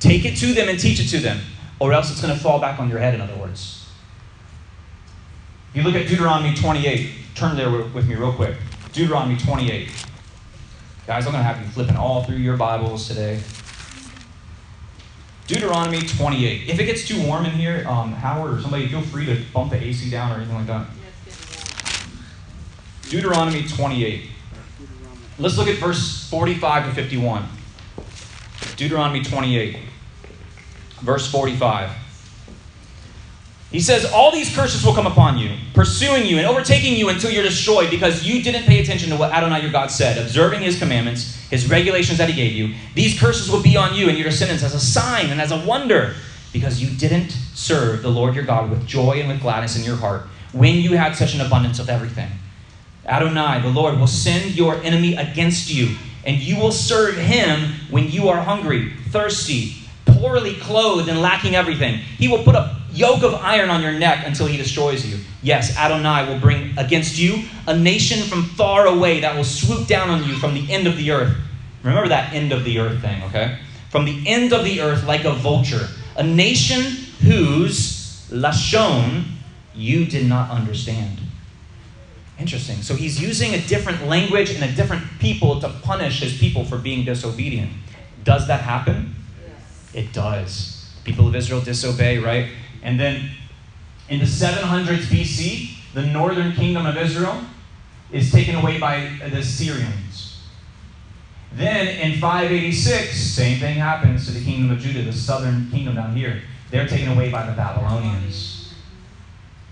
Take 0.00 0.24
it 0.24 0.36
to 0.38 0.52
them 0.52 0.68
and 0.68 0.78
teach 0.78 0.98
it 0.98 1.08
to 1.10 1.18
them, 1.18 1.40
or 1.82 1.92
else 1.92 2.12
it's 2.12 2.22
going 2.22 2.32
to 2.32 2.38
fall 2.38 2.60
back 2.60 2.78
on 2.78 2.88
your 2.88 3.00
head, 3.00 3.12
in 3.12 3.20
other 3.20 3.34
words. 3.34 3.88
You 5.74 5.82
look 5.82 5.96
at 5.96 6.06
Deuteronomy 6.06 6.54
28, 6.54 7.10
turn 7.34 7.56
there 7.56 7.72
with 7.72 8.06
me 8.06 8.14
real 8.14 8.32
quick. 8.32 8.54
Deuteronomy 8.92 9.36
28. 9.36 9.88
Guys, 11.08 11.26
I'm 11.26 11.32
going 11.32 11.42
to 11.42 11.48
have 11.48 11.60
you 11.60 11.68
flipping 11.72 11.96
all 11.96 12.22
through 12.22 12.36
your 12.36 12.56
Bibles 12.56 13.08
today. 13.08 13.42
Deuteronomy 15.48 16.02
28. 16.02 16.68
If 16.68 16.78
it 16.78 16.84
gets 16.84 17.04
too 17.04 17.20
warm 17.26 17.46
in 17.46 17.50
here, 17.50 17.84
um, 17.88 18.12
Howard 18.12 18.58
or 18.58 18.60
somebody, 18.60 18.86
feel 18.86 19.02
free 19.02 19.26
to 19.26 19.42
bump 19.52 19.72
the 19.72 19.82
AC 19.82 20.08
down 20.08 20.30
or 20.30 20.36
anything 20.36 20.54
like 20.54 20.68
that. 20.68 20.86
Deuteronomy 23.10 23.66
28. 23.66 24.30
Let's 25.40 25.58
look 25.58 25.66
at 25.66 25.78
verse 25.78 26.30
45 26.30 26.90
to 26.90 26.94
51. 26.94 27.44
Deuteronomy 28.76 29.24
28, 29.24 29.78
verse 31.02 31.30
45. 31.30 31.90
He 33.70 33.80
says, 33.80 34.04
All 34.12 34.30
these 34.30 34.54
curses 34.54 34.84
will 34.84 34.94
come 34.94 35.06
upon 35.06 35.38
you, 35.38 35.56
pursuing 35.72 36.26
you 36.26 36.36
and 36.36 36.46
overtaking 36.46 36.94
you 36.94 37.08
until 37.08 37.30
you're 37.30 37.42
destroyed 37.42 37.90
because 37.90 38.22
you 38.22 38.42
didn't 38.42 38.64
pay 38.64 38.80
attention 38.80 39.08
to 39.10 39.16
what 39.16 39.32
Adonai 39.32 39.62
your 39.62 39.72
God 39.72 39.90
said, 39.90 40.18
observing 40.18 40.60
his 40.60 40.78
commandments, 40.78 41.36
his 41.46 41.68
regulations 41.68 42.18
that 42.18 42.28
he 42.28 42.36
gave 42.36 42.52
you. 42.52 42.74
These 42.94 43.18
curses 43.18 43.50
will 43.50 43.62
be 43.62 43.76
on 43.76 43.94
you 43.94 44.08
and 44.08 44.18
your 44.18 44.28
descendants 44.28 44.62
as 44.62 44.74
a 44.74 44.80
sign 44.80 45.30
and 45.30 45.40
as 45.40 45.52
a 45.52 45.66
wonder 45.66 46.14
because 46.52 46.82
you 46.82 46.96
didn't 46.98 47.30
serve 47.54 48.02
the 48.02 48.10
Lord 48.10 48.34
your 48.34 48.44
God 48.44 48.68
with 48.70 48.86
joy 48.86 49.20
and 49.20 49.28
with 49.28 49.40
gladness 49.40 49.76
in 49.78 49.84
your 49.84 49.96
heart 49.96 50.26
when 50.52 50.76
you 50.76 50.98
had 50.98 51.16
such 51.16 51.34
an 51.34 51.40
abundance 51.40 51.78
of 51.78 51.88
everything. 51.88 52.30
Adonai, 53.06 53.62
the 53.62 53.70
Lord, 53.70 53.98
will 53.98 54.06
send 54.06 54.54
your 54.54 54.76
enemy 54.82 55.16
against 55.16 55.72
you, 55.72 55.96
and 56.24 56.36
you 56.36 56.56
will 56.56 56.70
serve 56.70 57.16
him 57.16 57.72
when 57.90 58.10
you 58.10 58.28
are 58.28 58.42
hungry, 58.42 58.92
thirsty, 59.08 59.81
poorly 60.22 60.54
clothed, 60.54 61.08
and 61.08 61.20
lacking 61.20 61.56
everything. 61.56 61.96
He 61.96 62.28
will 62.28 62.44
put 62.44 62.54
a 62.54 62.76
yoke 62.92 63.24
of 63.24 63.34
iron 63.34 63.70
on 63.70 63.82
your 63.82 63.92
neck 63.92 64.24
until 64.24 64.46
he 64.46 64.56
destroys 64.56 65.04
you. 65.04 65.18
Yes, 65.42 65.76
Adonai 65.76 66.32
will 66.32 66.38
bring 66.38 66.78
against 66.78 67.18
you 67.18 67.42
a 67.66 67.76
nation 67.76 68.22
from 68.28 68.44
far 68.44 68.86
away 68.86 69.18
that 69.20 69.34
will 69.34 69.42
swoop 69.42 69.88
down 69.88 70.10
on 70.10 70.22
you 70.22 70.36
from 70.36 70.54
the 70.54 70.70
end 70.72 70.86
of 70.86 70.96
the 70.96 71.10
earth. 71.10 71.36
Remember 71.82 72.08
that 72.08 72.32
end 72.32 72.52
of 72.52 72.62
the 72.62 72.78
earth 72.78 73.02
thing, 73.02 73.20
okay? 73.24 73.58
From 73.90 74.04
the 74.04 74.22
end 74.24 74.52
of 74.52 74.64
the 74.64 74.80
earth 74.80 75.04
like 75.04 75.24
a 75.24 75.32
vulture. 75.32 75.88
A 76.16 76.22
nation 76.22 76.82
whose 77.22 78.28
Lashon 78.30 79.24
you 79.74 80.04
did 80.04 80.28
not 80.28 80.50
understand. 80.50 81.18
Interesting. 82.38 82.82
So 82.82 82.94
he's 82.94 83.20
using 83.20 83.54
a 83.54 83.60
different 83.62 84.06
language 84.06 84.50
and 84.52 84.62
a 84.62 84.72
different 84.72 85.02
people 85.18 85.60
to 85.60 85.68
punish 85.68 86.20
his 86.20 86.38
people 86.38 86.64
for 86.64 86.78
being 86.78 87.04
disobedient. 87.04 87.72
Does 88.22 88.46
that 88.46 88.60
happen? 88.60 89.11
It 89.94 90.12
does. 90.12 90.90
People 91.04 91.28
of 91.28 91.34
Israel 91.34 91.60
disobey, 91.60 92.18
right? 92.18 92.50
And 92.82 92.98
then 92.98 93.30
in 94.08 94.18
the 94.18 94.24
700s 94.24 95.04
BC, 95.04 95.94
the 95.94 96.06
northern 96.06 96.52
kingdom 96.52 96.86
of 96.86 96.96
Israel 96.96 97.40
is 98.10 98.30
taken 98.30 98.54
away 98.54 98.78
by 98.78 99.10
the 99.30 99.42
Syrians. 99.42 100.40
Then 101.54 101.86
in 101.88 102.18
586, 102.18 103.14
same 103.14 103.58
thing 103.58 103.74
happens 103.76 104.26
to 104.26 104.32
the 104.32 104.42
kingdom 104.42 104.70
of 104.70 104.78
Judah, 104.78 105.02
the 105.02 105.12
southern 105.12 105.70
kingdom 105.70 105.96
down 105.96 106.16
here. 106.16 106.42
They're 106.70 106.88
taken 106.88 107.08
away 107.08 107.30
by 107.30 107.44
the 107.44 107.52
Babylonians. 107.52 108.72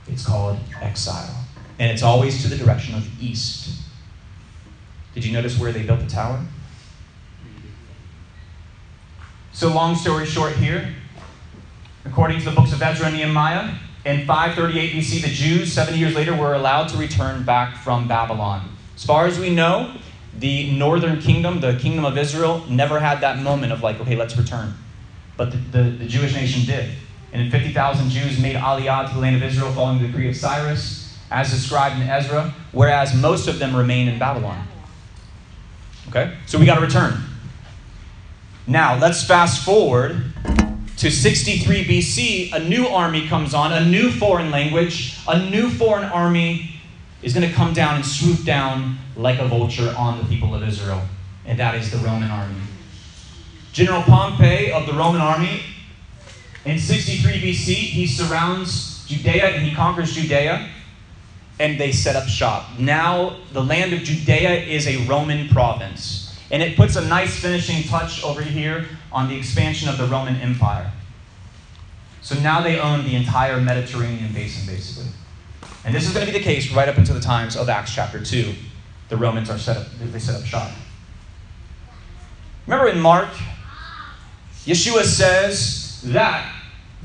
It's 0.07 0.27
called 0.27 0.59
exile. 0.81 1.47
And 1.79 1.91
it's 1.91 2.03
always 2.03 2.43
to 2.43 2.49
the 2.49 2.57
direction 2.57 2.95
of 2.95 3.09
east. 3.23 3.81
Did 5.15 5.25
you 5.25 5.33
notice 5.33 5.59
where 5.59 5.73
they 5.73 5.83
built 5.83 6.01
the 6.01 6.07
tower? 6.07 6.45
So, 9.53 9.73
long 9.73 9.97
story 9.97 10.27
short, 10.27 10.55
here, 10.55 10.95
according 12.05 12.39
to 12.39 12.45
the 12.45 12.53
books 12.53 12.73
of 12.73 12.81
Ezra 12.81 13.07
and 13.07 13.17
Nehemiah, 13.17 13.75
in 14.05 14.27
538 14.27 14.93
BC, 14.93 15.23
the 15.23 15.29
Jews, 15.29 15.73
70 15.73 15.99
years 15.99 16.15
later, 16.15 16.35
were 16.35 16.55
allowed 16.55 16.89
to 16.89 16.97
return 16.97 17.43
back 17.43 17.77
from 17.77 18.09
Babylon. 18.09 18.77
As 18.97 19.05
far 19.05 19.27
as 19.27 19.39
we 19.39 19.55
know, 19.55 19.95
the 20.39 20.71
northern 20.73 21.21
kingdom, 21.21 21.61
the 21.61 21.75
kingdom 21.75 22.05
of 22.05 22.17
Israel, 22.17 22.65
never 22.69 23.01
had 23.01 23.21
that 23.21 23.43
moment 23.43 23.73
of 23.73 23.83
like, 23.83 24.01
okay, 24.01 24.17
let's 24.17 24.37
return. 24.37 24.75
But 25.37 25.51
the, 25.51 25.59
the, 25.59 25.83
the 25.91 26.07
Jewish 26.07 26.35
nation 26.35 26.65
did. 26.65 26.91
And 27.33 27.51
50,000 27.51 28.11
Jews 28.11 28.41
made 28.41 28.57
aliyah 28.57 29.09
to 29.09 29.15
the 29.15 29.21
land 29.21 29.37
of 29.37 29.43
Israel 29.43 29.73
following 29.73 30.01
the 30.01 30.07
decree 30.07 30.29
of 30.29 30.37
Cyrus, 30.37 31.19
as 31.31 31.51
described 31.51 31.97
in 31.97 32.03
Ezra, 32.09 32.55
whereas 32.73 33.15
most 33.15 33.49
of 33.49 33.59
them 33.59 33.77
remain 33.77 34.09
in 34.09 34.19
Babylon. 34.19 34.67
Okay? 36.09 36.37
So 36.47 36.59
we 36.59 36.67
got 36.67 36.77
to 36.77 36.81
return. 36.81 37.15
Now, 38.67 38.99
let's 38.99 39.25
fast 39.25 39.65
forward 39.65 40.33
to 40.99 41.11
63 41.11 41.85
BC. 41.85 42.53
A 42.53 42.59
new 42.59 42.87
army 42.87 43.27
comes 43.27 43.55
on, 43.55 43.73
a 43.73 43.85
new 43.85 44.11
foreign 44.11 44.51
language, 44.51 45.17
a 45.27 45.51
new 45.51 45.71
foreign 45.71 46.05
army 46.05 46.71
is 47.23 47.35
going 47.35 47.49
to 47.49 47.55
come 47.55 47.73
down 47.73 47.97
and 47.97 48.05
swoop 48.05 48.45
down 48.45 48.99
like 49.17 49.39
a 49.39 49.49
vulture 49.49 49.95
on 49.97 50.19
the 50.19 50.25
people 50.25 50.55
of 50.55 50.67
Israel, 50.67 51.03
and 51.45 51.59
that 51.59 51.75
is 51.75 51.91
the 51.91 51.99
Roman 51.99 52.31
army. 52.31 52.55
General 53.73 54.03
Pompey 54.03 54.73
of 54.73 54.87
the 54.87 54.93
Roman 54.93 55.21
army 55.21 55.63
in 56.65 56.79
63 56.79 57.41
BC, 57.41 57.73
he 57.73 58.07
surrounds 58.07 59.07
Judea 59.07 59.57
and 59.57 59.65
he 59.65 59.75
conquers 59.75 60.13
Judea, 60.15 60.69
and 61.59 61.79
they 61.79 61.93
set 61.93 62.17
up 62.17 62.29
shop. 62.29 62.79
Now, 62.79 63.37
the 63.53 63.63
land 63.63 63.93
of 63.93 64.01
Judea 64.01 64.65
is 64.65 64.87
a 64.87 65.07
Roman 65.07 65.49
province. 65.49 66.20
And 66.51 66.63
it 66.63 66.77
puts 66.77 66.97
a 66.97 67.07
nice 67.07 67.39
finishing 67.39 67.85
touch 67.85 68.25
over 68.25 68.43
here 68.43 68.87
on 69.13 69.29
the 69.29 69.37
expansion 69.37 69.89
of 69.89 69.99
the 69.99 70.07
Roman 70.07 70.37
Empire. 70.37 70.91
So 72.23 72.39
now 72.41 72.61
they 72.61 72.79
own 72.79 73.05
the 73.05 73.15
entire 73.15 73.61
Mediterranean 73.61 74.33
basin, 74.33 74.67
basically. 74.67 75.11
And 75.85 75.95
this 75.95 76.07
is 76.07 76.13
going 76.13 76.27
to 76.27 76.33
be 76.33 76.39
the 76.39 76.45
case 76.45 76.73
right 76.73 76.89
up 76.89 76.99
until 76.99 77.15
the 77.15 77.21
times 77.21 77.57
of 77.57 77.69
Acts 77.69 77.95
chapter 77.95 78.23
2. 78.23 78.53
The 79.09 79.17
Romans 79.17 79.49
are 79.49 79.59
set 79.59 79.77
up, 79.77 79.87
they 79.99 80.19
set 80.19 80.41
up 80.41 80.45
shop. 80.45 80.71
Remember 82.67 82.89
in 82.89 83.01
Mark, 83.01 83.31
Yeshua 84.65 85.03
says 85.05 86.03
that 86.07 86.55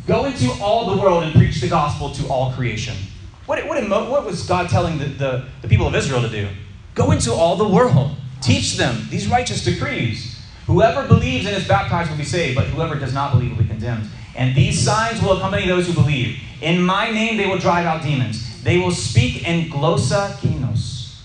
go 0.05 0.25
into 0.25 0.51
all 0.61 0.95
the 0.95 1.01
world 1.01 1.23
and 1.23 1.33
preach 1.33 1.61
the 1.61 1.69
gospel 1.69 2.11
to 2.11 2.27
all 2.27 2.51
creation. 2.51 2.95
What, 3.45 3.65
what, 3.67 3.89
what 3.89 4.25
was 4.25 4.45
God 4.45 4.69
telling 4.69 4.97
the, 4.97 5.05
the, 5.05 5.45
the 5.61 5.67
people 5.67 5.87
of 5.87 5.95
Israel 5.95 6.21
to 6.21 6.29
do? 6.29 6.47
Go 6.93 7.11
into 7.11 7.31
all 7.31 7.55
the 7.55 7.67
world. 7.67 8.15
Teach 8.41 8.77
them 8.77 9.07
these 9.09 9.27
righteous 9.27 9.63
decrees. 9.63 10.39
Whoever 10.67 11.07
believes 11.07 11.45
and 11.45 11.55
is 11.55 11.67
baptized 11.67 12.09
will 12.09 12.17
be 12.17 12.23
saved, 12.23 12.55
but 12.55 12.65
whoever 12.67 12.95
does 12.95 13.13
not 13.13 13.31
believe 13.31 13.51
will 13.51 13.63
be 13.63 13.69
condemned. 13.69 14.09
And 14.35 14.55
these 14.55 14.83
signs 14.83 15.21
will 15.21 15.37
accompany 15.37 15.67
those 15.67 15.87
who 15.87 15.93
believe. 15.93 16.39
In 16.61 16.81
my 16.81 17.11
name 17.11 17.37
they 17.37 17.47
will 17.47 17.59
drive 17.59 17.85
out 17.85 18.03
demons. 18.03 18.63
They 18.63 18.77
will 18.77 18.91
speak 18.91 19.47
in 19.47 19.69
glossa 19.69 20.33
kinos. 20.37 21.21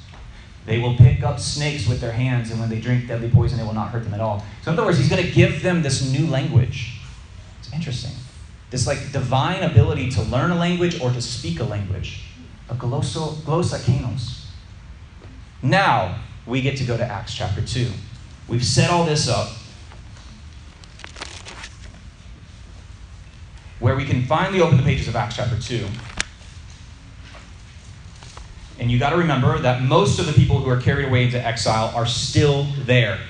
They 0.66 0.78
will 0.78 0.94
pick 0.96 1.22
up 1.22 1.40
snakes 1.40 1.88
with 1.88 2.00
their 2.00 2.12
hands, 2.12 2.50
and 2.50 2.60
when 2.60 2.68
they 2.68 2.78
drink 2.78 3.08
deadly 3.08 3.30
poison, 3.30 3.58
it 3.58 3.64
will 3.64 3.74
not 3.74 3.90
hurt 3.90 4.04
them 4.04 4.14
at 4.14 4.20
all. 4.20 4.44
So, 4.62 4.70
in 4.70 4.78
other 4.78 4.86
words, 4.86 4.98
he's 4.98 5.08
going 5.08 5.24
to 5.24 5.30
give 5.32 5.62
them 5.62 5.82
this 5.82 6.12
new 6.12 6.26
language. 6.26 7.00
It's 7.58 7.72
interesting. 7.72 8.12
This 8.68 8.86
like 8.86 9.10
divine 9.10 9.62
ability 9.62 10.10
to 10.10 10.22
learn 10.22 10.50
a 10.50 10.54
language 10.54 11.00
or 11.00 11.10
to 11.10 11.20
speak 11.20 11.60
a 11.60 11.64
language. 11.64 12.22
A 12.68 12.74
glossa 12.74 13.80
kinos. 13.80 14.44
Now, 15.62 16.20
we 16.50 16.60
get 16.60 16.76
to 16.78 16.84
go 16.84 16.96
to 16.96 17.04
Acts 17.04 17.32
chapter 17.32 17.62
2. 17.62 17.88
We've 18.48 18.64
set 18.64 18.90
all 18.90 19.04
this 19.04 19.28
up 19.28 19.50
where 23.78 23.94
we 23.94 24.04
can 24.04 24.24
finally 24.24 24.60
open 24.60 24.76
the 24.76 24.82
pages 24.82 25.08
of 25.08 25.16
Acts 25.16 25.36
chapter 25.36 25.58
2. 25.58 25.86
And 28.80 28.90
you 28.90 28.98
got 28.98 29.10
to 29.10 29.16
remember 29.16 29.58
that 29.58 29.82
most 29.82 30.18
of 30.18 30.26
the 30.26 30.32
people 30.32 30.58
who 30.58 30.68
are 30.68 30.80
carried 30.80 31.06
away 31.06 31.24
into 31.24 31.40
exile 31.40 31.92
are 31.94 32.06
still 32.06 32.66
there. 32.84 33.20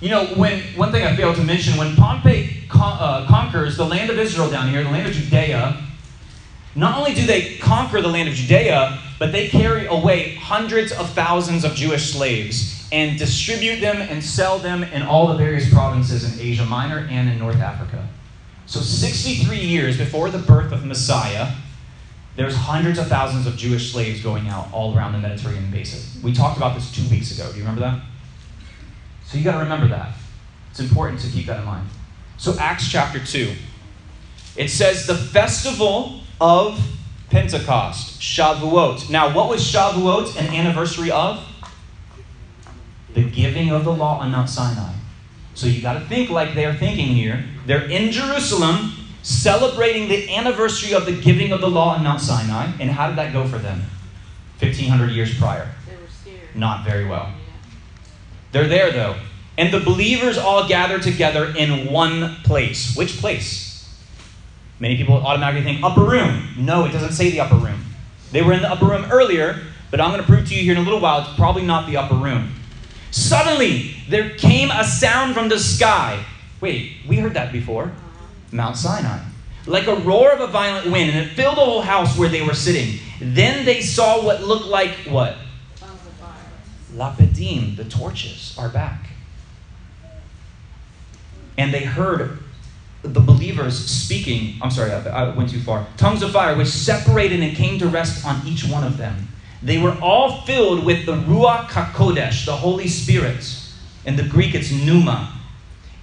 You 0.00 0.10
know, 0.10 0.26
when 0.26 0.60
one 0.76 0.92
thing 0.92 1.04
I 1.04 1.16
failed 1.16 1.36
to 1.36 1.44
mention, 1.44 1.76
when 1.76 1.96
Pompey 1.96 2.64
con- 2.68 2.98
uh, 3.00 3.26
conquers 3.26 3.76
the 3.76 3.84
land 3.84 4.10
of 4.10 4.18
Israel 4.18 4.50
down 4.50 4.68
here, 4.68 4.84
the 4.84 4.90
land 4.90 5.08
of 5.08 5.14
Judea, 5.14 5.82
not 6.74 6.98
only 6.98 7.14
do 7.14 7.26
they 7.26 7.56
conquer 7.56 8.00
the 8.00 8.08
land 8.08 8.28
of 8.28 8.34
Judea, 8.34 9.00
but 9.18 9.32
they 9.32 9.48
carry 9.48 9.86
away 9.86 10.34
hundreds 10.34 10.92
of 10.92 11.10
thousands 11.10 11.64
of 11.64 11.74
Jewish 11.74 12.12
slaves 12.12 12.88
and 12.92 13.18
distribute 13.18 13.80
them 13.80 13.96
and 13.96 14.22
sell 14.22 14.58
them 14.58 14.82
in 14.84 15.02
all 15.02 15.26
the 15.26 15.34
various 15.34 15.68
provinces 15.72 16.32
in 16.32 16.40
Asia 16.40 16.64
Minor 16.64 17.06
and 17.10 17.28
in 17.28 17.38
North 17.38 17.60
Africa. 17.60 18.08
So, 18.66 18.80
63 18.80 19.58
years 19.58 19.98
before 19.98 20.30
the 20.30 20.38
birth 20.38 20.72
of 20.72 20.84
Messiah, 20.84 21.52
there's 22.36 22.54
hundreds 22.54 22.98
of 22.98 23.08
thousands 23.08 23.46
of 23.46 23.56
Jewish 23.56 23.92
slaves 23.92 24.22
going 24.22 24.48
out 24.48 24.68
all 24.72 24.96
around 24.96 25.12
the 25.12 25.18
Mediterranean 25.18 25.70
basin. 25.70 26.22
We 26.22 26.32
talked 26.32 26.56
about 26.56 26.74
this 26.74 26.92
two 26.92 27.08
weeks 27.08 27.36
ago. 27.36 27.50
Do 27.50 27.56
you 27.56 27.62
remember 27.62 27.80
that? 27.80 28.00
So, 29.24 29.38
you 29.38 29.44
got 29.44 29.52
to 29.52 29.62
remember 29.64 29.88
that. 29.88 30.14
It's 30.70 30.80
important 30.80 31.20
to 31.20 31.30
keep 31.30 31.46
that 31.46 31.60
in 31.60 31.66
mind. 31.66 31.88
So, 32.36 32.56
Acts 32.58 32.90
chapter 32.90 33.24
2. 33.24 33.52
It 34.56 34.68
says, 34.68 35.06
the 35.06 35.14
festival 35.14 36.20
of 36.40 36.78
Pentecost, 37.30 38.20
Shavuot. 38.20 39.10
Now, 39.10 39.34
what 39.34 39.48
was 39.48 39.60
Shavuot 39.62 40.38
an 40.38 40.54
anniversary 40.54 41.10
of? 41.10 41.44
The 43.14 43.22
giving 43.22 43.70
of 43.70 43.84
the 43.84 43.92
law 43.92 44.20
on 44.20 44.30
Mount 44.30 44.48
Sinai. 44.48 44.92
So 45.54 45.66
you 45.66 45.82
got 45.82 45.94
to 45.94 46.00
think 46.00 46.30
like 46.30 46.54
they're 46.54 46.74
thinking 46.74 47.08
here. 47.08 47.44
They're 47.66 47.84
in 47.84 48.12
Jerusalem 48.12 48.92
celebrating 49.22 50.08
the 50.08 50.34
anniversary 50.34 50.94
of 50.94 51.04
the 51.04 51.20
giving 51.20 51.52
of 51.52 51.60
the 51.60 51.68
law 51.68 51.96
on 51.96 52.04
Mount 52.04 52.20
Sinai. 52.20 52.70
And 52.80 52.90
how 52.90 53.08
did 53.08 53.18
that 53.18 53.32
go 53.32 53.46
for 53.46 53.58
them? 53.58 53.82
1500 54.60 55.10
years 55.10 55.36
prior. 55.38 55.68
They 55.86 55.96
were 55.96 56.08
scared. 56.08 56.54
Not 56.54 56.84
very 56.84 57.06
well. 57.06 57.32
They're 58.52 58.68
there 58.68 58.90
though. 58.90 59.16
And 59.58 59.74
the 59.74 59.80
believers 59.80 60.38
all 60.38 60.68
gather 60.68 60.98
together 60.98 61.52
in 61.56 61.92
one 61.92 62.36
place. 62.44 62.96
Which 62.96 63.18
place? 63.18 63.67
Many 64.80 64.96
people 64.96 65.14
automatically 65.14 65.62
think 65.62 65.82
upper 65.82 66.02
room. 66.02 66.48
No, 66.56 66.84
it 66.84 66.92
doesn't 66.92 67.12
say 67.12 67.30
the 67.30 67.40
upper 67.40 67.56
room. 67.56 67.84
They 68.30 68.42
were 68.42 68.52
in 68.52 68.62
the 68.62 68.70
upper 68.70 68.86
room 68.86 69.06
earlier, 69.10 69.60
but 69.90 70.00
I'm 70.00 70.10
going 70.10 70.20
to 70.20 70.26
prove 70.26 70.46
to 70.48 70.54
you 70.54 70.62
here 70.62 70.72
in 70.72 70.78
a 70.78 70.82
little 70.82 71.00
while 71.00 71.20
it's 71.20 71.34
probably 71.34 71.62
not 71.62 71.86
the 71.86 71.96
upper 71.96 72.14
room. 72.14 72.52
Suddenly, 73.10 73.96
there 74.08 74.30
came 74.30 74.70
a 74.70 74.84
sound 74.84 75.34
from 75.34 75.48
the 75.48 75.58
sky. 75.58 76.24
Wait, 76.60 76.92
we 77.08 77.16
heard 77.16 77.34
that 77.34 77.52
before. 77.52 77.92
Mount 78.52 78.76
Sinai. 78.76 79.18
Like 79.66 79.86
a 79.86 79.96
roar 79.96 80.32
of 80.32 80.40
a 80.40 80.46
violent 80.46 80.90
wind, 80.90 81.10
and 81.10 81.26
it 81.26 81.34
filled 81.34 81.56
the 81.56 81.64
whole 81.64 81.82
house 81.82 82.16
where 82.16 82.28
they 82.28 82.42
were 82.42 82.54
sitting. 82.54 83.00
Then 83.20 83.64
they 83.64 83.80
saw 83.80 84.22
what 84.24 84.42
looked 84.42 84.66
like 84.66 84.94
what? 85.08 85.36
Tongues 85.76 85.92
of 85.92 86.12
fire. 86.14 86.36
Lapidim, 86.94 87.76
the 87.76 87.84
torches, 87.84 88.54
are 88.58 88.68
back. 88.68 89.08
And 91.56 91.74
they 91.74 91.84
heard 91.84 92.38
the 93.02 93.20
believers 93.20 93.78
speaking. 93.78 94.58
I'm 94.60 94.70
sorry, 94.70 94.92
I, 94.92 95.26
I 95.26 95.34
went 95.34 95.50
too 95.50 95.60
far. 95.60 95.86
Tongues 95.96 96.22
of 96.22 96.32
fire, 96.32 96.56
which 96.56 96.68
separated 96.68 97.40
and 97.40 97.56
came 97.56 97.78
to 97.78 97.88
rest 97.88 98.26
on 98.26 98.46
each 98.46 98.64
one 98.64 98.84
of 98.84 98.96
them. 98.96 99.28
They 99.62 99.78
were 99.78 99.96
all 100.00 100.42
filled 100.42 100.84
with 100.84 101.06
the 101.06 101.16
Ruach 101.16 101.68
HaKodesh, 101.68 102.46
the 102.46 102.56
Holy 102.56 102.88
Spirit. 102.88 103.44
In 104.04 104.16
the 104.16 104.22
Greek, 104.22 104.54
it's 104.54 104.70
pneuma. 104.70 105.32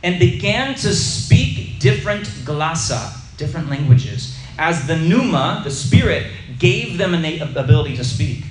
And 0.04 0.20
began 0.20 0.76
to 0.76 0.94
speak 0.94 1.80
different 1.80 2.26
glossa, 2.46 3.18
different 3.38 3.70
languages, 3.70 4.38
as 4.58 4.88
the 4.88 4.98
pneuma, 4.98 5.62
the 5.64 5.72
Spirit, 5.72 6.28
gave 6.60 6.98
them 6.98 7.14
an 7.14 7.42
ability 7.58 7.98
to 7.98 8.04
speak. 8.04 8.44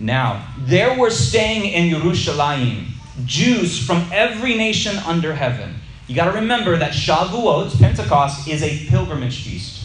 Now, 0.00 0.48
there 0.58 0.98
were 0.98 1.10
staying 1.10 1.72
in 1.72 1.90
Jerusalem 1.90 2.86
Jews 3.24 3.84
from 3.84 4.08
every 4.12 4.56
nation 4.56 4.96
under 4.98 5.34
heaven. 5.34 5.74
You 6.12 6.16
got 6.16 6.30
to 6.30 6.40
remember 6.40 6.76
that 6.76 6.92
Shavuot, 6.92 7.78
Pentecost, 7.78 8.46
is 8.46 8.62
a 8.62 8.84
pilgrimage 8.86 9.44
feast. 9.44 9.82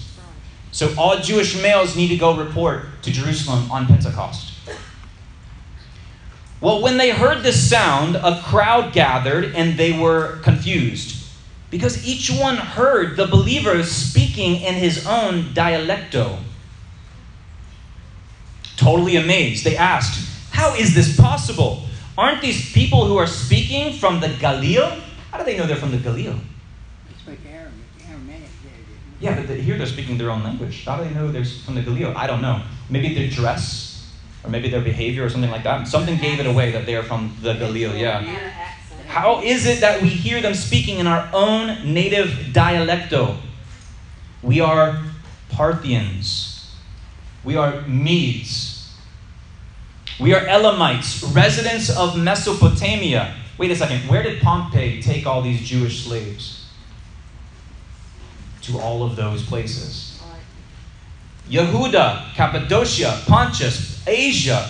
So 0.74 0.94
all 0.98 1.18
Jewish 1.22 1.56
males 1.62 1.96
need 1.96 2.10
to 2.10 2.18
go 2.18 2.36
report 2.36 3.02
to 3.04 3.12
Jerusalem 3.14 3.72
on 3.72 3.86
Pentecost. 3.86 4.52
Well, 6.60 6.82
when 6.82 6.98
they 6.98 7.12
heard 7.12 7.44
this 7.44 7.70
sound, 7.70 8.18
a 8.18 8.42
crowd 8.42 8.92
gathered 8.92 9.56
and 9.56 9.80
they 9.80 9.98
were 9.98 10.40
confused 10.44 11.16
because 11.72 12.06
each 12.06 12.30
one 12.30 12.58
heard 12.58 13.16
the 13.16 13.28
believer 13.28 13.82
speaking 13.84 14.58
in 14.58 14.74
his 14.74 15.08
own 15.08 15.54
dialecto. 15.54 16.40
Totally 18.76 19.16
amazed, 19.16 19.64
they 19.64 19.78
asked, 19.78 20.28
How 20.52 20.76
is 20.76 20.94
this 20.94 21.16
possible? 21.16 21.86
Aren't 22.18 22.42
these 22.42 22.74
people 22.74 23.06
who 23.06 23.16
are 23.16 23.28
speaking 23.28 23.94
from 23.94 24.20
the 24.20 24.28
Galil? 24.28 25.04
How 25.32 25.38
do 25.38 25.44
they 25.44 25.58
know 25.58 25.66
they're 25.66 25.76
from 25.76 25.92
the 25.92 25.98
Galil? 25.98 26.40
They 26.40 27.16
speak 27.18 27.40
Arabic, 27.52 27.74
Aramaic 28.10 28.42
there, 28.64 28.72
didn't 28.72 29.20
they? 29.20 29.26
Yeah, 29.26 29.36
but 29.36 29.48
the, 29.48 29.56
here 29.56 29.78
they're 29.78 29.88
speaking 29.88 30.18
their 30.18 30.32
own 30.32 30.44
language. 30.44 30.86
How 30.86 30.98
do 30.98 31.04
they 31.04 31.14
know 31.14 31.32
they're 31.32 31.46
from 31.46 31.76
the 31.76 31.82
Galil? 31.82 32.16
I 32.16 32.28
don't 32.28 32.42
know. 32.42 32.62
Maybe 32.90 33.14
their 33.14 33.30
dress, 33.30 34.12
or 34.44 34.50
maybe 34.50 34.70
their 34.70 34.82
behavior, 34.82 35.26
or 35.26 35.30
something 35.30 35.52
like 35.52 35.64
that. 35.64 35.88
Something 35.88 36.18
gave 36.18 36.40
it 36.40 36.46
away 36.46 36.72
that 36.72 36.86
they 36.86 36.96
are 36.96 37.04
from 37.04 37.36
the 37.42 37.54
Galil. 37.54 38.00
Yeah. 38.00 38.20
And 38.20 38.28
an 38.28 38.36
accent. 38.36 39.02
How 39.08 39.42
is 39.42 39.66
it 39.66 39.82
that 39.82 40.02
we 40.02 40.10
hear 40.10 40.42
them 40.42 40.54
speaking 40.54 41.00
in 41.00 41.08
our 41.08 41.30
own 41.34 41.94
native 41.94 42.30
dialecto? 42.54 43.38
We 44.42 44.62
are 44.62 45.04
Parthians. 45.50 46.74
We 47.44 47.56
are 47.56 47.82
Medes. 47.82 48.96
We 50.20 50.34
are 50.34 50.46
Elamites, 50.48 51.24
residents 51.34 51.90
of 51.96 52.18
Mesopotamia. 52.18 53.36
Wait 53.58 53.72
a 53.72 53.76
second, 53.76 54.08
where 54.08 54.22
did 54.22 54.42
Pompey 54.42 55.02
take 55.02 55.26
all 55.26 55.42
these 55.42 55.68
Jewish 55.68 56.06
slaves? 56.06 56.70
To 58.64 58.80
all 58.80 59.04
of 59.04 59.16
those 59.16 59.44
places. 59.44 60.22
Yehuda, 61.50 62.34
Cappadocia, 62.36 63.22
Pontus, 63.26 64.06
Asia, 64.06 64.70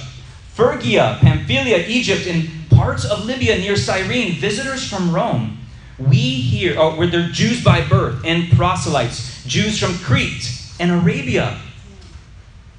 Phrygia, 0.53 1.17
Pamphylia, 1.21 1.85
Egypt, 1.87 2.27
and 2.27 2.49
parts 2.69 3.03
of 3.03 3.25
Libya 3.25 3.57
near 3.57 3.75
Cyrene, 3.75 4.33
visitors 4.35 4.87
from 4.87 5.13
Rome. 5.13 5.57
We 5.97 6.17
here, 6.17 6.75
oh, 6.77 6.95
where 6.95 7.07
they're 7.07 7.29
Jews 7.29 7.63
by 7.63 7.81
birth 7.81 8.23
and 8.23 8.51
proselytes, 8.51 9.43
Jews 9.45 9.79
from 9.79 9.95
Crete 9.97 10.51
and 10.79 10.91
Arabia. 10.91 11.59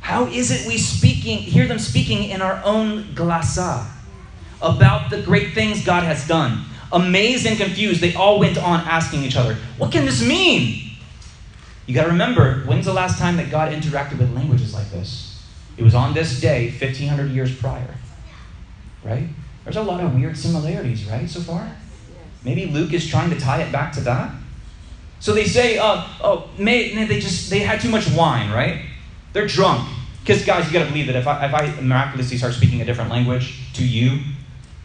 How 0.00 0.26
is 0.26 0.52
it 0.52 0.66
we 0.66 0.78
speaking, 0.78 1.38
hear 1.38 1.66
them 1.66 1.80
speaking 1.80 2.30
in 2.30 2.40
our 2.40 2.62
own 2.64 3.02
glossa 3.14 3.97
about 4.60 5.10
the 5.10 5.22
great 5.22 5.54
things 5.54 5.84
God 5.84 6.02
has 6.02 6.26
done? 6.26 6.64
Amazed 6.90 7.46
and 7.46 7.58
confused, 7.58 8.00
they 8.00 8.14
all 8.14 8.38
went 8.38 8.56
on 8.56 8.80
asking 8.80 9.22
each 9.22 9.36
other, 9.36 9.56
What 9.76 9.92
can 9.92 10.04
this 10.04 10.26
mean? 10.26 10.90
You 11.86 11.94
got 11.94 12.04
to 12.04 12.10
remember, 12.10 12.60
when's 12.66 12.84
the 12.84 12.92
last 12.92 13.18
time 13.18 13.36
that 13.38 13.50
God 13.50 13.72
interacted 13.72 14.18
with 14.18 14.34
languages 14.34 14.74
like 14.74 14.90
this? 14.90 15.42
It 15.76 15.84
was 15.84 15.94
on 15.94 16.12
this 16.12 16.40
day, 16.40 16.68
1500 16.68 17.30
years 17.30 17.54
prior. 17.54 17.94
Right? 19.04 19.28
There's 19.64 19.76
a 19.76 19.82
lot 19.82 20.00
of 20.02 20.14
weird 20.14 20.36
similarities, 20.36 21.06
right, 21.06 21.28
so 21.28 21.40
far? 21.40 21.70
Maybe 22.44 22.66
Luke 22.66 22.92
is 22.92 23.06
trying 23.06 23.30
to 23.30 23.38
tie 23.38 23.62
it 23.62 23.72
back 23.72 23.92
to 23.92 24.00
that. 24.02 24.32
So 25.20 25.32
they 25.32 25.44
say, 25.44 25.78
uh, 25.78 26.04
oh, 26.22 26.50
may, 26.58 27.04
they 27.04 27.20
just 27.20 27.50
they 27.50 27.60
had 27.60 27.80
too 27.80 27.90
much 27.90 28.08
wine, 28.10 28.50
right? 28.50 28.82
They're 29.32 29.46
drunk. 29.46 29.88
Because 30.20 30.44
guys, 30.44 30.66
you 30.66 30.72
got 30.72 30.84
to 30.84 30.90
believe 30.90 31.06
that 31.06 31.16
if 31.16 31.26
I, 31.26 31.46
if 31.46 31.54
I 31.54 31.80
miraculously 31.80 32.36
start 32.36 32.54
speaking 32.54 32.82
a 32.82 32.84
different 32.84 33.10
language 33.10 33.60
to 33.74 33.86
you, 33.86 34.20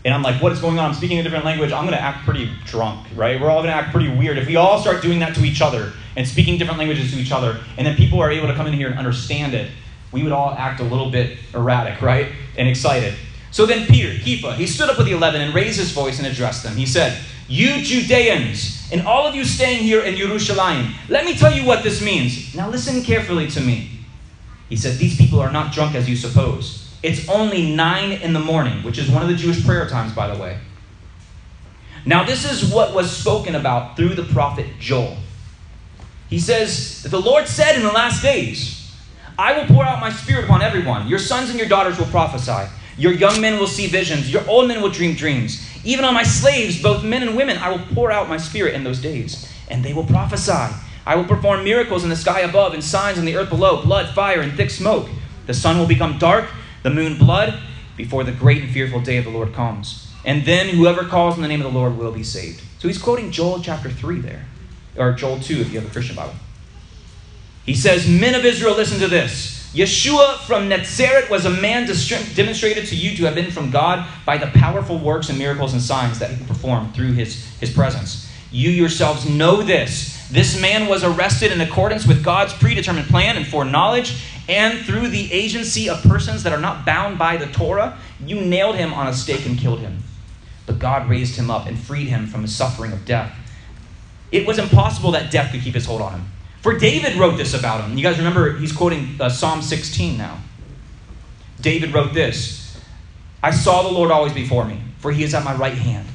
and 0.06 0.14
I'm 0.14 0.22
like, 0.22 0.41
what 0.41 0.51
is 0.51 0.60
going 0.60 0.78
on? 0.80 0.89
I'm 0.89 0.93
speaking 0.93 1.20
a 1.20 1.24
different 1.24 1.45
language. 1.45 1.72
I'm 1.72 1.86
going 1.86 1.97
to 1.97 2.01
act 2.01 2.26
pretty 2.26 2.51
drunk, 2.66 3.08
right? 3.16 3.39
We're 3.39 3.49
all 3.49 3.60
going 3.60 3.70
to 3.70 3.76
act 3.76 3.91
pretty 3.91 4.10
weird. 4.10 4.38
If 4.38 4.47
we 4.47 4.58
all 4.58 4.80
start 4.80 5.01
doing 5.01 5.20
that 5.20 5.34
to 5.36 5.43
each 5.45 5.62
other 5.62 5.93
and 6.18 6.28
speaking 6.28 6.58
different 6.58 6.78
languages 6.78 7.12
to 7.14 7.18
each 7.18 7.32
other, 7.32 7.60
and 7.78 7.88
then 7.88 7.95
people 7.95 8.20
are 8.20 8.30
able 8.30 8.47
to 8.47 8.54
come 8.54 8.68
in 8.68 8.74
here 8.74 8.89
and 8.89 8.99
understand 8.99 9.54
it, 9.54 9.72
we 10.12 10.22
would 10.22 10.34
all 10.34 10.51
act 10.51 10.82
a 10.82 10.84
little 10.84 11.10
bit 11.10 11.38
erratic, 11.54 12.01
right? 12.01 12.32
And 12.58 12.68
excited. 12.68 13.16
So 13.51 13.66
then 13.66 13.88
Peter, 13.88 14.10
Kepha, 14.10 14.56
he 14.56 14.68
stood 14.68 14.89
up 14.89 14.97
with 14.97 15.08
the 15.08 15.14
eleven 15.14 15.39
and 15.41 15.54
raised 15.54 15.80
his 15.80 15.91
voice 15.91 16.18
and 16.18 16.28
addressed 16.28 16.64
them. 16.64 16.76
He 16.76 16.86
said, 16.86 17.18
You 17.47 17.82
Judeans, 17.82 18.89
and 18.91 19.08
all 19.08 19.26
of 19.26 19.36
you 19.36 19.45
staying 19.45 19.84
here 19.84 20.01
in 20.01 20.16
Jerusalem, 20.16 20.93
let 21.08 21.24
me 21.24 21.36
tell 21.36 21.54
you 21.54 21.66
what 21.66 21.84
this 21.84 22.01
means. 22.01 22.54
Now 22.56 22.70
listen 22.70 23.04
carefully 23.04 23.47
to 23.51 23.62
me. 23.62 23.89
He 24.70 24.76
said, 24.76 24.97
These 24.97 25.18
people 25.18 25.39
are 25.39 25.51
not 25.51 25.72
drunk 25.72 25.95
as 25.95 26.10
you 26.10 26.16
suppose. 26.16 26.82
It's 27.04 27.28
only 27.28 27.76
nine 27.76 28.14
in 28.14 28.32
the 28.32 28.39
morning, 28.39 28.82
which 28.84 28.97
is 28.97 29.10
one 29.12 29.22
of 29.22 29.28
the 29.28 29.36
Jewish 29.36 29.64
prayer 29.66 29.88
times, 29.88 30.14
by 30.14 30.34
the 30.34 30.41
way. 30.41 30.58
Now, 32.06 32.24
this 32.24 32.49
is 32.49 32.74
what 32.74 32.93
was 32.95 33.16
spoken 33.16 33.56
about 33.56 33.95
through 33.95 34.16
the 34.16 34.24
prophet 34.24 34.68
Joel. 34.80 35.18
He 36.30 36.39
says, 36.39 37.04
The 37.04 37.20
Lord 37.20 37.47
said 37.47 37.76
in 37.76 37.84
the 37.84 37.91
last 37.91 38.24
days, 38.24 38.91
I 39.38 39.58
will 39.58 39.66
pour 39.66 39.84
out 39.84 39.99
my 39.99 40.12
spirit 40.12 40.45
upon 40.45 40.62
everyone. 40.62 41.08
Your 41.08 41.20
sons 41.20 41.49
and 41.49 41.60
your 41.60 41.68
daughters 41.68 41.97
will 41.97 42.06
prophesy. 42.08 42.70
Your 42.97 43.12
young 43.12 43.41
men 43.41 43.60
will 43.60 43.68
see 43.68 43.88
visions. 43.88 44.32
Your 44.32 44.47
old 44.47 44.68
men 44.68 44.82
will 44.82 44.89
dream 44.89 45.16
dreams. 45.16 45.68
Even 45.84 46.06
on 46.06 46.14
my 46.14 46.24
slaves, 46.24 46.82
both 46.82 47.04
men 47.04 47.24
and 47.24 47.36
women, 47.36 47.58
I 47.58 47.70
will 47.70 47.86
pour 47.93 48.12
out 48.12 48.30
my 48.30 48.38
spirit 48.38 48.76
in 48.76 48.84
those 48.84 49.01
days, 49.01 49.51
and 49.68 49.84
they 49.84 49.93
will 49.93 50.06
prophesy. 50.06 50.74
I 51.06 51.16
will 51.16 51.26
perform 51.26 51.64
miracles 51.64 52.04
in 52.04 52.10
the 52.10 52.16
sky 52.16 52.41
above 52.41 52.74
and 52.74 52.84
signs 52.84 53.18
on 53.18 53.26
the 53.26 53.36
earth 53.36 53.49
below 53.49 53.82
blood, 53.82 54.14
fire, 54.14 54.39
and 54.39 54.54
thick 54.54 54.70
smoke. 54.70 55.10
The 55.47 55.54
sun 55.54 55.78
will 55.78 55.88
become 55.88 56.18
dark, 56.18 56.49
the 56.84 56.89
moon 56.89 57.17
blood, 57.17 57.59
before 57.97 58.23
the 58.23 58.31
great 58.31 58.61
and 58.61 58.71
fearful 58.71 58.99
day 58.99 59.17
of 59.17 59.25
the 59.25 59.31
Lord 59.31 59.53
comes. 59.53 60.11
And 60.25 60.45
then 60.45 60.69
whoever 60.69 61.03
calls 61.03 61.36
on 61.36 61.41
the 61.41 61.47
name 61.47 61.61
of 61.61 61.71
the 61.71 61.77
Lord 61.77 61.97
will 61.97 62.11
be 62.11 62.23
saved. 62.23 62.61
So 62.79 62.88
he's 62.88 62.97
quoting 62.97 63.31
Joel 63.31 63.61
chapter 63.61 63.89
3 63.89 64.19
there, 64.19 64.45
or 64.97 65.13
Joel 65.13 65.39
2 65.39 65.55
if 65.61 65.71
you 65.71 65.79
have 65.79 65.89
a 65.89 65.91
Christian 65.91 66.15
Bible. 66.15 66.36
He 67.65 67.73
says, 67.75 68.09
Men 68.09 68.36
of 68.36 68.45
Israel, 68.45 68.75
listen 68.75 68.99
to 68.99 69.07
this. 69.07 69.71
Yeshua 69.73 70.38
from 70.39 70.69
Nazareth 70.69 71.29
was 71.29 71.45
a 71.45 71.49
man 71.49 71.88
demonstrated 72.36 72.86
to 72.88 72.95
you 72.95 73.17
to 73.17 73.23
have 73.23 73.34
been 73.34 73.49
from 73.49 73.71
God 73.71 74.07
by 74.25 74.38
the 74.38 74.47
powerful 74.47 74.99
works 74.99 75.29
and 75.29 75.39
miracles 75.39 75.73
and 75.73 75.81
signs 75.81 76.19
that 76.19 76.29
he 76.29 76.45
performed 76.45 76.93
through 76.93 77.13
his, 77.13 77.43
his 77.59 77.71
presence. 77.71 78.29
You 78.51 78.69
yourselves 78.69 79.27
know 79.27 79.63
this. 79.63 80.12
This 80.32 80.59
man 80.59 80.88
was 80.88 81.03
arrested 81.03 81.51
in 81.51 81.61
accordance 81.61 82.07
with 82.07 82.24
God's 82.24 82.53
predetermined 82.53 83.07
plan 83.07 83.38
and 83.38 83.47
foreknowledge, 83.47 84.24
and 84.49 84.80
through 84.80 85.09
the 85.09 85.32
agency 85.32 85.89
of 85.89 86.01
persons 86.03 86.43
that 86.43 86.53
are 86.53 86.59
not 86.59 86.86
bound 86.86 87.17
by 87.17 87.38
the 87.38 87.47
Torah, 87.47 87.97
you 88.26 88.41
nailed 88.41 88.76
him 88.76 88.93
on 88.93 89.07
a 89.07 89.13
stake 89.13 89.45
and 89.45 89.57
killed 89.57 89.80
him. 89.80 89.99
But 90.65 90.80
God 90.80 91.09
raised 91.09 91.36
him 91.36 91.51
up 91.51 91.67
and 91.67 91.78
freed 91.78 92.07
him 92.07 92.28
from 92.28 92.41
the 92.41 92.47
suffering 92.47 92.91
of 92.91 93.05
death. 93.05 93.34
It 94.32 94.47
was 94.47 94.57
impossible 94.57 95.11
that 95.11 95.32
death 95.32 95.51
could 95.51 95.61
keep 95.61 95.76
his 95.76 95.86
hold 95.86 96.01
on 96.01 96.13
him. 96.13 96.26
For 96.61 96.78
David 96.78 97.17
wrote 97.17 97.38
this 97.38 97.53
about 97.53 97.84
him. 97.84 97.97
You 97.97 98.03
guys 98.03 98.17
remember, 98.17 98.57
he's 98.57 98.71
quoting 98.71 99.17
uh, 99.19 99.30
Psalm 99.30 99.61
16 99.61 100.17
now. 100.17 100.39
David 101.61 101.93
wrote 101.93 102.13
this 102.13 102.80
I 103.43 103.51
saw 103.51 103.84
the 103.84 103.89
Lord 103.89 104.11
always 104.11 104.34
before 104.34 104.65
me, 104.65 104.82
for 104.99 105.11
he 105.11 105.24
is 105.24 105.34
at 105.34 105.43
my 105.43 105.53
right 105.53 105.74
hand, 105.74 106.07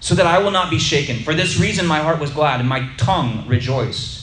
so 0.00 0.14
that 0.14 0.26
I 0.26 0.38
will 0.38 0.50
not 0.50 0.70
be 0.70 0.78
shaken. 0.78 1.18
For 1.18 1.34
this 1.34 1.58
reason, 1.58 1.86
my 1.86 1.98
heart 1.98 2.20
was 2.20 2.30
glad 2.30 2.60
and 2.60 2.68
my 2.68 2.88
tongue 2.96 3.46
rejoiced. 3.46 4.18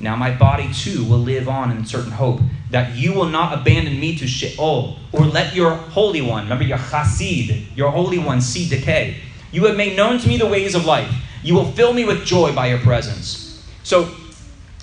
Now 0.00 0.16
my 0.16 0.34
body 0.34 0.72
too 0.72 1.04
will 1.04 1.18
live 1.18 1.48
on 1.48 1.70
in 1.70 1.86
certain 1.86 2.10
hope 2.10 2.40
that 2.70 2.96
you 2.96 3.12
will 3.12 3.28
not 3.28 3.56
abandon 3.56 4.00
me 4.00 4.16
to 4.16 4.26
Sheol, 4.26 4.98
or 5.12 5.20
let 5.26 5.54
your 5.54 5.74
Holy 5.74 6.22
One, 6.22 6.44
remember 6.44 6.64
your 6.64 6.78
Chasid, 6.78 7.66
your 7.76 7.90
Holy 7.90 8.18
One, 8.18 8.40
see 8.40 8.68
decay. 8.68 9.18
You 9.52 9.66
have 9.66 9.76
made 9.76 9.96
known 9.96 10.18
to 10.18 10.26
me 10.28 10.38
the 10.38 10.46
ways 10.46 10.74
of 10.74 10.86
life. 10.86 11.14
You 11.42 11.54
will 11.54 11.70
fill 11.72 11.92
me 11.92 12.04
with 12.04 12.24
joy 12.24 12.54
by 12.54 12.68
your 12.68 12.78
presence. 12.78 13.62
So 13.82 14.10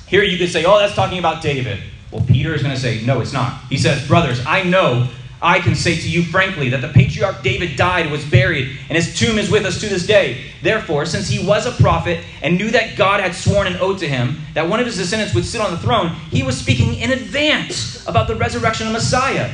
here 0.07 0.23
you 0.23 0.37
could 0.37 0.49
say, 0.49 0.65
oh, 0.65 0.77
that's 0.79 0.93
talking 0.93 1.19
about 1.19 1.41
David. 1.41 1.79
Well, 2.11 2.23
Peter 2.25 2.53
is 2.53 2.61
going 2.61 2.73
to 2.73 2.79
say, 2.79 3.03
no, 3.05 3.21
it's 3.21 3.33
not. 3.33 3.61
He 3.69 3.77
says, 3.77 4.07
brothers, 4.07 4.43
I 4.45 4.63
know, 4.63 5.07
I 5.41 5.59
can 5.59 5.75
say 5.75 5.95
to 5.95 6.09
you 6.09 6.23
frankly, 6.23 6.69
that 6.69 6.81
the 6.81 6.89
patriarch 6.89 7.43
David 7.43 7.77
died, 7.77 8.11
was 8.11 8.25
buried, 8.25 8.77
and 8.89 8.95
his 8.97 9.17
tomb 9.17 9.37
is 9.37 9.49
with 9.49 9.65
us 9.65 9.79
to 9.79 9.87
this 9.87 10.05
day. 10.05 10.51
Therefore, 10.61 11.05
since 11.05 11.29
he 11.29 11.45
was 11.45 11.65
a 11.65 11.71
prophet 11.71 12.23
and 12.41 12.57
knew 12.57 12.71
that 12.71 12.97
God 12.97 13.21
had 13.21 13.33
sworn 13.33 13.67
an 13.67 13.77
oath 13.77 13.99
to 13.99 14.07
him 14.07 14.41
that 14.53 14.67
one 14.67 14.79
of 14.79 14.85
his 14.85 14.97
descendants 14.97 15.33
would 15.33 15.45
sit 15.45 15.61
on 15.61 15.71
the 15.71 15.77
throne, 15.77 16.09
he 16.29 16.43
was 16.43 16.57
speaking 16.57 16.95
in 16.95 17.11
advance 17.11 18.05
about 18.07 18.27
the 18.27 18.35
resurrection 18.35 18.87
of 18.87 18.93
Messiah. 18.93 19.53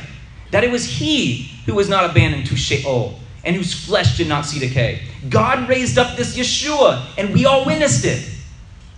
That 0.50 0.64
it 0.64 0.70
was 0.70 0.84
he 0.84 1.50
who 1.66 1.74
was 1.74 1.88
not 1.88 2.08
abandoned 2.08 2.46
to 2.46 2.56
Sheol 2.56 3.18
and 3.44 3.54
whose 3.54 3.72
flesh 3.72 4.16
did 4.16 4.28
not 4.28 4.44
see 4.44 4.58
decay. 4.58 5.02
God 5.30 5.68
raised 5.68 5.98
up 5.98 6.16
this 6.16 6.36
Yeshua, 6.36 7.06
and 7.16 7.32
we 7.32 7.46
all 7.46 7.64
witnessed 7.64 8.04
it. 8.04 8.28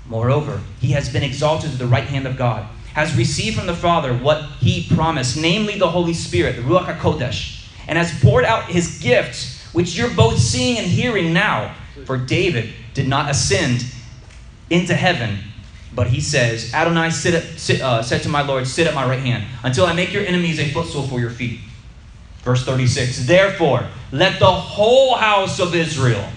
Moreover, 0.07 0.63
he 0.81 0.93
has 0.93 1.11
been 1.11 1.23
exalted 1.23 1.71
to 1.71 1.77
the 1.77 1.87
right 1.87 2.05
hand 2.05 2.27
of 2.27 2.39
God, 2.39 2.67
has 2.99 3.17
received 3.17 3.57
from 3.57 3.67
the 3.67 3.75
Father 3.75 4.13
what 4.13 4.43
he 4.61 4.87
promised, 4.95 5.37
namely 5.41 5.79
the 5.79 5.89
Holy 5.89 6.15
Spirit, 6.15 6.57
the 6.57 6.63
Ruach 6.63 6.99
HaKodesh, 6.99 7.67
and 7.87 7.97
has 7.97 8.19
poured 8.21 8.45
out 8.45 8.65
his 8.65 8.99
gifts, 8.99 9.63
which 9.73 9.97
you're 9.97 10.11
both 10.15 10.39
seeing 10.39 10.79
and 10.79 10.87
hearing 10.87 11.33
now. 11.33 11.75
For 12.05 12.17
David 12.17 12.73
did 12.95 13.09
not 13.09 13.31
ascend 13.31 13.85
into 14.71 14.95
heaven, 14.95 15.39
but 15.95 16.09
he 16.09 16.21
says, 16.21 16.75
Adonai 16.75 17.11
sit 17.11 17.35
at, 17.35 17.45
sit, 17.59 17.81
uh, 17.81 18.03
said 18.03 18.23
to 18.23 18.29
my 18.29 18.43
Lord, 18.43 18.67
Sit 18.67 18.87
at 18.87 18.95
my 18.95 19.07
right 19.07 19.21
hand, 19.21 19.45
until 19.63 19.87
I 19.87 19.93
make 19.93 20.13
your 20.13 20.25
enemies 20.25 20.59
a 20.59 20.69
footstool 20.69 21.07
for 21.07 21.21
your 21.21 21.31
feet. 21.31 21.61
Verse 22.43 22.65
36 22.65 23.27
Therefore, 23.27 23.87
let 24.11 24.39
the 24.39 24.47
whole 24.47 25.15
house 25.17 25.61
of 25.61 25.75
Israel 25.75 26.29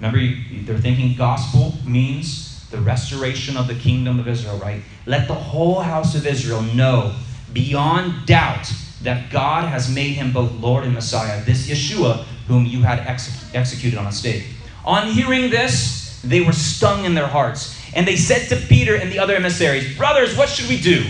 Remember, 0.00 0.18
they're 0.62 0.78
thinking 0.78 1.14
gospel 1.14 1.74
means 1.84 2.49
the 2.70 2.80
restoration 2.80 3.56
of 3.56 3.66
the 3.66 3.74
kingdom 3.74 4.20
of 4.20 4.28
Israel, 4.28 4.56
right? 4.58 4.82
Let 5.06 5.28
the 5.28 5.34
whole 5.34 5.80
house 5.80 6.14
of 6.14 6.26
Israel 6.26 6.62
know 6.62 7.14
beyond 7.52 8.26
doubt 8.26 8.72
that 9.02 9.30
God 9.30 9.68
has 9.68 9.92
made 9.92 10.12
him 10.12 10.32
both 10.32 10.52
Lord 10.52 10.84
and 10.84 10.94
Messiah, 10.94 11.42
this 11.44 11.68
Yeshua, 11.68 12.24
whom 12.46 12.66
you 12.66 12.82
had 12.82 13.00
ex- 13.00 13.54
executed 13.54 13.98
on 13.98 14.06
a 14.06 14.12
stake. 14.12 14.44
On 14.84 15.08
hearing 15.08 15.50
this, 15.50 16.20
they 16.22 16.40
were 16.40 16.52
stung 16.52 17.04
in 17.04 17.14
their 17.14 17.26
hearts. 17.26 17.76
And 17.94 18.06
they 18.06 18.16
said 18.16 18.48
to 18.48 18.56
Peter 18.66 18.94
and 18.94 19.10
the 19.10 19.18
other 19.18 19.34
emissaries, 19.34 19.96
Brothers, 19.96 20.36
what 20.36 20.48
should 20.48 20.68
we 20.68 20.80
do? 20.80 21.04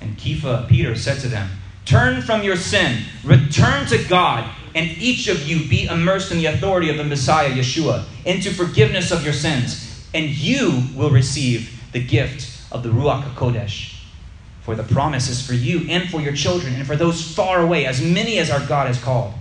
And 0.00 0.16
Kepha, 0.16 0.68
Peter, 0.68 0.94
said 0.94 1.18
to 1.20 1.28
them, 1.28 1.50
Turn 1.84 2.22
from 2.22 2.42
your 2.42 2.56
sin, 2.56 3.02
return 3.24 3.86
to 3.86 3.98
God 4.04 4.48
and 4.74 4.96
each 4.98 5.26
of 5.28 5.48
you 5.48 5.68
be 5.68 5.86
immersed 5.86 6.30
in 6.30 6.38
the 6.38 6.46
authority 6.46 6.90
of 6.90 6.96
the 6.96 7.04
Messiah, 7.04 7.50
Yeshua, 7.50 8.04
into 8.24 8.52
forgiveness 8.52 9.10
of 9.10 9.24
your 9.24 9.32
sins, 9.32 9.87
and 10.14 10.26
you 10.26 10.82
will 10.94 11.10
receive 11.10 11.82
the 11.92 12.04
gift 12.04 12.66
of 12.72 12.82
the 12.82 12.88
Ruach 12.88 13.22
HaKodesh. 13.34 13.94
For 14.62 14.74
the 14.74 14.82
promise 14.82 15.28
is 15.28 15.46
for 15.46 15.54
you 15.54 15.86
and 15.88 16.08
for 16.10 16.20
your 16.20 16.34
children 16.34 16.74
and 16.74 16.86
for 16.86 16.96
those 16.96 17.34
far 17.34 17.62
away, 17.62 17.86
as 17.86 18.02
many 18.02 18.38
as 18.38 18.50
our 18.50 18.64
God 18.66 18.86
has 18.86 19.02
called. 19.02 19.32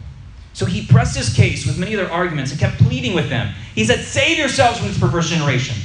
So 0.53 0.65
he 0.65 0.87
pressed 0.87 1.15
his 1.15 1.33
case 1.33 1.67
with 1.67 1.77
many 1.77 1.95
other 1.95 2.09
arguments 2.09 2.51
and 2.51 2.59
kept 2.59 2.77
pleading 2.77 3.13
with 3.13 3.29
them. 3.29 3.53
He 3.75 3.85
said, 3.85 3.99
Save 3.99 4.37
yourselves 4.37 4.79
from 4.79 4.87
this 4.87 4.97
perverse 4.97 5.29
generation. 5.29 5.75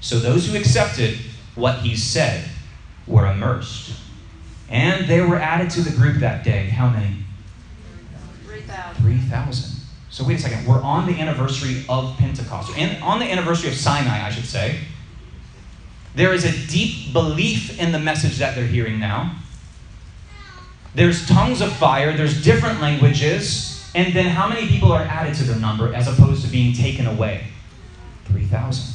So 0.00 0.18
those 0.18 0.46
who 0.48 0.56
accepted 0.56 1.18
what 1.54 1.80
he 1.80 1.96
said 1.96 2.48
were 3.06 3.26
immersed. 3.26 3.92
And 4.68 5.08
they 5.08 5.20
were 5.20 5.36
added 5.36 5.70
to 5.70 5.80
the 5.80 5.90
group 5.90 6.18
that 6.18 6.44
day. 6.44 6.68
How 6.68 6.90
many? 6.90 7.16
3,000. 8.96 9.75
So 10.16 10.24
wait 10.24 10.38
a 10.38 10.40
second. 10.40 10.66
We're 10.66 10.80
on 10.80 11.04
the 11.04 11.20
anniversary 11.20 11.84
of 11.90 12.16
Pentecost. 12.16 12.74
And 12.78 13.02
on 13.02 13.18
the 13.18 13.26
anniversary 13.26 13.68
of 13.68 13.76
Sinai, 13.76 14.26
I 14.26 14.30
should 14.30 14.46
say. 14.46 14.78
There 16.14 16.32
is 16.32 16.46
a 16.46 16.68
deep 16.68 17.12
belief 17.12 17.78
in 17.78 17.92
the 17.92 17.98
message 17.98 18.38
that 18.38 18.54
they're 18.54 18.66
hearing 18.66 18.98
now. 18.98 19.36
There's 20.94 21.28
tongues 21.28 21.60
of 21.60 21.70
fire, 21.76 22.16
there's 22.16 22.42
different 22.42 22.80
languages, 22.80 23.86
and 23.94 24.14
then 24.14 24.30
how 24.30 24.48
many 24.48 24.66
people 24.68 24.90
are 24.90 25.02
added 25.02 25.34
to 25.34 25.42
their 25.42 25.56
number 25.58 25.92
as 25.92 26.08
opposed 26.08 26.42
to 26.46 26.48
being 26.50 26.72
taken 26.72 27.06
away? 27.06 27.48
3,000. 28.24 28.94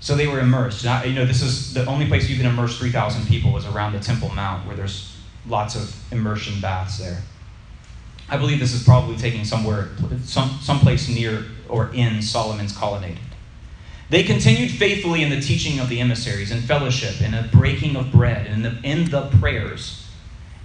So 0.00 0.16
they 0.16 0.26
were 0.26 0.40
immersed. 0.40 0.86
Now, 0.86 1.04
you 1.04 1.12
know, 1.12 1.26
this 1.26 1.42
is 1.42 1.74
the 1.74 1.84
only 1.84 2.06
place 2.06 2.30
you 2.30 2.38
can 2.38 2.46
immerse 2.46 2.78
3,000 2.78 3.26
people 3.26 3.54
is 3.58 3.66
around 3.66 3.92
the 3.92 4.00
Temple 4.00 4.30
Mount, 4.30 4.66
where 4.66 4.74
there's 4.74 5.14
lots 5.46 5.76
of 5.76 5.94
immersion 6.10 6.58
baths 6.62 6.96
there. 6.96 7.20
I 8.28 8.36
believe 8.36 8.60
this 8.60 8.72
is 8.72 8.82
probably 8.82 9.16
taking 9.16 9.44
somewhere, 9.44 9.90
some 10.24 10.58
someplace 10.62 11.08
near 11.08 11.44
or 11.68 11.90
in 11.92 12.22
Solomon's 12.22 12.76
colonnade. 12.76 13.18
They 14.10 14.22
continued 14.22 14.70
faithfully 14.70 15.22
in 15.22 15.30
the 15.30 15.40
teaching 15.40 15.80
of 15.80 15.88
the 15.88 16.00
emissaries, 16.00 16.50
in 16.50 16.60
fellowship, 16.60 17.22
in 17.22 17.32
the 17.32 17.48
breaking 17.50 17.96
of 17.96 18.12
bread, 18.12 18.46
and 18.46 18.64
in 18.66 18.74
the, 18.74 18.88
in 18.88 19.10
the 19.10 19.22
prayers. 19.40 20.06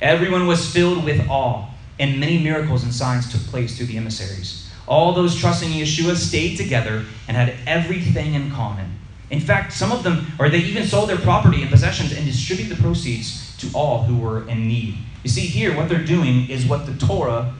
Everyone 0.02 0.48
was 0.48 0.70
filled 0.70 1.06
with 1.06 1.28
awe, 1.30 1.70
and 1.98 2.20
many 2.20 2.44
miracles 2.44 2.84
and 2.84 2.94
signs 2.94 3.32
took 3.32 3.42
place 3.44 3.78
through 3.78 3.86
the 3.88 3.98
emissaries. 3.98 4.70
All 4.86 5.14
those 5.14 5.36
trusting 5.36 5.70
Yeshua 5.70 6.16
stayed 6.16 6.58
together 6.58 7.06
and 7.28 7.38
had 7.38 7.56
everything 7.66 8.34
in 8.34 8.52
common. 8.52 8.98
In 9.30 9.40
fact, 9.40 9.74
some 9.74 9.92
of 9.92 10.04
them, 10.04 10.28
or 10.40 10.50
they 10.50 10.60
even 10.60 10.86
sold 10.86 11.10
their 11.10 11.18
property 11.18 11.62
and 11.62 11.72
possessions 11.72 12.14
and 12.14 12.26
distributed 12.26 12.78
the 12.78 12.82
proceeds 12.82 13.56
to 13.58 13.70
all 13.74 14.04
who 14.04 14.18
were 14.18 14.48
in 14.48 14.68
need. 14.68 14.98
You 15.28 15.32
see, 15.34 15.42
here, 15.42 15.76
what 15.76 15.90
they're 15.90 16.06
doing 16.06 16.50
is 16.50 16.66
what 16.66 16.86
the 16.86 16.94
Torah 17.06 17.54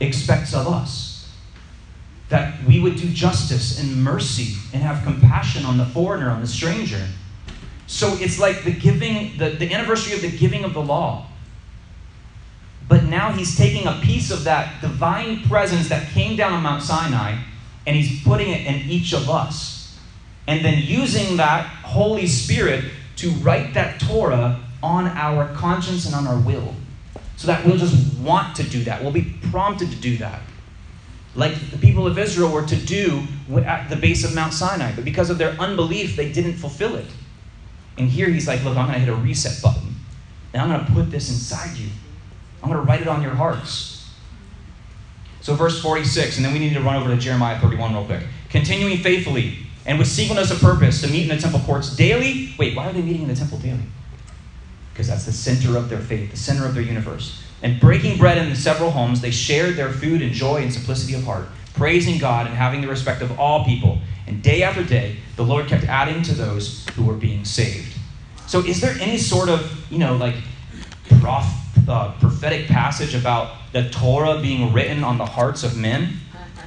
expects 0.00 0.52
of 0.52 0.66
us 0.66 1.32
that 2.28 2.60
we 2.64 2.80
would 2.80 2.96
do 2.96 3.08
justice 3.10 3.78
and 3.78 4.02
mercy 4.02 4.58
and 4.72 4.82
have 4.82 5.04
compassion 5.04 5.64
on 5.64 5.78
the 5.78 5.86
foreigner, 5.86 6.28
on 6.28 6.40
the 6.40 6.46
stranger. 6.48 7.06
So 7.86 8.16
it's 8.18 8.40
like 8.40 8.64
the 8.64 8.72
giving, 8.72 9.38
the, 9.38 9.50
the 9.50 9.72
anniversary 9.72 10.14
of 10.14 10.22
the 10.22 10.36
giving 10.36 10.64
of 10.64 10.74
the 10.74 10.82
law. 10.82 11.28
But 12.88 13.04
now 13.04 13.30
he's 13.30 13.56
taking 13.56 13.86
a 13.86 14.00
piece 14.02 14.32
of 14.32 14.42
that 14.42 14.80
divine 14.80 15.44
presence 15.44 15.88
that 15.88 16.08
came 16.08 16.34
down 16.34 16.52
on 16.52 16.64
Mount 16.64 16.82
Sinai 16.82 17.38
and 17.86 17.94
he's 17.94 18.24
putting 18.24 18.50
it 18.50 18.66
in 18.66 18.90
each 18.90 19.14
of 19.14 19.30
us. 19.30 19.96
And 20.48 20.64
then 20.64 20.82
using 20.82 21.36
that 21.36 21.64
Holy 21.84 22.26
Spirit 22.26 22.86
to 23.18 23.30
write 23.30 23.72
that 23.74 24.00
Torah 24.00 24.65
on 24.86 25.08
our 25.08 25.52
conscience 25.54 26.06
and 26.06 26.14
on 26.14 26.28
our 26.28 26.38
will. 26.38 26.72
So 27.36 27.48
that 27.48 27.66
we'll 27.66 27.76
just 27.76 28.16
want 28.18 28.54
to 28.56 28.62
do 28.62 28.84
that. 28.84 29.02
We'll 29.02 29.12
be 29.12 29.34
prompted 29.50 29.90
to 29.90 29.96
do 29.96 30.16
that. 30.18 30.40
Like 31.34 31.70
the 31.70 31.76
people 31.76 32.06
of 32.06 32.16
Israel 32.18 32.50
were 32.50 32.64
to 32.64 32.76
do 32.76 33.24
at 33.64 33.90
the 33.90 33.96
base 33.96 34.24
of 34.24 34.34
Mount 34.34 34.54
Sinai. 34.54 34.94
But 34.94 35.04
because 35.04 35.28
of 35.28 35.38
their 35.38 35.50
unbelief, 35.60 36.16
they 36.16 36.32
didn't 36.32 36.54
fulfill 36.54 36.94
it. 36.94 37.06
And 37.98 38.08
here 38.08 38.28
he's 38.28 38.46
like, 38.46 38.62
look, 38.62 38.76
I'm 38.76 38.86
going 38.86 39.00
to 39.00 39.04
hit 39.04 39.08
a 39.08 39.14
reset 39.14 39.60
button. 39.60 39.94
And 40.52 40.62
I'm 40.62 40.68
going 40.70 40.86
to 40.86 40.92
put 40.92 41.10
this 41.10 41.28
inside 41.28 41.76
you. 41.76 41.88
I'm 42.62 42.70
going 42.70 42.80
to 42.80 42.88
write 42.88 43.02
it 43.02 43.08
on 43.08 43.22
your 43.22 43.34
hearts. 43.34 44.08
So, 45.40 45.54
verse 45.54 45.80
46, 45.80 46.36
and 46.36 46.44
then 46.44 46.52
we 46.52 46.58
need 46.58 46.74
to 46.74 46.80
run 46.80 46.96
over 46.96 47.14
to 47.14 47.16
Jeremiah 47.20 47.60
31 47.60 47.92
real 47.92 48.04
quick. 48.04 48.22
Continuing 48.48 48.98
faithfully 48.98 49.58
and 49.84 49.98
with 49.98 50.08
singleness 50.08 50.50
of 50.50 50.60
purpose 50.60 51.00
to 51.02 51.08
meet 51.08 51.22
in 51.22 51.28
the 51.28 51.40
temple 51.40 51.60
courts 51.60 51.94
daily. 51.94 52.54
Wait, 52.58 52.76
why 52.76 52.88
are 52.88 52.92
they 52.92 53.02
meeting 53.02 53.22
in 53.22 53.28
the 53.28 53.36
temple 53.36 53.58
daily? 53.58 53.84
Because 54.96 55.08
that's 55.08 55.26
the 55.26 55.32
center 55.32 55.76
of 55.76 55.90
their 55.90 56.00
faith, 56.00 56.30
the 56.30 56.38
center 56.38 56.64
of 56.64 56.72
their 56.72 56.82
universe. 56.82 57.44
And 57.62 57.78
breaking 57.78 58.16
bread 58.16 58.38
in 58.38 58.48
the 58.48 58.56
several 58.56 58.90
homes, 58.90 59.20
they 59.20 59.30
shared 59.30 59.76
their 59.76 59.90
food 59.90 60.22
and 60.22 60.32
joy 60.32 60.62
and 60.62 60.72
simplicity 60.72 61.12
of 61.12 61.22
heart, 61.22 61.48
praising 61.74 62.16
God 62.16 62.46
and 62.46 62.56
having 62.56 62.80
the 62.80 62.88
respect 62.88 63.20
of 63.20 63.38
all 63.38 63.62
people. 63.62 63.98
And 64.26 64.42
day 64.42 64.62
after 64.62 64.82
day, 64.82 65.16
the 65.36 65.44
Lord 65.44 65.66
kept 65.66 65.84
adding 65.84 66.22
to 66.22 66.32
those 66.32 66.86
who 66.94 67.04
were 67.04 67.12
being 67.12 67.44
saved. 67.44 67.94
So, 68.46 68.60
is 68.60 68.80
there 68.80 68.96
any 68.98 69.18
sort 69.18 69.50
of, 69.50 69.70
you 69.92 69.98
know, 69.98 70.16
like 70.16 70.36
prof, 71.20 71.44
uh, 71.86 72.12
prophetic 72.18 72.66
passage 72.66 73.14
about 73.14 73.72
the 73.74 73.90
Torah 73.90 74.40
being 74.40 74.72
written 74.72 75.04
on 75.04 75.18
the 75.18 75.26
hearts 75.26 75.62
of 75.62 75.76
men? 75.76 76.14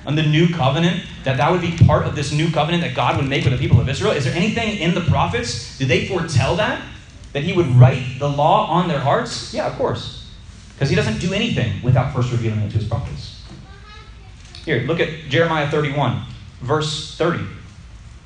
On 0.05 0.15
the 0.15 0.21
new 0.21 0.53
covenant, 0.53 1.03
that 1.23 1.38
that 1.38 1.51
would 1.51 1.61
be 1.61 1.75
part 1.88 2.05
of 2.05 2.15
this 2.15 2.32
new 2.32 2.51
covenant 2.51 2.84
that 2.84 2.95
God 2.95 3.17
would 3.17 3.27
make 3.27 3.43
with 3.43 3.53
the 3.53 3.59
people 3.59 3.82
of 3.82 3.89
Israel? 3.89 4.11
Is 4.11 4.25
there 4.25 4.36
anything 4.36 4.77
in 4.77 4.93
the 4.93 5.01
prophets? 5.01 5.80
Did 5.80 5.88
they 5.88 6.07
foretell 6.07 6.55
that? 6.57 6.80
That 7.34 7.43
he 7.43 7.53
would 7.53 7.67
write 7.67 8.19
the 8.19 8.30
law 8.30 8.67
on 8.67 8.88
their 8.88 8.99
hearts? 8.99 9.53
Yeah, 9.53 9.67
of 9.67 9.77
course. 9.77 10.32
Because 10.73 10.89
he 10.89 10.95
doesn't 10.95 11.19
do 11.19 11.34
anything 11.34 11.82
without 11.84 12.13
first 12.13 12.32
revealing 12.32 12.59
it 12.61 12.71
to 12.71 12.77
his 12.77 12.88
prophets. 12.88 13.43
Here, 14.65 14.84
look 14.84 14.99
at 14.99 15.30
Jeremiah 15.30 15.69
31, 15.69 16.23
verse 16.61 17.15
30. 17.17 17.43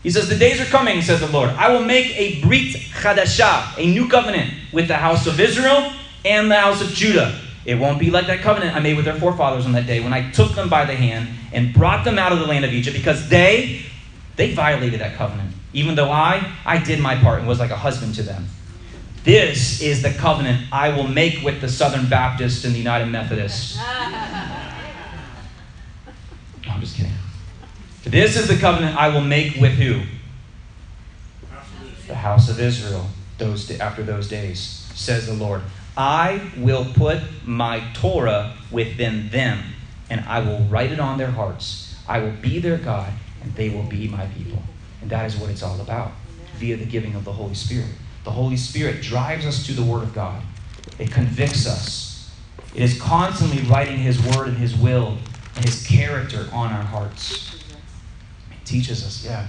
He 0.04 0.10
says, 0.10 0.30
The 0.30 0.38
days 0.38 0.60
are 0.62 0.66
coming, 0.66 1.02
says 1.02 1.22
the 1.22 1.28
Lord. 1.28 1.50
I 1.52 1.72
will 1.74 1.84
make 1.84 2.08
a 2.18 2.42
brit 2.42 2.76
chadashah, 2.76 3.78
a 3.78 3.86
new 3.86 4.08
covenant 4.08 4.54
with 4.72 4.88
the 4.88 4.98
house 4.98 5.26
of 5.26 5.40
Israel 5.40 5.94
and 6.26 6.52
the 6.52 6.60
house 6.60 6.82
of 6.82 6.90
Judah. 6.90 7.40
It 7.66 7.76
won't 7.76 8.00
be 8.00 8.12
like 8.12 8.28
that 8.28 8.42
covenant 8.42 8.76
I 8.76 8.80
made 8.80 8.98
with 8.98 9.06
their 9.06 9.16
forefathers 9.16 9.66
on 9.66 9.72
that 9.72 9.88
day 9.88 10.02
when 10.02 10.14
I 10.14 10.30
took 10.32 10.54
them 10.54 10.70
by 10.70 10.84
the 10.84 10.96
hand 10.96 11.30
and 11.54 11.74
brought 11.74 12.04
them 12.04 12.20
out 12.20 12.34
of 12.34 12.40
the 12.40 12.46
land 12.46 12.66
of 12.66 12.74
Egypt 12.74 12.96
because 12.96 13.30
they 13.30 13.86
they 14.36 14.54
violated 14.54 15.00
that 15.00 15.16
covenant. 15.16 15.54
Even 15.72 15.96
though 15.96 16.12
I 16.12 16.52
I 16.66 16.78
did 16.78 17.00
my 17.00 17.16
part 17.16 17.40
and 17.40 17.48
was 17.48 17.60
like 17.60 17.72
a 17.72 17.78
husband 17.78 18.16
to 18.16 18.24
them. 18.24 18.48
This 19.24 19.82
is 19.82 20.02
the 20.02 20.12
covenant 20.12 20.68
I 20.72 20.90
will 20.90 21.08
make 21.08 21.44
with 21.44 21.62
the 21.62 21.70
Southern 21.70 22.10
Baptist 22.10 22.66
and 22.66 22.74
the 22.74 22.80
United 22.80 23.08
Methodists. 23.08 23.80
No, 26.66 26.72
I'm 26.72 26.80
just 26.80 26.96
kidding. 26.96 27.12
This 28.06 28.38
is 28.38 28.48
the 28.48 28.56
covenant 28.56 28.96
I 28.96 29.10
will 29.10 29.22
make 29.22 29.56
with 29.56 29.74
who? 29.74 30.02
The 32.08 32.16
house 32.16 32.50
of 32.50 32.58
Israel. 32.58 33.08
Those 33.38 33.70
after 33.80 34.02
those 34.02 34.30
days, 34.30 34.60
says 34.94 35.28
the 35.28 35.34
Lord. 35.34 35.62
I 35.98 36.52
will 36.56 36.86
put 36.86 37.20
my 37.46 37.84
Torah 37.94 38.56
within 38.72 39.30
them, 39.30 39.60
and 40.10 40.22
I 40.22 40.40
will 40.40 40.60
write 40.70 40.94
it 40.94 41.02
on 41.02 41.18
their 41.18 41.32
hearts. 41.32 41.96
I 42.08 42.20
will 42.20 42.32
be 42.32 42.60
their 42.60 42.78
God, 42.78 43.12
and 43.42 43.54
they 43.56 43.70
will 43.70 43.84
be 43.84 44.08
my 44.08 44.26
people. 44.28 44.64
And 45.02 45.10
that 45.10 45.26
is 45.26 45.36
what 45.36 45.50
it's 45.50 45.64
all 45.64 45.82
about 45.82 46.14
via 46.56 46.78
the 46.78 46.86
giving 46.86 47.16
of 47.16 47.26
the 47.26 47.34
Holy 47.34 47.56
Spirit. 47.56 47.90
The 48.24 48.32
Holy 48.32 48.58
Spirit 48.58 49.02
drives 49.02 49.46
us 49.46 49.66
to 49.66 49.74
the 49.74 49.84
Word 49.84 50.04
of 50.04 50.14
God, 50.14 50.42
it 51.00 51.12
convicts 51.12 51.68
us. 51.68 52.32
It 52.74 52.82
is 52.82 53.00
constantly 53.00 53.62
writing 53.64 53.98
His 53.98 54.20
Word 54.22 54.48
and 54.48 54.58
His 54.58 54.76
will 54.76 55.18
and 55.56 55.66
His 55.66 55.86
character 55.86 56.48
on 56.52 56.72
our 56.72 56.84
hearts. 56.84 57.56
It 58.52 58.66
teaches 58.66 59.06
us, 59.06 59.24
yeah. 59.24 59.48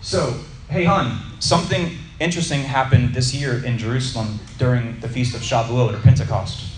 So, 0.00 0.40
hey, 0.68 0.84
hon, 0.84 1.18
something 1.40 1.92
interesting 2.20 2.60
happened 2.60 3.14
this 3.14 3.34
year 3.34 3.64
in 3.64 3.78
Jerusalem 3.78 4.38
during 4.58 5.00
the 5.00 5.08
Feast 5.08 5.34
of 5.34 5.40
Shavuot 5.40 5.94
or 5.94 6.00
Pentecost. 6.00 6.70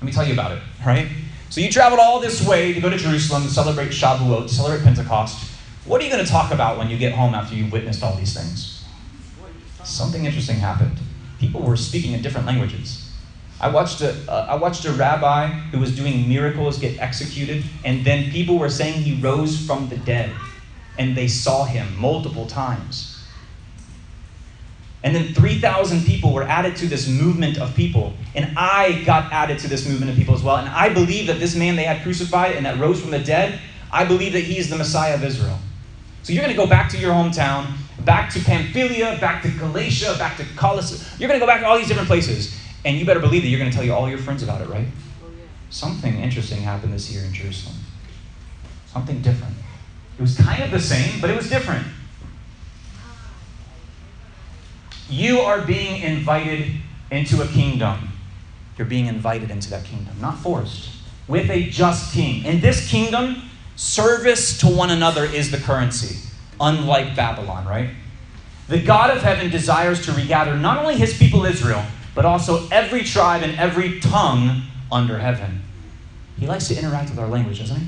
Let 0.00 0.06
me 0.06 0.12
tell 0.12 0.26
you 0.26 0.34
about 0.34 0.52
it, 0.52 0.62
right? 0.84 1.08
So 1.48 1.60
you 1.60 1.70
traveled 1.70 2.00
all 2.00 2.20
this 2.20 2.46
way 2.46 2.72
to 2.74 2.80
go 2.80 2.90
to 2.90 2.98
Jerusalem 2.98 3.44
to 3.44 3.48
celebrate 3.48 3.88
Shavuot, 3.88 4.48
to 4.48 4.54
celebrate 4.54 4.84
Pentecost. 4.84 5.52
What 5.86 6.00
are 6.00 6.04
you 6.04 6.10
going 6.10 6.24
to 6.24 6.30
talk 6.30 6.50
about 6.50 6.78
when 6.78 6.90
you 6.90 6.98
get 6.98 7.12
home 7.12 7.32
after 7.32 7.54
you've 7.54 7.70
witnessed 7.70 8.02
all 8.02 8.16
these 8.16 8.34
things? 8.34 8.84
Something 9.84 10.24
interesting 10.24 10.56
happened. 10.56 10.98
People 11.38 11.62
were 11.62 11.76
speaking 11.76 12.12
in 12.12 12.22
different 12.22 12.44
languages. 12.44 13.08
I 13.60 13.68
watched 13.68 14.00
a, 14.00 14.10
uh, 14.28 14.46
I 14.50 14.56
watched 14.56 14.84
a 14.84 14.92
rabbi 14.92 15.46
who 15.46 15.78
was 15.78 15.94
doing 15.94 16.28
miracles 16.28 16.78
get 16.78 16.98
executed, 16.98 17.64
and 17.84 18.04
then 18.04 18.32
people 18.32 18.58
were 18.58 18.68
saying 18.68 19.02
he 19.02 19.20
rose 19.20 19.64
from 19.64 19.88
the 19.88 19.96
dead, 19.96 20.34
and 20.98 21.16
they 21.16 21.28
saw 21.28 21.64
him 21.64 21.96
multiple 21.96 22.46
times. 22.46 23.24
And 25.04 25.14
then 25.14 25.34
3,000 25.34 26.04
people 26.04 26.32
were 26.32 26.42
added 26.42 26.74
to 26.76 26.88
this 26.88 27.08
movement 27.08 27.58
of 27.58 27.76
people. 27.76 28.12
And 28.34 28.58
I 28.58 29.04
got 29.04 29.32
added 29.32 29.60
to 29.60 29.68
this 29.68 29.86
movement 29.88 30.10
of 30.10 30.16
people 30.16 30.34
as 30.34 30.42
well. 30.42 30.56
And 30.56 30.68
I 30.68 30.92
believe 30.92 31.28
that 31.28 31.38
this 31.38 31.54
man 31.54 31.76
they 31.76 31.84
had 31.84 32.02
crucified 32.02 32.56
and 32.56 32.66
that 32.66 32.80
rose 32.80 33.00
from 33.00 33.12
the 33.12 33.20
dead, 33.20 33.60
I 33.92 34.04
believe 34.04 34.32
that 34.32 34.42
he 34.42 34.58
is 34.58 34.68
the 34.68 34.76
Messiah 34.76 35.14
of 35.14 35.22
Israel. 35.22 35.60
So 36.26 36.32
you're 36.32 36.42
going 36.42 36.52
to 36.52 36.60
go 36.60 36.66
back 36.66 36.90
to 36.90 36.98
your 36.98 37.12
hometown, 37.12 37.72
back 38.04 38.32
to 38.32 38.40
Pamphylia, 38.40 39.16
back 39.20 39.44
to 39.44 39.48
Galatia, 39.48 40.16
back 40.18 40.36
to 40.38 40.44
Colossus. 40.56 41.08
You're 41.20 41.28
going 41.28 41.38
to 41.38 41.46
go 41.46 41.46
back 41.46 41.60
to 41.60 41.68
all 41.68 41.78
these 41.78 41.86
different 41.86 42.08
places. 42.08 42.58
And 42.84 42.98
you 42.98 43.06
better 43.06 43.20
believe 43.20 43.42
that 43.42 43.48
you're 43.48 43.60
going 43.60 43.70
to 43.70 43.76
tell 43.76 43.86
you 43.86 43.92
all 43.92 44.08
your 44.08 44.18
friends 44.18 44.42
about 44.42 44.60
it, 44.60 44.68
right? 44.68 44.88
Something 45.70 46.18
interesting 46.18 46.62
happened 46.62 46.92
this 46.92 47.12
year 47.12 47.22
in 47.22 47.32
Jerusalem. 47.32 47.76
Something 48.86 49.22
different. 49.22 49.54
It 50.18 50.20
was 50.20 50.36
kind 50.36 50.64
of 50.64 50.72
the 50.72 50.80
same, 50.80 51.20
but 51.20 51.30
it 51.30 51.36
was 51.36 51.48
different. 51.48 51.86
You 55.08 55.38
are 55.42 55.64
being 55.64 56.02
invited 56.02 56.72
into 57.12 57.40
a 57.40 57.46
kingdom. 57.46 58.08
You're 58.76 58.88
being 58.88 59.06
invited 59.06 59.52
into 59.52 59.70
that 59.70 59.84
kingdom, 59.84 60.16
not 60.20 60.38
forced, 60.38 60.90
with 61.28 61.48
a 61.50 61.70
just 61.70 62.12
king. 62.12 62.44
In 62.44 62.60
this 62.60 62.90
kingdom, 62.90 63.42
service 63.76 64.58
to 64.58 64.66
one 64.66 64.90
another 64.90 65.24
is 65.24 65.50
the 65.50 65.58
currency, 65.58 66.18
unlike 66.60 67.14
Babylon, 67.14 67.66
right? 67.66 67.90
The 68.68 68.82
God 68.82 69.16
of 69.16 69.22
heaven 69.22 69.50
desires 69.50 70.04
to 70.06 70.12
regather 70.12 70.56
not 70.56 70.78
only 70.78 70.96
his 70.96 71.16
people 71.16 71.44
Israel, 71.44 71.84
but 72.14 72.24
also 72.24 72.66
every 72.70 73.04
tribe 73.04 73.42
and 73.42 73.56
every 73.58 74.00
tongue 74.00 74.62
under 74.90 75.18
heaven. 75.18 75.62
He 76.38 76.46
likes 76.46 76.68
to 76.68 76.78
interact 76.78 77.10
with 77.10 77.18
our 77.18 77.28
language, 77.28 77.60
doesn't 77.60 77.78
he? 77.78 77.86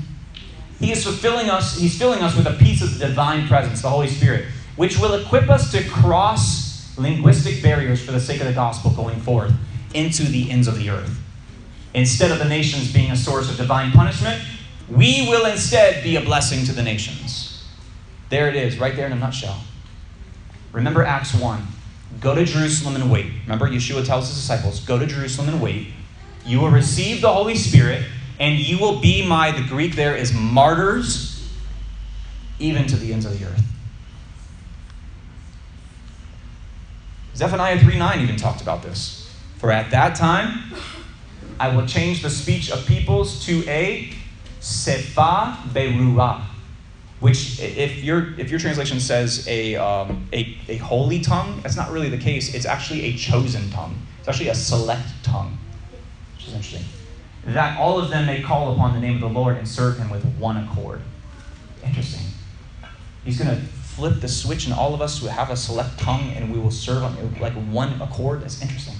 He 0.79 0.91
is 0.91 1.03
fulfilling 1.03 1.49
us, 1.49 1.77
he's 1.77 1.97
filling 1.97 2.21
us 2.21 2.37
with 2.37 2.47
a 2.47 2.53
piece 2.53 2.81
of 2.81 2.97
the 2.97 3.07
divine 3.07 3.47
presence, 3.47 3.81
the 3.81 3.89
Holy 3.89 4.07
Spirit, 4.07 4.45
which 4.77 4.97
will 4.97 5.15
equip 5.15 5.49
us 5.49 5.71
to 5.73 5.83
cross 5.89 6.97
linguistic 6.97 7.61
barriers 7.61 8.03
for 8.03 8.11
the 8.11 8.19
sake 8.19 8.39
of 8.39 8.47
the 8.47 8.53
gospel 8.53 8.91
going 8.91 9.19
forth 9.19 9.51
into 9.93 10.23
the 10.23 10.49
ends 10.51 10.67
of 10.67 10.77
the 10.77 10.89
earth. 10.89 11.19
Instead 11.93 12.31
of 12.31 12.39
the 12.39 12.45
nations 12.45 12.93
being 12.93 13.11
a 13.11 13.15
source 13.15 13.49
of 13.49 13.57
divine 13.57 13.91
punishment, 13.91 14.41
we 14.89 15.27
will 15.29 15.45
instead 15.45 16.03
be 16.03 16.15
a 16.15 16.21
blessing 16.21 16.65
to 16.65 16.73
the 16.73 16.83
nations. 16.83 17.65
There 18.29 18.47
it 18.47 18.55
is, 18.55 18.79
right 18.79 18.95
there 18.95 19.05
in 19.05 19.11
a 19.11 19.15
nutshell. 19.15 19.61
Remember 20.71 21.03
Acts 21.03 21.33
1. 21.33 21.61
Go 22.19 22.35
to 22.35 22.43
Jerusalem 22.43 22.95
and 22.95 23.11
wait. 23.11 23.31
Remember, 23.43 23.67
Yeshua 23.67 24.05
tells 24.05 24.27
his 24.27 24.37
disciples, 24.37 24.79
Go 24.81 24.97
to 24.97 25.05
Jerusalem 25.05 25.49
and 25.49 25.61
wait. 25.61 25.87
You 26.45 26.59
will 26.59 26.69
receive 26.69 27.21
the 27.21 27.31
Holy 27.31 27.55
Spirit, 27.55 28.03
and 28.39 28.57
you 28.57 28.79
will 28.79 28.99
be 28.99 29.27
my, 29.27 29.51
the 29.51 29.67
Greek 29.67 29.95
there 29.95 30.15
is 30.15 30.33
martyrs, 30.33 31.47
even 32.59 32.87
to 32.87 32.95
the 32.95 33.13
ends 33.13 33.25
of 33.25 33.37
the 33.37 33.45
earth. 33.45 33.63
Zephaniah 37.35 37.79
3 37.79 37.97
9 37.97 38.19
even 38.19 38.35
talked 38.35 38.61
about 38.61 38.83
this. 38.83 39.33
For 39.57 39.71
at 39.71 39.91
that 39.91 40.15
time, 40.15 40.73
I 41.59 41.73
will 41.75 41.85
change 41.85 42.21
the 42.21 42.29
speech 42.29 42.71
of 42.71 42.85
peoples 42.85 43.45
to 43.45 43.67
a 43.67 44.13
sefa 44.59 45.55
berurah, 45.73 46.43
which, 47.19 47.59
if 47.59 48.03
your, 48.03 48.33
if 48.37 48.49
your 48.49 48.59
translation 48.59 48.99
says 48.99 49.47
a, 49.47 49.75
um, 49.75 50.27
a, 50.33 50.57
a 50.67 50.77
holy 50.77 51.19
tongue, 51.19 51.59
that's 51.61 51.75
not 51.75 51.91
really 51.91 52.09
the 52.09 52.17
case. 52.17 52.53
It's 52.53 52.65
actually 52.65 53.01
a 53.05 53.13
chosen 53.17 53.69
tongue. 53.71 53.97
It's 54.19 54.27
actually 54.27 54.49
a 54.49 54.55
select 54.55 55.07
tongue, 55.23 55.57
which 56.35 56.47
is 56.47 56.53
interesting. 56.53 56.83
That 57.45 57.79
all 57.79 57.99
of 57.99 58.09
them 58.09 58.25
may 58.25 58.41
call 58.41 58.73
upon 58.73 58.93
the 58.93 58.99
name 58.99 59.15
of 59.15 59.21
the 59.21 59.29
Lord 59.29 59.57
and 59.57 59.67
serve 59.67 59.97
him 59.97 60.09
with 60.09 60.23
one 60.37 60.57
accord. 60.57 61.01
Interesting. 61.83 62.27
He's 63.23 63.37
going 63.37 63.49
to 63.49 63.61
flip 63.61 64.21
the 64.21 64.27
switch 64.27 64.65
and 64.65 64.73
all 64.73 64.93
of 64.93 65.01
us 65.01 65.21
will 65.21 65.29
have 65.29 65.49
a 65.49 65.57
select 65.57 65.99
tongue 65.99 66.31
and 66.35 66.53
we 66.53 66.59
will 66.59 66.71
serve 66.71 67.03
on 67.03 67.39
like 67.39 67.53
one 67.53 68.01
accord. 68.01 68.41
That's 68.41 68.61
interesting. 68.61 68.95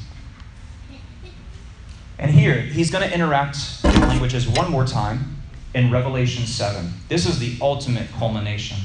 And 2.17 2.31
here, 2.31 2.59
he's 2.59 2.91
going 2.91 3.07
to 3.07 3.13
interact 3.13 3.57
with 3.83 3.97
languages 3.97 4.47
one 4.47 4.69
more 4.69 4.85
time 4.85 5.38
in 5.73 5.91
Revelation 5.91 6.45
7. 6.45 6.91
This 7.07 7.25
is 7.25 7.39
the 7.39 7.57
ultimate 7.61 8.11
culmination. 8.13 8.77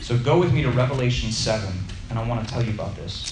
So 0.00 0.18
go 0.18 0.38
with 0.38 0.52
me 0.52 0.62
to 0.62 0.70
Revelation 0.70 1.32
7, 1.32 1.72
and 2.10 2.18
I 2.18 2.26
want 2.28 2.46
to 2.46 2.52
tell 2.52 2.62
you 2.62 2.72
about 2.72 2.94
this. 2.96 3.30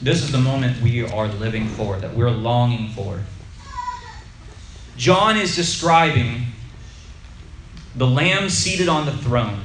This 0.00 0.22
is 0.22 0.32
the 0.32 0.38
moment 0.38 0.80
we 0.80 1.04
are 1.04 1.28
living 1.28 1.66
for, 1.68 1.98
that 1.98 2.14
we're 2.14 2.30
longing 2.30 2.90
for. 2.90 3.20
John 4.96 5.36
is 5.36 5.54
describing 5.54 6.46
the 7.94 8.06
Lamb 8.06 8.48
seated 8.48 8.88
on 8.88 9.06
the 9.06 9.12
throne. 9.12 9.60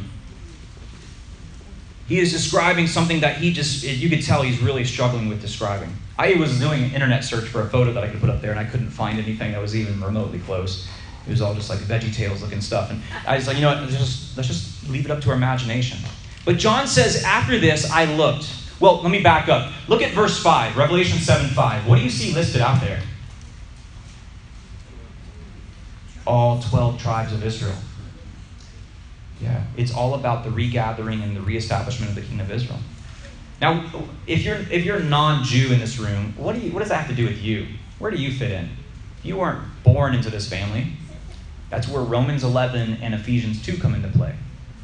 He 2.08 2.20
is 2.20 2.32
describing 2.32 2.88
something 2.88 3.22
that 3.22 3.38
he 3.38 3.54
just, 3.54 3.84
you 3.84 4.10
could 4.10 4.24
tell 4.24 4.41
he's 4.41 4.62
really 4.62 4.84
struggling 4.86 5.30
with 5.30 5.41
describing. 5.41 5.93
I 6.18 6.36
was 6.36 6.59
doing 6.59 6.84
an 6.84 6.91
internet 6.91 7.24
search 7.24 7.45
for 7.45 7.61
a 7.61 7.70
photo 7.70 7.93
that 7.93 8.03
I 8.03 8.09
could 8.09 8.20
put 8.20 8.30
up 8.30 8.41
there, 8.41 8.51
and 8.51 8.59
I 8.59 8.66
couldn't 8.66 8.91
find 8.91 9.20
anything 9.20 9.51
that 9.53 9.61
was 9.61 9.76
even 9.76 9.99
remotely 10.01 10.39
close. 10.39 10.88
It 11.26 11.30
was 11.30 11.41
all 11.41 11.53
just 11.53 11.70
like 11.70 11.80
Veggie 11.80 12.14
Tales 12.14 12.41
looking 12.41 12.61
stuff. 12.61 12.91
And 12.91 13.01
I 13.26 13.36
was 13.36 13.47
like, 13.47 13.55
you 13.55 13.64
know 13.64 13.70
what? 13.70 13.82
Let's 13.82 13.97
just, 13.97 14.38
let's 14.38 14.47
just 14.47 14.89
leave 14.89 15.05
it 15.05 15.11
up 15.11 15.22
to 15.22 15.30
our 15.30 15.36
imagination. 15.36 15.99
But 16.45 16.57
John 16.57 16.88
says, 16.88 17.24
after 17.24 17.57
this, 17.57 17.89
I 17.89 18.05
looked. 18.05 18.47
Well, 18.80 19.01
let 19.01 19.11
me 19.11 19.24
back 19.24 19.47
up. 19.47 19.72
Look 19.88 20.01
at 20.01 20.14
verse 20.14 20.41
5, 20.41 20.76
Revelation 20.76 21.18
7 21.18 21.49
5. 21.49 21.88
What 21.88 21.95
do 21.95 22.03
you 22.03 22.09
see 22.09 22.34
listed 22.34 22.61
out 22.61 22.82
there? 22.82 23.01
All 26.28 26.61
12 26.61 27.01
tribes 27.01 27.34
of 27.34 27.43
Israel. 27.45 27.76
Yeah, 29.41 29.64
it's 29.78 29.93
all 29.93 30.16
about 30.16 30.43
the 30.43 30.51
regathering 30.51 31.22
and 31.22 31.36
the 31.36 31.41
reestablishment 31.41 32.09
of 32.09 32.16
the 32.16 32.22
kingdom 32.22 32.41
of 32.41 32.51
Israel. 32.51 32.80
Now, 33.62 33.86
if 34.28 34.43
you're 34.43 34.58
if 34.70 34.84
you're 34.84 34.99
non-Jew 34.99 35.72
in 35.72 35.80
this 35.80 35.97
room, 35.97 36.34
what 36.38 36.56
do 36.56 36.62
you 36.62 36.72
what 36.72 36.80
does 36.80 36.89
that 36.89 37.06
have 37.06 37.10
to 37.10 37.16
do 37.16 37.26
with 37.26 37.41
you? 37.41 37.68
Where 37.99 38.12
do 38.12 38.18
you 38.18 38.32
fit 38.32 38.51
in? 38.51 38.70
You 39.24 39.38
weren't 39.38 39.64
born 39.84 40.14
into 40.14 40.30
this 40.30 40.49
family. 40.49 40.88
That's 41.70 41.88
where 41.88 42.01
Romans 42.04 42.43
11 42.43 42.99
and 43.01 43.16
Ephesians 43.16 43.66
2 43.66 43.78
come 43.78 43.95
into 43.95 44.10
play. 44.10 44.36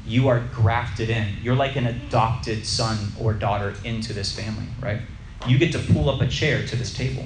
You 0.08 0.28
are 0.28 0.40
grafted 0.54 1.10
in. 1.10 1.36
You're 1.44 1.56
like 1.56 1.76
an 1.76 1.86
adopted 1.86 2.66
son 2.66 2.98
or 3.20 3.34
daughter 3.34 3.76
into 3.84 4.12
this 4.12 4.32
family, 4.36 4.66
right? 4.82 5.02
You 5.46 5.58
get 5.58 5.72
to 5.74 5.80
pull 5.80 6.10
up 6.10 6.22
a 6.22 6.28
chair 6.28 6.66
to 6.66 6.76
this 6.76 6.94
table. 6.94 7.26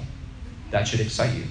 That 0.72 0.88
should 0.88 1.00
excite 1.00 1.36
you. 1.36 1.46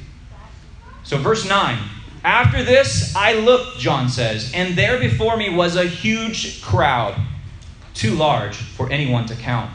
So, 1.04 1.16
verse 1.18 1.48
9 1.48 1.78
After 2.22 2.62
this, 2.62 3.14
I 3.16 3.34
looked, 3.34 3.78
John 3.78 4.08
says, 4.08 4.52
and 4.54 4.76
there 4.76 4.98
before 4.98 5.36
me 5.36 5.54
was 5.54 5.76
a 5.76 5.84
huge 5.84 6.60
crowd, 6.60 7.18
too 7.94 8.14
large 8.14 8.56
for 8.56 8.90
anyone 8.90 9.26
to 9.26 9.34
count, 9.34 9.74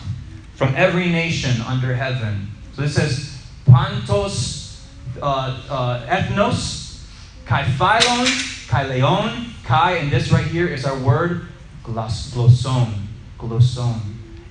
from 0.58 0.74
every 0.76 1.08
nation 1.08 1.62
under 1.62 1.93
heaven. 1.93 2.47
So, 2.74 2.82
this 2.82 2.95
says, 2.95 3.41
Pantos, 3.66 4.82
uh, 5.22 5.62
uh, 5.70 6.08
ethnos, 6.08 7.03
Kai 7.45 7.64
philon, 7.64 8.68
Kai 8.68 8.88
leon, 8.88 9.53
Kai, 9.64 9.97
and 9.97 10.12
this 10.12 10.32
right 10.32 10.45
here 10.45 10.68
is 10.68 10.84
our 10.84 10.97
word 10.97 11.45
glosson. 11.84 12.91
Glosson. 13.38 13.99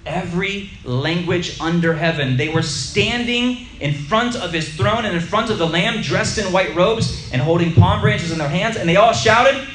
Every 0.06 0.70
language 0.84 1.60
under 1.60 1.94
heaven. 1.94 2.36
They 2.36 2.50
were 2.50 2.62
standing 2.62 3.66
in 3.80 3.92
front 3.92 4.36
of 4.36 4.52
his 4.52 4.72
throne 4.76 5.04
and 5.04 5.16
in 5.16 5.20
front 5.20 5.50
of 5.50 5.58
the 5.58 5.66
Lamb, 5.66 6.02
dressed 6.02 6.38
in 6.38 6.52
white 6.52 6.76
robes 6.76 7.28
and 7.32 7.42
holding 7.42 7.72
palm 7.74 8.00
branches 8.00 8.30
in 8.30 8.38
their 8.38 8.48
hands, 8.48 8.76
and 8.76 8.88
they 8.88 8.94
all 8.94 9.12
shouted, 9.12 9.66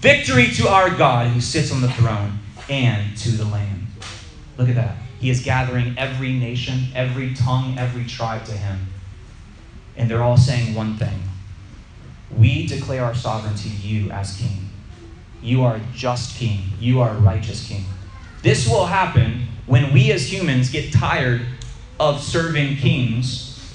Victory 0.00 0.48
to 0.48 0.68
our 0.68 0.90
God 0.90 1.28
who 1.28 1.40
sits 1.40 1.72
on 1.72 1.80
the 1.80 1.90
throne 1.92 2.38
and 2.68 3.16
to 3.16 3.30
the 3.30 3.46
Lamb. 3.46 3.86
Look 4.58 4.68
at 4.68 4.74
that. 4.74 4.96
He 5.18 5.30
is 5.30 5.40
gathering 5.42 5.94
every 5.98 6.32
nation, 6.32 6.84
every 6.94 7.34
tongue, 7.34 7.76
every 7.78 8.04
tribe 8.04 8.44
to 8.46 8.52
him. 8.52 8.86
And 9.96 10.08
they're 10.10 10.22
all 10.22 10.36
saying 10.36 10.74
one 10.74 10.96
thing 10.96 11.22
we 12.36 12.66
declare 12.66 13.04
our 13.04 13.14
sovereignty 13.14 13.70
to 13.70 13.76
you 13.76 14.10
as 14.10 14.36
king. 14.36 14.68
You 15.42 15.62
are 15.64 15.76
a 15.76 15.80
just 15.94 16.36
king. 16.36 16.60
You 16.78 17.00
are 17.00 17.10
a 17.10 17.18
righteous 17.18 17.66
king. 17.66 17.84
This 18.42 18.68
will 18.68 18.86
happen 18.86 19.48
when 19.66 19.92
we 19.92 20.12
as 20.12 20.30
humans 20.30 20.70
get 20.70 20.92
tired 20.92 21.42
of 21.98 22.22
serving 22.22 22.76
kings 22.76 23.74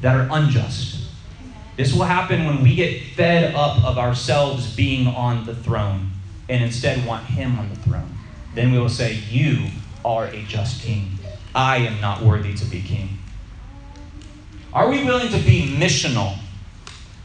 that 0.00 0.16
are 0.16 0.28
unjust. 0.30 0.98
This 1.76 1.92
will 1.92 2.04
happen 2.04 2.44
when 2.44 2.62
we 2.62 2.74
get 2.74 3.02
fed 3.14 3.54
up 3.54 3.82
of 3.84 3.98
ourselves 3.98 4.74
being 4.74 5.06
on 5.06 5.46
the 5.46 5.54
throne 5.54 6.10
and 6.48 6.62
instead 6.62 7.06
want 7.06 7.24
him 7.24 7.58
on 7.58 7.68
the 7.70 7.76
throne. 7.76 8.18
Then 8.54 8.72
we 8.72 8.78
will 8.78 8.88
say, 8.88 9.14
You 9.30 9.68
are 10.04 10.26
a 10.26 10.42
just 10.42 10.82
king. 10.82 11.18
I 11.54 11.78
am 11.78 12.00
not 12.00 12.22
worthy 12.22 12.54
to 12.54 12.64
be 12.64 12.82
king. 12.82 13.18
Are 14.72 14.88
we 14.88 15.04
willing 15.04 15.28
to 15.28 15.38
be 15.38 15.76
missional 15.76 16.38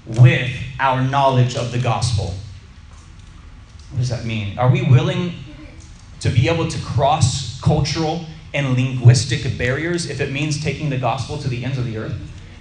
with 0.08 0.52
our 0.80 1.02
knowledge 1.02 1.56
of 1.56 1.72
the 1.72 1.80
gospel. 1.80 2.34
What 3.92 4.00
does 4.00 4.10
that 4.10 4.26
mean? 4.26 4.58
Are 4.58 4.70
we 4.70 4.84
willing 4.84 5.34
to 6.22 6.30
be 6.30 6.50
able 6.50 6.68
to 6.68 6.80
cross 6.80 7.60
cultural 7.62 8.26
and 8.54 8.74
linguistic 8.74 9.58
barriers 9.58 10.10
if 10.10 10.22
it 10.22 10.32
means 10.32 10.64
taking 10.64 10.90
the 10.90 10.98
gospel 10.98 11.38
to 11.40 11.48
the 11.48 11.64
ends 11.64 11.78
of 11.78 11.86
the 11.86 11.98
earth? 11.98 12.16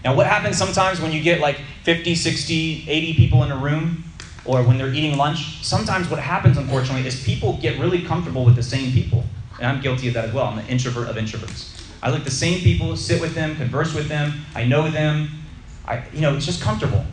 Now, 0.04 0.14
what 0.14 0.26
happens 0.26 0.56
sometimes 0.56 1.00
when 1.00 1.12
you 1.12 1.22
get 1.22 1.40
like 1.40 1.60
50, 1.82 2.14
60, 2.14 2.84
80 2.88 3.14
people 3.14 3.42
in 3.44 3.50
a 3.50 3.56
room 3.56 4.04
or 4.44 4.62
when 4.62 4.78
they're 4.78 4.92
eating 4.92 5.16
lunch? 5.16 5.64
Sometimes 5.64 6.08
what 6.08 6.20
happens, 6.20 6.56
unfortunately, 6.56 7.06
is 7.06 7.22
people 7.24 7.58
get 7.60 7.78
really 7.78 8.02
comfortable 8.02 8.44
with 8.44 8.56
the 8.56 8.62
same 8.62 8.92
people. 8.92 9.24
And 9.58 9.66
I'm 9.66 9.80
guilty 9.80 10.08
of 10.08 10.14
that 10.14 10.26
as 10.26 10.34
well. 10.34 10.46
I'm 10.46 10.58
an 10.58 10.66
introvert 10.66 11.08
of 11.08 11.16
introverts. 11.16 11.72
I 12.02 12.10
like 12.10 12.24
the 12.24 12.30
same 12.30 12.60
people, 12.60 12.96
sit 12.96 13.20
with 13.20 13.34
them, 13.34 13.56
converse 13.56 13.94
with 13.94 14.08
them. 14.08 14.44
I 14.54 14.64
know 14.64 14.90
them. 14.90 15.30
I, 15.86 16.04
you 16.12 16.20
know, 16.20 16.36
it's 16.36 16.46
just 16.46 16.60
comfortable. 16.60 17.04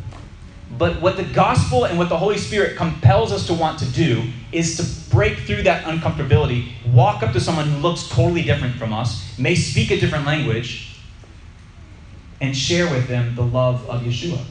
But 0.78 1.02
what 1.02 1.18
the 1.18 1.24
gospel 1.24 1.86
and 1.86 1.98
what 1.98 2.10
the 2.10 2.18
Holy 2.18 2.38
Spirit 2.38 2.76
compels 2.76 3.32
us 3.32 3.48
to 3.48 3.54
want 3.54 3.80
to 3.80 3.86
do 3.86 4.24
is 4.52 4.78
to 4.78 5.10
break 5.10 5.39
through 5.39 5.64
that 5.64 5.86
uncomfortability, 5.86 6.72
walk 6.91 7.22
up 7.22 7.32
to 7.34 7.39
someone 7.39 7.68
who 7.68 7.78
looks 7.78 8.10
totally 8.10 8.41
different 8.41 8.76
from 8.76 8.91
us, 8.91 9.38
may 9.38 9.56
speak 9.56 9.91
a 9.91 10.00
different 10.00 10.26
language, 10.26 10.96
and 12.41 12.58
share 12.58 12.89
with 12.91 13.08
them 13.08 13.36
the 13.36 13.44
love 13.44 13.88
of 13.89 14.02
Yeshua. 14.02 14.44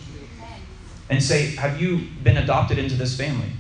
And 1.11 1.23
say, 1.23 1.57
Have 1.57 1.81
you 1.81 2.07
been 2.23 2.37
adopted 2.37 2.79
into 2.79 2.95
this 2.95 3.17
family? 3.17 3.51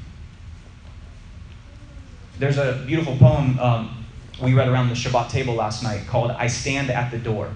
There's 2.38 2.58
a 2.58 2.82
beautiful 2.86 3.16
poem 3.16 3.58
um, 3.58 4.01
we 4.42 4.54
read 4.54 4.68
around 4.68 4.88
the 4.88 4.94
Shabbat 4.94 5.30
table 5.30 5.54
last 5.54 5.82
night 5.82 6.06
called 6.08 6.32
I 6.32 6.48
Stand 6.48 6.90
at 6.90 7.10
the 7.10 7.18
Door. 7.18 7.50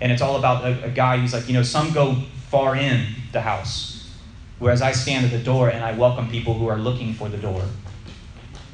And 0.00 0.10
it's 0.10 0.20
all 0.20 0.36
about 0.36 0.64
a, 0.64 0.84
a 0.84 0.90
guy 0.90 1.18
who's 1.18 1.32
like, 1.32 1.46
you 1.46 1.54
know, 1.54 1.62
some 1.62 1.92
go 1.92 2.16
far 2.48 2.74
in 2.76 3.06
the 3.32 3.40
house. 3.40 4.10
Whereas 4.58 4.82
I 4.82 4.92
stand 4.92 5.24
at 5.24 5.30
the 5.30 5.38
door 5.38 5.70
and 5.70 5.84
I 5.84 5.92
welcome 5.92 6.28
people 6.28 6.54
who 6.54 6.66
are 6.68 6.78
looking 6.78 7.14
for 7.14 7.28
the 7.28 7.36
door. 7.36 7.62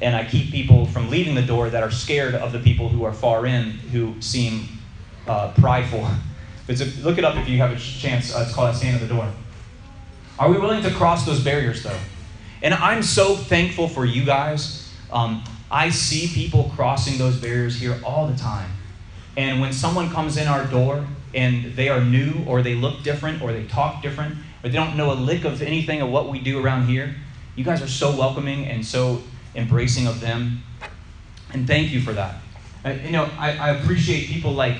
And 0.01 0.15
I 0.15 0.25
keep 0.25 0.51
people 0.51 0.87
from 0.87 1.09
leaving 1.09 1.35
the 1.35 1.43
door 1.43 1.69
that 1.69 1.83
are 1.83 1.91
scared 1.91 2.33
of 2.33 2.51
the 2.51 2.59
people 2.59 2.89
who 2.89 3.03
are 3.03 3.13
far 3.13 3.45
in, 3.45 3.71
who 3.71 4.19
seem 4.19 4.67
uh, 5.27 5.53
prideful. 5.53 6.07
It's 6.67 6.79
a, 6.79 6.85
look 7.01 7.17
it 7.17 7.25
up 7.25 7.35
if 7.35 7.49
you 7.49 7.57
have 7.57 7.71
a 7.71 7.75
chance. 7.77 8.33
Uh, 8.33 8.43
it's 8.45 8.53
called 8.53 8.69
I 8.69 8.73
Stand 8.73 8.95
at 8.95 9.01
the 9.01 9.13
Door. 9.13 9.29
Are 10.39 10.49
we 10.49 10.57
willing 10.57 10.81
to 10.83 10.91
cross 10.91 11.25
those 11.25 11.43
barriers, 11.43 11.83
though? 11.83 11.99
And 12.61 12.73
I'm 12.73 13.03
so 13.03 13.35
thankful 13.35 13.89
for 13.89 14.05
you 14.05 14.23
guys. 14.23 14.89
Um, 15.11 15.43
I 15.71 15.89
see 15.89 16.27
people 16.27 16.69
crossing 16.75 17.17
those 17.17 17.37
barriers 17.37 17.79
here 17.79 17.97
all 18.03 18.27
the 18.27 18.37
time. 18.37 18.69
And 19.37 19.61
when 19.61 19.71
someone 19.71 20.09
comes 20.09 20.35
in 20.35 20.47
our 20.47 20.65
door 20.65 21.07
and 21.33 21.73
they 21.75 21.87
are 21.87 22.03
new 22.03 22.43
or 22.45 22.61
they 22.61 22.75
look 22.75 23.03
different 23.03 23.41
or 23.41 23.53
they 23.53 23.63
talk 23.63 24.01
different 24.01 24.35
or 24.61 24.69
they 24.69 24.75
don't 24.75 24.97
know 24.97 25.13
a 25.13 25.15
lick 25.15 25.45
of 25.45 25.61
anything 25.61 26.01
of 26.01 26.09
what 26.09 26.27
we 26.27 26.39
do 26.39 26.61
around 26.61 26.87
here, 26.87 27.15
you 27.55 27.63
guys 27.63 27.81
are 27.81 27.87
so 27.87 28.15
welcoming 28.15 28.65
and 28.65 28.85
so 28.85 29.23
embracing 29.55 30.07
of 30.07 30.19
them. 30.19 30.61
And 31.53 31.65
thank 31.65 31.91
you 31.91 32.01
for 32.01 32.11
that. 32.13 32.41
I, 32.83 32.93
you 32.93 33.11
know, 33.11 33.29
I, 33.37 33.57
I 33.57 33.69
appreciate 33.69 34.27
people 34.27 34.51
like 34.51 34.75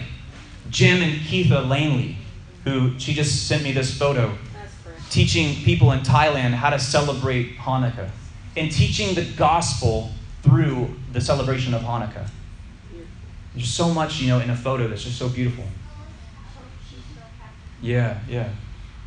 Jim 0.69 1.01
and 1.01 1.21
Keitha 1.21 1.67
Langley, 1.67 2.17
who 2.65 2.99
she 2.99 3.13
just 3.13 3.47
sent 3.47 3.63
me 3.63 3.71
this 3.71 3.97
photo, 3.97 4.37
teaching 5.09 5.55
people 5.63 5.93
in 5.93 6.01
Thailand 6.01 6.51
how 6.51 6.69
to 6.69 6.79
celebrate 6.79 7.55
Hanukkah 7.57 8.09
and 8.57 8.69
teaching 8.69 9.15
the 9.15 9.23
gospel 9.37 10.11
through 10.41 10.93
the 11.11 11.21
celebration 11.21 11.73
of 11.73 11.81
Hanukkah. 11.81 12.27
There's 13.53 13.69
so 13.69 13.93
much, 13.93 14.21
you 14.21 14.29
know, 14.29 14.39
in 14.39 14.49
a 14.49 14.55
photo 14.55 14.87
that's 14.87 15.03
just 15.03 15.17
so 15.17 15.29
beautiful. 15.29 15.65
Yeah, 17.81 18.19
yeah. 18.29 18.49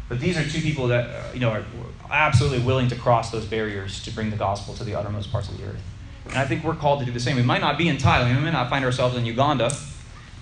But 0.08 0.20
these 0.20 0.36
are 0.36 0.44
two 0.48 0.60
people 0.60 0.88
that, 0.88 1.08
uh, 1.08 1.32
you 1.32 1.40
know, 1.40 1.50
are 1.50 1.64
absolutely 2.10 2.60
willing 2.60 2.88
to 2.88 2.96
cross 2.96 3.30
those 3.30 3.46
barriers 3.46 4.02
to 4.04 4.10
bring 4.10 4.30
the 4.30 4.36
gospel 4.36 4.74
to 4.74 4.84
the 4.84 4.94
uttermost 4.94 5.32
parts 5.32 5.48
of 5.48 5.58
the 5.58 5.64
earth. 5.64 5.82
And 6.26 6.36
I 6.36 6.46
think 6.46 6.64
we're 6.64 6.74
called 6.74 7.00
to 7.00 7.06
do 7.06 7.12
the 7.12 7.20
same. 7.20 7.36
We 7.36 7.42
might 7.42 7.60
not 7.60 7.78
be 7.78 7.88
in 7.88 7.96
Thailand, 7.96 8.36
we 8.36 8.42
might 8.42 8.52
not 8.52 8.70
find 8.70 8.84
ourselves 8.84 9.16
in 9.16 9.24
Uganda, 9.24 9.70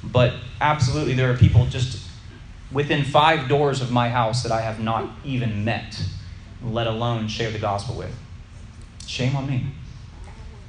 but 0.03 0.35
absolutely 0.61 1.15
there 1.15 1.31
are 1.33 1.37
people 1.37 1.67
just 1.67 2.09
within 2.73 3.05
five 3.05 3.49
doors 3.49 3.81
of 3.81 3.91
my 3.91 4.09
house 4.09 4.43
that 4.43 4.53
I 4.53 4.63
have 4.63 4.81
not 4.81 5.11
even 5.25 5.65
met, 5.65 6.03
let 6.65 6.87
alone 6.87 7.29
share 7.29 7.51
the 7.51 7.59
gospel 7.59 7.97
with. 7.97 8.15
Shame 9.07 9.37
on 9.37 9.49
me. 9.49 9.67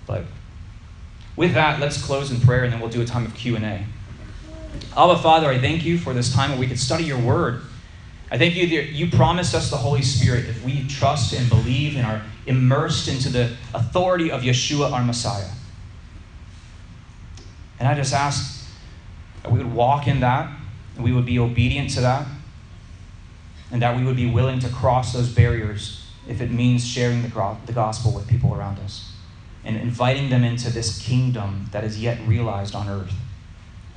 But 0.05 0.25
with 1.35 1.53
that, 1.53 1.79
let's 1.79 2.03
close 2.03 2.31
in 2.31 2.39
prayer 2.41 2.63
and 2.63 2.73
then 2.73 2.79
we'll 2.79 2.89
do 2.89 3.01
a 3.01 3.05
time 3.05 3.25
of 3.25 3.33
Q&A. 3.33 3.85
Abba, 4.95 5.17
Father, 5.17 5.47
I 5.47 5.59
thank 5.59 5.85
you 5.85 5.97
for 5.97 6.13
this 6.13 6.33
time 6.33 6.51
where 6.51 6.59
we 6.59 6.67
could 6.67 6.79
study 6.79 7.03
your 7.03 7.19
word. 7.19 7.61
I 8.31 8.37
thank 8.37 8.55
you 8.55 8.67
that 8.67 8.91
you 8.91 9.09
promised 9.09 9.53
us 9.53 9.69
the 9.69 9.77
Holy 9.77 10.01
Spirit 10.01 10.45
if 10.45 10.63
we 10.63 10.87
trust 10.87 11.33
and 11.33 11.47
believe 11.49 11.95
and 11.95 12.05
are 12.05 12.23
immersed 12.45 13.07
into 13.07 13.29
the 13.29 13.55
authority 13.73 14.31
of 14.31 14.41
Yeshua, 14.41 14.91
our 14.91 15.03
Messiah. 15.03 15.49
And 17.79 17.87
I 17.87 17.95
just 17.95 18.13
ask 18.13 18.67
that 19.41 19.51
we 19.51 19.59
would 19.59 19.73
walk 19.73 20.07
in 20.07 20.19
that, 20.21 20.51
and 20.95 21.03
we 21.03 21.11
would 21.11 21.25
be 21.25 21.37
obedient 21.37 21.91
to 21.91 22.01
that, 22.01 22.25
and 23.71 23.81
that 23.81 23.97
we 23.97 24.03
would 24.03 24.15
be 24.15 24.29
willing 24.29 24.59
to 24.59 24.69
cross 24.69 25.13
those 25.13 25.29
barriers 25.29 26.07
if 26.27 26.41
it 26.41 26.49
means 26.49 26.87
sharing 26.87 27.21
the, 27.21 27.57
the 27.65 27.73
gospel 27.73 28.11
with 28.11 28.27
people 28.27 28.53
around 28.53 28.79
us 28.79 29.12
and 29.65 29.77
inviting 29.77 30.29
them 30.29 30.43
into 30.43 30.69
this 30.69 31.01
kingdom 31.01 31.67
that 31.71 31.83
is 31.83 32.01
yet 32.01 32.19
realized 32.27 32.75
on 32.75 32.89
earth. 32.89 33.13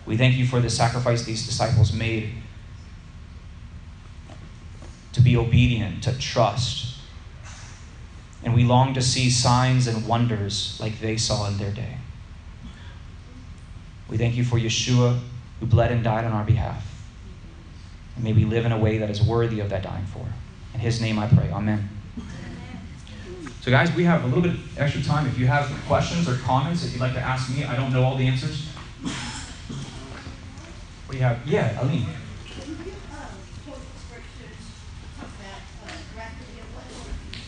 We 0.04 0.16
thank 0.16 0.36
you 0.36 0.46
for 0.46 0.60
the 0.60 0.70
sacrifice 0.70 1.24
these 1.24 1.44
disciples 1.44 1.92
made 1.92 2.34
to 5.12 5.20
be 5.20 5.36
obedient, 5.36 6.02
to 6.04 6.16
trust. 6.18 6.98
And 8.44 8.54
we 8.54 8.64
long 8.64 8.94
to 8.94 9.02
see 9.02 9.30
signs 9.30 9.86
and 9.86 10.06
wonders 10.06 10.78
like 10.80 11.00
they 11.00 11.16
saw 11.16 11.48
in 11.48 11.58
their 11.58 11.72
day. 11.72 11.96
We 14.08 14.16
thank 14.16 14.36
you 14.36 14.44
for 14.44 14.56
Yeshua, 14.58 15.18
who 15.58 15.66
bled 15.66 15.90
and 15.90 16.04
died 16.04 16.24
on 16.24 16.32
our 16.32 16.44
behalf. 16.44 16.86
And 18.14 18.24
may 18.24 18.32
we 18.32 18.44
live 18.44 18.64
in 18.64 18.72
a 18.72 18.78
way 18.78 18.98
that 18.98 19.10
is 19.10 19.22
worthy 19.22 19.58
of 19.60 19.70
that 19.70 19.82
dying 19.82 20.06
for. 20.06 20.26
In 20.74 20.80
his 20.80 21.00
name 21.00 21.18
I 21.18 21.26
pray. 21.26 21.50
Amen. 21.50 21.95
So, 23.66 23.72
guys, 23.72 23.92
we 23.96 24.04
have 24.04 24.22
a 24.22 24.28
little 24.28 24.44
bit 24.44 24.54
extra 24.76 25.02
time. 25.02 25.26
If 25.26 25.40
you 25.40 25.48
have 25.48 25.68
questions 25.88 26.28
or 26.28 26.36
comments 26.36 26.84
that 26.84 26.92
you'd 26.92 27.00
like 27.00 27.14
to 27.14 27.20
ask 27.20 27.52
me, 27.52 27.64
I 27.64 27.74
don't 27.74 27.92
know 27.92 28.04
all 28.04 28.16
the 28.16 28.24
answers. 28.24 28.64
What 31.04 31.10
do 31.10 31.16
you 31.16 31.24
have? 31.24 31.44
Yeah, 31.44 31.82
Aline. 31.82 32.06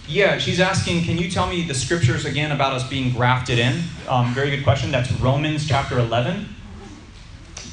Yeah, 0.09 0.39
she's 0.39 0.59
asking, 0.59 1.05
can 1.05 1.19
you 1.19 1.31
tell 1.31 1.47
me 1.47 1.63
the 1.63 1.75
scriptures 1.75 2.25
again 2.25 2.51
about 2.51 2.73
us 2.73 2.89
being 2.89 3.13
grafted 3.13 3.61
in? 3.61 3.85
Um, 4.09 4.35
very 4.35 4.51
good 4.51 4.65
question. 4.65 4.91
That's 4.91 5.13
Romans 5.21 5.69
chapter 5.69 6.01
11. 6.01 6.49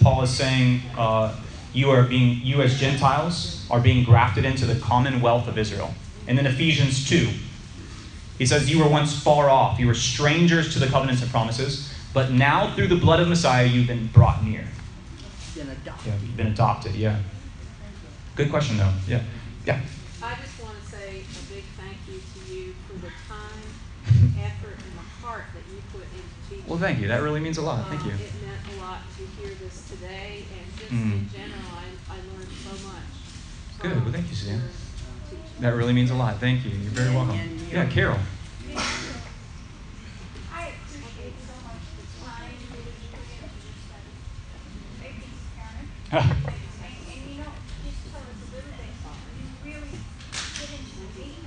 Paul 0.03 0.21
is 0.21 0.29
saying, 0.29 0.81
uh, 0.95 1.35
you 1.73 1.89
are 1.89 2.03
being, 2.03 2.41
you 2.43 2.61
as 2.61 2.79
Gentiles 2.79 3.65
are 3.71 3.79
being 3.79 4.03
grafted 4.03 4.45
into 4.45 4.67
the 4.67 4.79
commonwealth 4.79 5.47
of 5.47 5.57
Israel. 5.57 5.95
And 6.27 6.37
then 6.37 6.45
Ephesians 6.45 7.09
2. 7.09 7.27
He 8.37 8.45
says, 8.45 8.69
You 8.69 8.79
were 8.83 8.89
once 8.89 9.17
far 9.17 9.49
off. 9.49 9.79
You 9.79 9.87
were 9.87 9.93
strangers 9.93 10.73
to 10.73 10.79
the 10.79 10.87
covenants 10.87 11.21
and 11.21 11.31
promises, 11.31 11.93
but 12.13 12.31
now 12.31 12.73
through 12.75 12.87
the 12.87 12.95
blood 12.95 13.19
of 13.19 13.27
Messiah, 13.27 13.65
you've 13.65 13.87
been 13.87 14.07
brought 14.07 14.43
near. 14.43 14.65
Been 15.55 15.69
adopted. 15.69 16.05
Yeah, 16.07 16.19
you've 16.21 16.37
been 16.37 16.47
adopted, 16.47 16.95
yeah. 16.95 17.19
Good 18.35 18.49
question, 18.49 18.75
though. 18.77 18.91
Yeah. 19.07 19.21
Yeah. 19.65 19.79
I 20.21 20.35
just 20.35 20.61
want 20.61 20.75
to 20.83 20.85
say 20.91 21.19
a 21.21 21.53
big 21.53 21.63
thank 21.79 21.95
you 22.07 22.19
to 22.19 22.53
you 22.53 22.75
for 22.87 22.95
the 22.99 23.07
time, 23.29 24.35
effort, 24.43 24.75
and 24.75 24.93
the 24.99 25.25
heart 25.25 25.45
that 25.53 25.63
you 25.73 25.81
put 25.93 26.01
into 26.03 26.35
teaching. 26.49 26.65
Well, 26.69 26.77
thank 26.79 26.99
you. 26.99 27.07
That 27.07 27.21
really 27.21 27.39
means 27.39 27.57
a 27.57 27.61
lot. 27.61 27.87
Thank 27.87 28.01
Um, 28.01 28.07
you. 28.09 28.15
It 28.15 28.31
meant 28.45 28.77
a 28.77 28.83
lot 28.83 28.99
to 29.17 29.41
hear 29.41 29.53
this 29.55 29.87
today, 29.89 30.43
and 30.51 30.77
just 30.77 30.91
Mm. 30.91 31.13
in 31.13 31.29
general, 31.31 31.61
I, 31.71 32.13
I 32.13 32.17
learned 32.35 32.51
so 32.51 32.71
much. 32.85 33.79
Good. 33.79 34.03
Well, 34.03 34.11
thank 34.11 34.27
you, 34.29 34.35
Suzanne. 34.35 34.61
Your 35.59 35.61
teaching. 35.61 35.61
That 35.61 35.75
really 35.75 35.93
means 35.93 36.11
a 36.11 36.15
lot. 36.15 36.39
Thank 36.39 36.65
you. 36.65 36.71
You're 36.71 36.91
very 36.91 37.07
And- 37.07 37.15
welcome. 37.15 37.35
and 37.39 37.61
Yeah, 37.71 37.85
Carol. 37.85 38.17
I 40.53 40.69
appreciate 40.69 41.35
so 41.41 41.53
much 41.65 41.83
the 41.97 42.05
time 42.23 42.55
that 42.71 42.77
you 42.77 43.09
put 43.11 43.25
into 43.35 43.59
this 43.63 43.79
study. 43.85 44.11
Maybe 45.01 45.23
it's 45.25 45.43
parent. 45.55 45.87
And, 46.11 46.31
and 47.11 47.21
you 47.29 47.43
don't 47.43 47.59
just 47.83 47.99
tell 48.11 48.21
us 48.21 48.39
a 48.39 48.55
little 48.55 48.73
bit, 48.75 48.91
you 49.65 49.71
really 49.73 49.95
get 50.31 50.69
into 50.71 50.95
the 50.99 51.07
meat. 51.19 51.39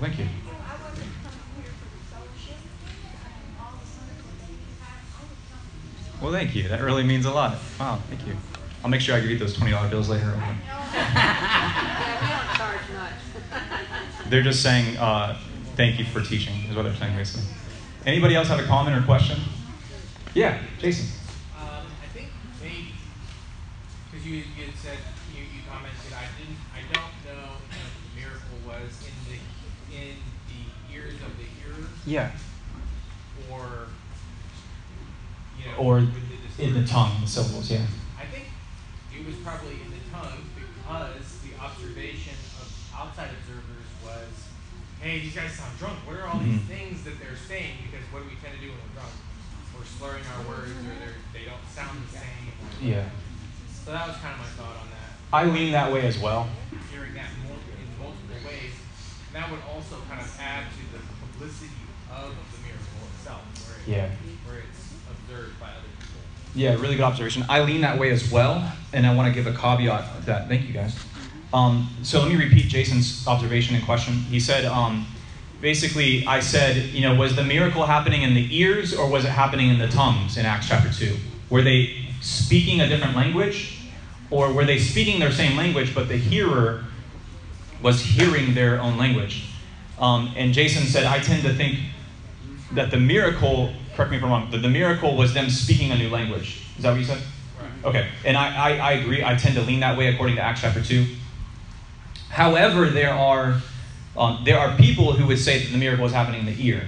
Thank 0.00 0.14
you. 0.18 0.24
You 0.24 0.30
know, 0.30 0.58
I 0.62 0.74
wasn't 0.78 1.10
coming 1.22 1.48
here 1.58 1.72
for 1.74 1.88
the 1.90 2.00
fellowship 2.14 2.60
and 2.62 3.58
all 3.58 3.74
the 3.74 3.86
Sundays 3.86 4.22
that 4.38 4.50
you 4.50 4.70
have, 4.78 5.02
I 5.10 5.22
was 5.26 5.40
coming. 5.50 6.22
Well, 6.22 6.32
thank 6.32 6.54
you. 6.54 6.68
That 6.68 6.82
really 6.82 7.02
means 7.02 7.26
a 7.26 7.32
lot. 7.32 7.58
Wow, 7.80 7.98
thank 8.08 8.24
you. 8.26 8.36
I'll 8.84 8.90
make 8.90 9.00
sure 9.00 9.16
I 9.16 9.20
get 9.20 9.40
those 9.40 9.56
$20 9.56 9.90
bills 9.90 10.08
later. 10.08 10.30
They're 14.28 14.42
just 14.42 14.62
saying, 14.62 14.96
uh, 14.98 15.38
thank 15.76 15.98
you 15.98 16.04
for 16.04 16.20
teaching, 16.20 16.54
is 16.68 16.76
what 16.76 16.82
they're 16.82 16.94
saying, 16.94 17.16
basically. 17.16 17.48
Anybody 18.04 18.34
else 18.36 18.48
have 18.48 18.58
a 18.60 18.64
comment 18.64 18.96
or 18.96 19.04
question? 19.06 19.38
Yeah, 20.34 20.58
Jason. 20.78 21.08
Um, 21.58 21.86
I 22.02 22.06
think 22.12 22.28
maybe 22.62 22.92
because 24.10 24.26
you, 24.26 24.36
you 24.36 24.66
had 24.66 24.74
said 24.76 24.98
you, 25.34 25.42
you 25.42 25.60
commented 25.68 26.12
I 26.12 26.28
didn't 26.38 26.60
I 26.76 26.80
don't 26.92 27.12
know 27.24 27.56
if 27.56 27.74
the 27.74 28.20
miracle 28.20 28.58
was 28.66 29.02
in 29.02 29.16
the 29.32 29.38
in 29.96 30.16
the 30.52 30.94
ears 30.94 31.14
of 31.14 31.32
the 31.38 31.44
hearer 31.58 31.88
Yeah. 32.06 32.30
or 33.50 33.88
you 35.58 35.64
know 35.72 35.76
Or 35.78 35.94
with 35.96 36.56
the 36.56 36.64
in 36.64 36.74
the 36.74 36.86
tongue, 36.86 37.20
the 37.22 37.26
syllables, 37.26 37.70
yeah. 37.70 37.86
I 38.18 38.26
think 38.26 38.46
it 39.16 39.26
was 39.26 39.36
probably 39.36 39.74
in 39.84 39.90
the 39.90 40.04
tongue 40.12 40.44
because 40.54 41.38
the 41.42 41.58
observation 41.60 42.34
of 42.60 42.68
outside 42.94 43.30
observers 43.42 43.88
was, 44.04 44.28
hey, 45.08 45.24
these 45.24 45.32
guys 45.32 45.56
sound 45.56 45.72
drunk. 45.80 45.96
What 46.04 46.20
are 46.20 46.28
all 46.28 46.36
these 46.44 46.60
Mhm. 46.60 46.68
things 46.68 47.02
that 47.08 47.16
they're 47.16 47.40
saying? 47.48 47.80
Because 47.88 48.04
what 48.12 48.20
do 48.22 48.28
we 48.28 48.36
tend 48.44 48.52
to 48.52 48.60
do 48.60 48.68
when 48.68 48.76
we're 48.84 49.00
drunk? 49.00 49.14
We're 49.72 49.88
slurring 49.88 50.24
our 50.36 50.42
words 50.44 50.68
or 50.84 50.84
they're, 51.00 51.48
don't 51.48 51.64
sound 51.72 51.96
the 52.04 52.12
same. 52.12 52.52
Yeah. 52.82 53.08
So 53.72 53.92
that 53.96 54.04
was 54.06 54.16
kind 54.20 54.34
of 54.36 54.40
my 54.44 54.52
thought 54.60 54.76
on 54.84 54.88
that. 54.92 55.16
I 55.32 55.44
lean 55.48 55.72
that 55.72 55.90
way 55.92 56.04
as 56.04 56.18
well. 56.18 56.48
Hearing 56.92 57.14
that 57.14 57.30
in 57.32 57.48
multiple 57.96 58.36
ways, 58.44 58.74
and 59.32 59.32
that 59.32 59.50
would 59.50 59.60
also 59.64 59.96
kind 60.10 60.20
of 60.20 60.28
add 60.40 60.64
to 60.76 60.82
the 60.92 61.00
publicity 61.24 61.72
of 62.12 62.34
the 62.52 62.58
miracle 62.60 63.00
itself, 63.16 63.40
where, 63.64 63.80
it, 63.80 63.88
Yeah. 63.88 64.08
where 64.44 64.58
it's 64.60 64.92
observed 65.08 65.58
by 65.60 65.68
other 65.68 65.88
people. 66.00 66.20
Yeah, 66.54 66.74
really 66.74 66.96
good 66.96 67.04
observation. 67.08 67.46
I 67.48 67.62
lean 67.62 67.80
that 67.80 67.96
way 67.98 68.10
as 68.10 68.30
well, 68.30 68.60
and 68.92 69.06
I 69.06 69.14
want 69.14 69.28
to 69.28 69.32
give 69.32 69.46
a 69.46 69.56
caveat 69.56 70.20
to 70.20 70.26
that. 70.26 70.48
Thank 70.48 70.66
you, 70.66 70.74
guys. 70.74 70.96
Um, 71.52 71.88
so 72.02 72.20
let 72.20 72.28
me 72.28 72.36
repeat 72.36 72.68
Jason's 72.68 73.26
observation 73.26 73.74
and 73.74 73.84
question. 73.84 74.14
He 74.14 74.38
said, 74.38 74.64
um, 74.64 75.06
basically, 75.60 76.26
I 76.26 76.40
said, 76.40 76.76
you 76.90 77.02
know, 77.02 77.14
was 77.14 77.36
the 77.36 77.44
miracle 77.44 77.86
happening 77.86 78.22
in 78.22 78.34
the 78.34 78.56
ears 78.56 78.94
or 78.94 79.08
was 79.08 79.24
it 79.24 79.30
happening 79.30 79.70
in 79.70 79.78
the 79.78 79.88
tongues 79.88 80.36
in 80.36 80.44
Acts 80.44 80.68
chapter 80.68 80.92
2? 80.92 81.16
Were 81.50 81.62
they 81.62 82.08
speaking 82.20 82.80
a 82.80 82.88
different 82.88 83.16
language 83.16 83.80
or 84.30 84.52
were 84.52 84.64
they 84.64 84.78
speaking 84.78 85.20
their 85.20 85.32
same 85.32 85.56
language, 85.56 85.94
but 85.94 86.08
the 86.08 86.16
hearer 86.16 86.84
was 87.82 88.02
hearing 88.02 88.54
their 88.54 88.80
own 88.80 88.98
language? 88.98 89.46
Um, 89.98 90.32
and 90.36 90.52
Jason 90.52 90.84
said, 90.84 91.04
I 91.04 91.18
tend 91.18 91.42
to 91.44 91.54
think 91.54 91.78
that 92.72 92.90
the 92.90 92.98
miracle, 92.98 93.72
correct 93.96 94.10
me 94.10 94.18
if 94.18 94.22
I'm 94.22 94.30
wrong, 94.30 94.50
that 94.50 94.58
the 94.58 94.68
miracle 94.68 95.16
was 95.16 95.32
them 95.32 95.48
speaking 95.48 95.90
a 95.90 95.96
new 95.96 96.10
language. 96.10 96.62
Is 96.76 96.82
that 96.82 96.90
what 96.90 97.00
you 97.00 97.06
said? 97.06 97.18
Right. 97.58 97.84
Okay, 97.84 98.08
and 98.24 98.36
I, 98.36 98.54
I, 98.54 98.76
I 98.76 98.92
agree. 98.92 99.24
I 99.24 99.34
tend 99.34 99.54
to 99.56 99.62
lean 99.62 99.80
that 99.80 99.96
way 99.96 100.08
according 100.08 100.36
to 100.36 100.42
Acts 100.42 100.60
chapter 100.60 100.82
2. 100.82 101.06
However, 102.28 102.90
there 102.90 103.12
are, 103.12 103.60
um, 104.16 104.42
there 104.44 104.58
are 104.58 104.76
people 104.76 105.12
who 105.12 105.26
would 105.26 105.38
say 105.38 105.58
that 105.58 105.72
the 105.72 105.78
miracle 105.78 106.06
is 106.06 106.12
happening 106.12 106.40
in 106.40 106.46
the 106.46 106.66
ear. 106.66 106.82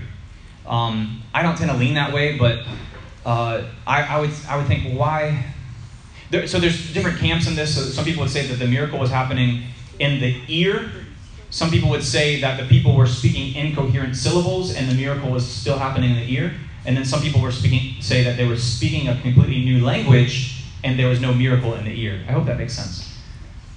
Um, 0.66 1.22
I 1.34 1.42
don't 1.42 1.56
tend 1.56 1.70
to 1.70 1.76
lean 1.76 1.94
that 1.94 2.12
way, 2.12 2.38
but 2.38 2.60
uh, 3.24 3.64
I, 3.86 4.02
I, 4.02 4.20
would, 4.20 4.30
I 4.48 4.56
would 4.56 4.66
think, 4.66 4.96
why? 4.98 5.44
There, 6.30 6.46
so 6.46 6.58
there's 6.58 6.92
different 6.92 7.18
camps 7.18 7.46
in 7.46 7.54
this. 7.56 7.74
So 7.74 7.82
some 7.82 8.04
people 8.04 8.22
would 8.22 8.30
say 8.30 8.46
that 8.46 8.58
the 8.58 8.66
miracle 8.66 8.98
was 8.98 9.10
happening 9.10 9.64
in 9.98 10.20
the 10.20 10.40
ear. 10.48 10.90
Some 11.50 11.70
people 11.70 11.90
would 11.90 12.04
say 12.04 12.40
that 12.40 12.60
the 12.60 12.66
people 12.68 12.94
were 12.94 13.06
speaking 13.06 13.54
incoherent 13.54 14.16
syllables 14.16 14.74
and 14.74 14.88
the 14.88 14.94
miracle 14.94 15.30
was 15.30 15.48
still 15.48 15.78
happening 15.78 16.10
in 16.10 16.16
the 16.16 16.32
ear. 16.32 16.54
And 16.86 16.96
then 16.96 17.04
some 17.04 17.20
people 17.20 17.40
were 17.40 17.52
speaking, 17.52 18.00
say 18.00 18.22
that 18.24 18.36
they 18.36 18.46
were 18.46 18.56
speaking 18.56 19.08
a 19.08 19.20
completely 19.20 19.64
new 19.64 19.84
language 19.84 20.64
and 20.84 20.98
there 20.98 21.08
was 21.08 21.20
no 21.20 21.34
miracle 21.34 21.74
in 21.74 21.84
the 21.84 22.00
ear. 22.00 22.20
I 22.28 22.32
hope 22.32 22.46
that 22.46 22.56
makes 22.56 22.74
sense. 22.74 23.09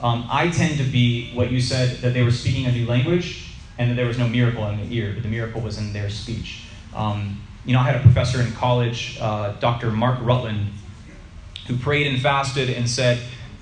Um, 0.04 0.28
I 0.30 0.49
tend 0.49 0.78
to 0.80 0.84
be 0.84 1.32
what 1.34 1.49
you 1.49 1.62
said 1.62 2.01
that 2.01 2.14
they 2.14 2.24
were 2.24 2.32
speaking 2.32 2.66
a 2.66 2.72
new 2.74 2.86
language 2.86 3.47
and 3.78 3.89
that 3.89 3.95
there 3.95 4.06
was 4.06 4.20
no 4.20 4.28
miracle 4.28 4.68
in 4.68 4.78
the 4.78 4.93
ear, 4.93 5.14
but 5.14 5.24
the 5.24 5.30
miracle 5.30 5.62
was 5.62 5.78
in 5.78 5.93
their 5.93 6.10
speech. 6.10 6.66
Um, 6.93 7.41
you 7.66 7.72
know, 7.72 7.80
I 7.80 7.84
had 7.84 7.95
a 7.95 8.01
professor 8.01 8.41
in 8.41 8.51
college, 8.51 9.18
uh, 9.22 9.54
Dr. 9.62 9.91
Mark 9.91 10.20
Rutland, 10.22 10.74
who 11.68 11.78
prayed 11.78 12.08
and 12.08 12.22
fasted 12.22 12.70
and 12.70 12.89
said, 12.89 13.18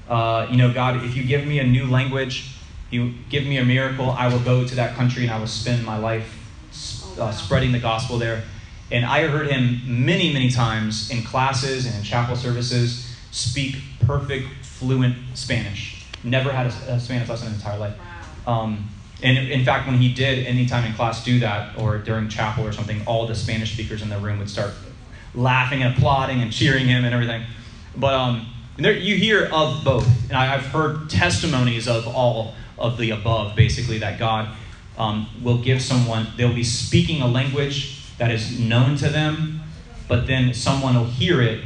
uh, 0.09 0.47
You 0.49 0.57
know, 0.57 0.73
God, 0.73 1.03
if 1.05 1.15
you 1.15 1.23
give 1.23 1.45
me 1.45 1.59
a 1.59 1.63
new 1.63 1.85
language, 1.85 2.55
you 2.89 3.13
give 3.29 3.45
me 3.45 3.57
a 3.57 3.63
miracle, 3.63 4.09
I 4.09 4.27
will 4.27 4.39
go 4.39 4.67
to 4.67 4.75
that 4.75 4.95
country 4.95 5.23
and 5.23 5.31
I 5.31 5.39
will 5.39 5.45
spend 5.45 5.85
my 5.85 5.97
life 5.99 6.39
uh, 7.19 7.31
spreading 7.31 7.71
the 7.71 7.79
gospel 7.79 8.17
there. 8.17 8.43
And 8.89 9.05
I 9.05 9.27
heard 9.27 9.47
him 9.47 9.79
many, 9.85 10.33
many 10.33 10.49
times 10.49 11.11
in 11.11 11.21
classes 11.21 11.85
and 11.85 11.93
in 11.95 12.03
chapel 12.03 12.35
services 12.35 13.15
speak 13.29 13.75
perfect, 13.99 14.47
fluent 14.65 15.15
Spanish. 15.35 16.00
Never 16.23 16.51
had 16.51 16.67
a, 16.67 16.93
a 16.93 16.99
Spanish 16.99 17.29
lesson 17.29 17.47
in 17.47 17.53
his 17.53 17.61
entire 17.61 17.79
life. 17.79 17.95
Um, 18.47 18.89
and 19.23 19.37
in 19.37 19.63
fact, 19.63 19.87
when 19.87 19.97
he 19.97 20.13
did 20.13 20.47
any 20.47 20.65
time 20.65 20.85
in 20.85 20.93
class 20.93 21.23
do 21.23 21.39
that, 21.39 21.77
or 21.77 21.99
during 21.99 22.27
chapel 22.27 22.65
or 22.65 22.71
something, 22.71 23.01
all 23.05 23.27
the 23.27 23.35
Spanish 23.35 23.73
speakers 23.73 24.01
in 24.01 24.09
the 24.09 24.17
room 24.17 24.39
would 24.39 24.49
start 24.49 24.73
laughing 25.35 25.83
and 25.83 25.95
applauding 25.95 26.41
and 26.41 26.51
cheering 26.51 26.87
him 26.87 27.05
and 27.05 27.13
everything. 27.13 27.43
But 27.95 28.13
um, 28.13 28.47
there, 28.77 28.97
you 28.97 29.15
hear 29.15 29.47
of 29.51 29.83
both, 29.83 30.07
and 30.29 30.33
I, 30.37 30.55
I've 30.55 30.65
heard 30.65 31.09
testimonies 31.09 31.87
of 31.87 32.07
all 32.07 32.55
of 32.79 32.97
the 32.97 33.11
above. 33.11 33.55
Basically, 33.55 33.99
that 33.99 34.17
God 34.17 34.49
um, 34.97 35.27
will 35.43 35.61
give 35.61 35.81
someone; 35.81 36.27
they'll 36.37 36.53
be 36.53 36.63
speaking 36.63 37.21
a 37.21 37.27
language 37.27 37.99
that 38.17 38.31
is 38.31 38.59
known 38.59 38.95
to 38.97 39.09
them, 39.09 39.61
but 40.07 40.25
then 40.25 40.53
someone 40.53 40.95
will 40.95 41.05
hear 41.05 41.41
it, 41.41 41.63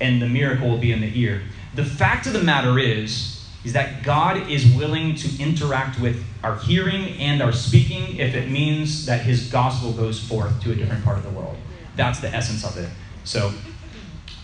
and 0.00 0.22
the 0.22 0.28
miracle 0.28 0.70
will 0.70 0.78
be 0.78 0.92
in 0.92 1.00
the 1.00 1.20
ear. 1.20 1.42
The 1.74 1.84
fact 1.84 2.26
of 2.26 2.32
the 2.32 2.42
matter 2.42 2.78
is, 2.78 3.35
is 3.66 3.72
that 3.72 4.04
God 4.04 4.48
is 4.48 4.64
willing 4.76 5.16
to 5.16 5.42
interact 5.42 5.98
with 6.00 6.22
our 6.44 6.56
hearing 6.56 7.18
and 7.18 7.42
our 7.42 7.50
speaking 7.52 8.16
if 8.16 8.32
it 8.36 8.48
means 8.48 9.06
that 9.06 9.22
His 9.22 9.50
gospel 9.50 9.92
goes 9.92 10.20
forth 10.20 10.62
to 10.62 10.70
a 10.70 10.74
different 10.76 11.04
part 11.04 11.18
of 11.18 11.24
the 11.24 11.30
world. 11.30 11.56
That's 11.96 12.20
the 12.20 12.28
essence 12.28 12.64
of 12.64 12.76
it. 12.78 12.88
So, 13.24 13.52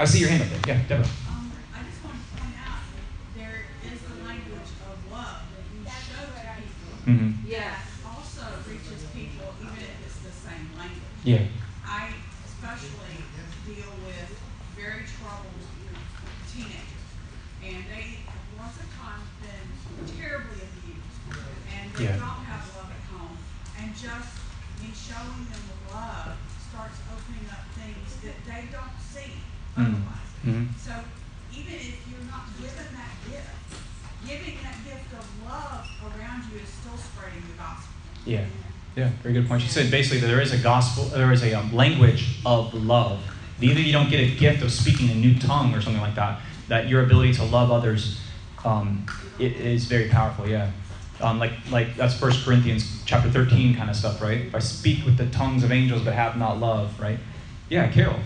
I 0.01 0.07
see 0.07 0.19
your 0.19 0.29
hand 0.29 0.43
up 0.43 0.49
there. 0.67 0.75
Yeah, 0.77 0.83
Deborah. 0.89 1.07
Um, 1.31 1.53
I 1.73 1.87
just 1.87 2.03
want 2.03 2.17
to 2.19 2.43
point 2.43 2.57
out, 2.67 2.83
there 3.37 3.63
is 3.87 4.01
the 4.03 4.27
language 4.27 4.71
of 4.91 5.13
love 5.13 5.47
that 5.55 5.63
you 5.71 5.87
showed 5.87 6.33
Mm-hmm. 7.07 7.47
Yes. 7.51 7.79
also 8.07 8.43
reaches 8.67 9.07
people 9.15 9.55
even 9.63 9.79
if 9.79 9.95
it's 10.07 10.19
the 10.27 10.35
same 10.35 10.67
language. 10.75 11.15
Yeah. 11.23 11.47
I 11.87 12.11
especially 12.47 13.23
deal 13.67 13.91
with 14.03 14.31
very 14.75 15.03
troubled 15.19 15.63
teenagers, 16.51 17.07
and 17.63 17.83
they 17.91 18.23
have 18.27 18.43
once 18.59 18.79
upon 18.87 19.19
been 19.43 19.67
terribly 20.15 20.63
abused, 20.63 21.43
and 21.75 21.91
they 21.95 22.05
Yeah. 22.05 22.23
don't 22.23 22.43
have 22.47 22.63
love 22.79 22.91
at 22.91 23.03
home, 23.11 23.37
and 23.79 23.91
just 23.99 24.31
me 24.79 24.91
showing 24.95 25.43
them 25.51 25.65
love 25.91 26.39
starts 26.71 26.99
opening 27.11 27.47
up 27.51 27.67
things 27.75 28.09
that 28.23 28.39
they 28.47 28.71
don't 28.71 28.95
see 29.03 29.43
Mm. 29.77 29.99
otherwise. 30.07 30.31
Mm-hmm. 30.47 30.67
So 30.79 30.93
even 31.53 31.75
if 31.75 31.99
you're 32.09 32.29
not 32.31 32.47
given 32.63 32.89
that 32.95 33.15
gift, 33.27 33.59
giving 34.27 34.57
that 34.63 34.79
gift 34.85 35.11
of 35.19 35.27
love 35.45 35.87
around 36.03 36.45
you 36.53 36.59
is 36.61 36.69
still 36.69 36.97
spreading 36.97 37.43
the 37.49 37.57
gospel. 37.59 37.91
Yeah, 38.25 38.45
yeah, 38.97 39.11
very 39.23 39.35
good 39.35 39.49
point. 39.49 39.63
She 39.63 39.69
said 39.69 39.91
basically 39.91 40.21
that 40.21 40.27
there 40.27 40.41
is 40.41 40.53
a 40.53 40.59
gospel, 40.59 41.05
there 41.05 41.33
is 41.33 41.43
a 41.43 41.55
um, 41.55 41.73
language 41.75 42.37
of 42.47 42.73
love. 42.75 43.21
Either 43.61 43.81
you 43.81 43.93
don't 43.93 44.11
get 44.11 44.21
a 44.21 44.35
gift 44.37 44.63
of 44.63 44.73
speaking 44.73 45.11
a 45.11 45.15
new 45.15 45.39
tongue 45.39 45.75
or 45.75 45.81
something 45.81 46.03
like 46.03 46.15
that, 46.17 46.41
that 46.69 46.89
your 46.89 47.05
ability 47.05 47.33
to 47.35 47.45
love 47.45 47.71
others 47.71 48.21
um, 48.65 49.07
it 49.39 49.53
is 49.53 49.87
very 49.87 50.09
powerful. 50.09 50.47
Yeah, 50.47 50.71
um, 51.21 51.39
like 51.39 51.53
like 51.71 51.97
that's 51.97 52.15
First 52.15 52.45
Corinthians 52.45 53.03
chapter 53.05 53.31
thirteen 53.31 53.75
kind 53.75 53.91
of 53.91 53.97
stuff, 53.97 54.21
right? 54.23 54.43
If 54.43 54.55
I 54.55 54.61
speak 54.61 55.05
with 55.05 55.17
the 55.17 55.27
tongues 55.27 55.65
of 55.65 55.73
angels 55.73 56.03
but 56.05 56.15
have 56.15 56.37
not 56.37 56.59
love, 56.61 56.99
right? 57.01 57.19
Yeah, 57.69 57.89
Carol. 57.91 58.19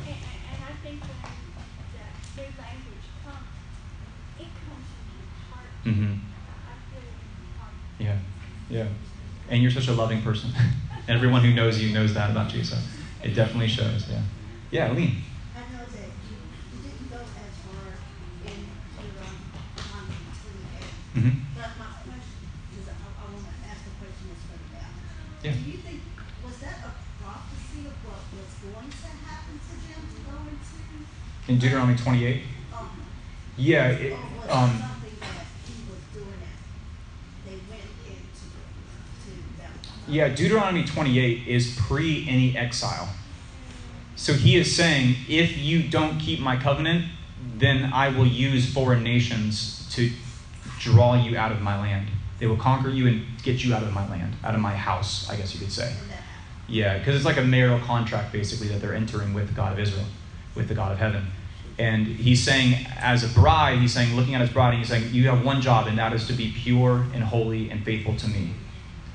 Mm-hmm. 5.84 6.02
I 6.02 6.74
feel 6.90 6.98
it 6.98 7.04
in 7.06 7.36
my 7.38 7.62
heart. 7.62 7.74
Yeah, 7.98 8.18
yeah. 8.68 8.88
And 9.48 9.62
you're 9.62 9.70
such 9.70 9.88
a 9.88 9.92
loving 9.92 10.22
person. 10.22 10.50
Everyone 11.08 11.42
who 11.44 11.54
knows 11.54 11.80
you 11.80 11.92
knows 11.94 12.14
that 12.14 12.30
about 12.30 12.52
you, 12.54 12.64
so 12.64 12.76
it 13.22 13.34
definitely 13.34 13.68
shows. 13.68 14.06
Yeah. 14.10 14.20
Yeah, 14.72 14.92
Lean. 14.92 15.22
I 15.54 15.60
know 15.72 15.84
that 15.86 16.10
you, 16.26 16.36
you 16.74 16.78
didn't 16.82 17.08
go 17.10 17.16
as 17.22 17.54
far 17.62 17.94
in 18.50 18.58
Deuteronomy 18.98 19.46
twenty-eight, 19.70 20.90
Mm-hmm. 21.14 21.38
but 21.54 21.70
my 21.78 21.90
question 22.02 22.42
is, 22.74 22.88
I, 22.90 22.94
I 22.98 23.24
wanna 23.30 23.54
ask 23.70 23.86
a 23.86 23.94
question 24.02 24.26
that's 24.34 24.44
further 24.50 24.70
down. 24.74 24.92
Yeah. 25.46 25.54
Do 25.54 25.70
you 25.70 25.78
think, 25.78 26.00
was 26.44 26.58
that 26.66 26.82
a 26.82 26.92
prophecy 27.22 27.86
of 27.86 27.94
what 28.02 28.18
was 28.34 28.50
going 28.66 28.90
to 28.90 29.10
happen 29.30 29.54
to 29.62 29.74
them 29.86 30.02
to 30.10 30.18
go 30.26 30.34
into? 30.50 31.06
In 31.46 31.58
Deuteronomy 31.62 31.94
28. 31.96 32.42
Um, 32.74 32.90
Yeah. 33.56 33.94
It, 33.94 34.10
or 34.12 34.18
was 34.18 34.44
it 34.44 34.50
um, 34.50 34.70
something 34.82 35.16
that 35.22 35.46
he 35.70 35.74
was 35.86 36.02
doing 36.10 36.42
as 36.42 36.58
they 37.46 37.62
went 37.70 37.86
into, 38.10 38.46
to 38.50 39.30
Babylon? 39.54 39.95
Yeah, 40.08 40.28
Deuteronomy 40.28 40.84
28 40.84 41.48
is 41.48 41.76
pre 41.76 42.28
any 42.28 42.56
exile. 42.56 43.08
So 44.14 44.32
he 44.32 44.56
is 44.56 44.74
saying, 44.74 45.16
if 45.28 45.58
you 45.58 45.82
don't 45.82 46.18
keep 46.18 46.40
my 46.40 46.56
covenant, 46.56 47.06
then 47.58 47.92
I 47.92 48.08
will 48.08 48.26
use 48.26 48.72
foreign 48.72 49.02
nations 49.02 49.88
to 49.94 50.10
draw 50.78 51.14
you 51.14 51.36
out 51.36 51.52
of 51.52 51.60
my 51.60 51.80
land. 51.80 52.08
They 52.38 52.46
will 52.46 52.56
conquer 52.56 52.88
you 52.88 53.06
and 53.08 53.24
get 53.42 53.64
you 53.64 53.74
out 53.74 53.82
of 53.82 53.92
my 53.92 54.08
land, 54.08 54.34
out 54.44 54.54
of 54.54 54.60
my 54.60 54.74
house, 54.74 55.28
I 55.28 55.36
guess 55.36 55.52
you 55.54 55.60
could 55.60 55.72
say. 55.72 55.92
Yeah, 56.68 56.98
because 56.98 57.14
it's 57.16 57.24
like 57.24 57.36
a 57.36 57.42
marital 57.42 57.78
contract 57.80 58.32
basically 58.32 58.68
that 58.68 58.80
they're 58.80 58.94
entering 58.94 59.34
with 59.34 59.48
the 59.48 59.54
God 59.54 59.72
of 59.72 59.78
Israel, 59.78 60.06
with 60.54 60.68
the 60.68 60.74
God 60.74 60.92
of 60.92 60.98
heaven. 60.98 61.26
And 61.78 62.06
he's 62.06 62.42
saying, 62.42 62.86
as 62.98 63.22
a 63.22 63.28
bride, 63.28 63.78
he's 63.80 63.92
saying, 63.92 64.16
looking 64.16 64.34
at 64.34 64.40
his 64.40 64.50
bride, 64.50 64.74
he's 64.74 64.88
saying, 64.88 65.12
You 65.12 65.28
have 65.28 65.44
one 65.44 65.60
job, 65.60 65.86
and 65.86 65.98
that 65.98 66.12
is 66.14 66.26
to 66.28 66.32
be 66.32 66.52
pure 66.56 67.04
and 67.12 67.22
holy 67.22 67.70
and 67.70 67.84
faithful 67.84 68.16
to 68.16 68.28
me. 68.28 68.52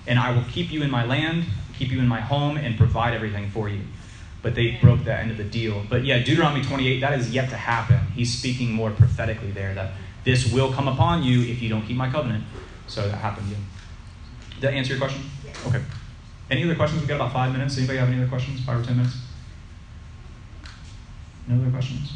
And 0.07 0.19
I 0.19 0.31
will 0.31 0.45
keep 0.51 0.71
you 0.71 0.81
in 0.83 0.89
my 0.89 1.05
land, 1.05 1.45
keep 1.77 1.91
you 1.91 1.99
in 1.99 2.07
my 2.07 2.21
home, 2.21 2.57
and 2.57 2.77
provide 2.77 3.13
everything 3.13 3.49
for 3.51 3.69
you. 3.69 3.81
But 4.41 4.55
they 4.55 4.77
broke 4.81 5.03
that 5.03 5.19
end 5.19 5.31
of 5.31 5.37
the 5.37 5.43
deal. 5.43 5.83
But 5.89 6.03
yeah, 6.03 6.19
Deuteronomy 6.19 6.63
28, 6.63 6.99
that 7.01 7.19
is 7.19 7.31
yet 7.31 7.49
to 7.49 7.55
happen. 7.55 7.99
He's 8.15 8.35
speaking 8.35 8.71
more 8.71 8.89
prophetically 8.91 9.51
there 9.51 9.75
that 9.75 9.91
this 10.23 10.51
will 10.51 10.71
come 10.71 10.87
upon 10.87 11.23
you 11.23 11.41
if 11.41 11.61
you 11.61 11.69
don't 11.69 11.83
keep 11.83 11.97
my 11.97 12.09
covenant. 12.09 12.43
So 12.87 13.07
that 13.07 13.17
happened, 13.17 13.47
yeah. 13.49 13.57
Did 14.55 14.61
that 14.61 14.73
answer 14.73 14.93
your 14.93 14.99
question? 14.99 15.23
Yes. 15.45 15.65
Okay. 15.67 15.81
Any 16.49 16.63
other 16.65 16.75
questions? 16.75 17.01
We've 17.01 17.07
got 17.07 17.15
about 17.15 17.33
five 17.33 17.51
minutes. 17.51 17.77
Anybody 17.77 17.97
have 17.99 18.09
any 18.09 18.17
other 18.17 18.27
questions? 18.27 18.63
Five 18.65 18.81
or 18.81 18.83
ten 18.83 18.97
minutes? 18.97 19.15
No 21.47 21.55
other 21.55 21.71
questions? 21.71 22.11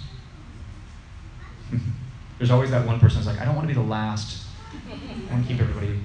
There's 2.38 2.52
always 2.52 2.72
that 2.72 2.86
one 2.86 3.00
person 3.00 3.20
that's 3.20 3.28
like, 3.28 3.42
I 3.42 3.46
don't 3.46 3.56
want 3.56 3.68
to 3.68 3.74
be 3.74 3.80
the 3.80 3.88
last. 3.88 4.46
I 4.74 5.34
want 5.34 5.48
to 5.48 5.52
keep 5.52 5.62
everybody. 5.62 6.00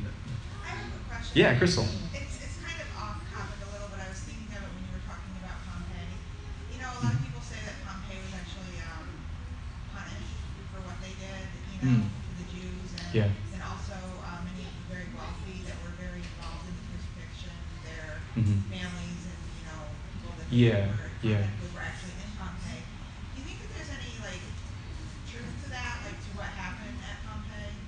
I 0.64 0.68
have 0.68 0.86
a 0.86 1.08
question. 1.08 1.19
Yeah, 1.34 1.54
Crystal. 1.58 1.86
It's, 2.12 2.42
it's 2.42 2.58
kind 2.58 2.78
of 2.82 2.88
off 2.98 3.22
topic 3.30 3.62
a 3.62 3.68
little, 3.70 3.86
but 3.94 4.02
I 4.02 4.08
was 4.10 4.18
thinking 4.26 4.50
of 4.50 4.66
it 4.66 4.70
when 4.74 4.82
you 4.82 4.92
were 4.94 5.04
talking 5.06 5.30
about 5.38 5.62
Pompeii. 5.62 6.10
You 6.74 6.78
know, 6.82 6.90
a 6.90 6.98
lot 7.06 7.14
of 7.14 7.20
people 7.22 7.38
say 7.38 7.58
that 7.62 7.78
Pompeii 7.86 8.18
was 8.18 8.34
actually 8.34 8.82
um, 8.82 9.06
punished 9.94 10.34
for 10.74 10.82
what 10.82 10.98
they 10.98 11.14
did, 11.22 11.46
you 11.70 11.78
know, 11.86 12.02
Mm. 12.02 12.02
to 12.10 12.32
the 12.42 12.46
Jews, 12.50 12.90
and 12.98 13.08
Yeah. 13.14 13.30
and 13.54 13.62
also 13.62 13.94
uh, 13.94 14.42
many 14.42 14.66
of 14.66 14.74
the 14.74 14.84
very 14.90 15.06
wealthy 15.14 15.62
that 15.70 15.78
were 15.86 15.94
very 15.96 16.18
involved 16.20 16.66
in 16.66 16.74
the 16.76 16.84
crucifixion, 16.90 17.54
their 17.86 18.20
Mhm. 18.36 18.66
families, 18.68 19.22
and 19.30 19.40
you 19.54 19.64
know, 19.70 19.80
people 20.12 20.34
that 20.36 20.46
Yeah, 20.50 20.90
were, 20.98 21.10
yeah. 21.22 21.46
were 21.72 21.80
actually 21.86 22.18
in 22.20 22.30
Pompeii. 22.36 22.82
Do 22.82 23.34
you 23.38 23.44
think 23.46 23.58
that 23.62 23.70
there's 23.70 23.92
any 23.94 24.12
like 24.26 24.42
truth 25.30 25.54
to 25.62 25.68
that, 25.70 25.94
like 26.04 26.18
to 26.26 26.30
what 26.36 26.50
happened 26.58 26.98
at 27.06 27.16
Pompeii? 27.22 27.78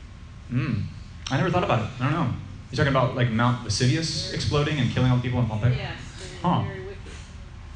Mm. 0.55 0.87
I 1.31 1.37
never 1.43 1.51
thought 1.51 1.65
about 1.67 1.83
it. 1.85 1.91
I 2.01 2.05
don't 2.07 2.15
know. 2.15 2.33
You're 2.73 2.87
talking 2.87 2.97
about 2.97 3.15
like 3.15 3.29
Mount 3.31 3.65
Vesuvius 3.65 4.33
exploding 4.33 4.79
and 4.79 4.91
killing 4.91 5.11
all 5.11 5.19
the 5.19 5.23
people 5.23 5.41
in 5.41 5.47
Pompeii? 5.47 5.77
Yes, 5.77 5.99
Huh. 6.41 6.63
very 6.63 6.81
wicked. 6.81 6.97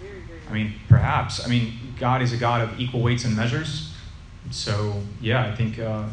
Very, 0.01 0.21
very 0.21 0.41
I 0.49 0.53
mean, 0.55 0.75
perhaps. 0.89 1.45
I 1.45 1.51
mean, 1.51 1.75
God 2.01 2.23
is 2.23 2.33
a 2.33 2.39
God 2.39 2.63
of 2.63 2.81
equal 2.81 3.03
weights 3.03 3.27
and 3.27 3.37
measures. 3.37 3.93
So, 4.51 5.03
yeah, 5.21 5.45
I 5.45 5.55
think 5.55 5.79
uh, 5.79 6.05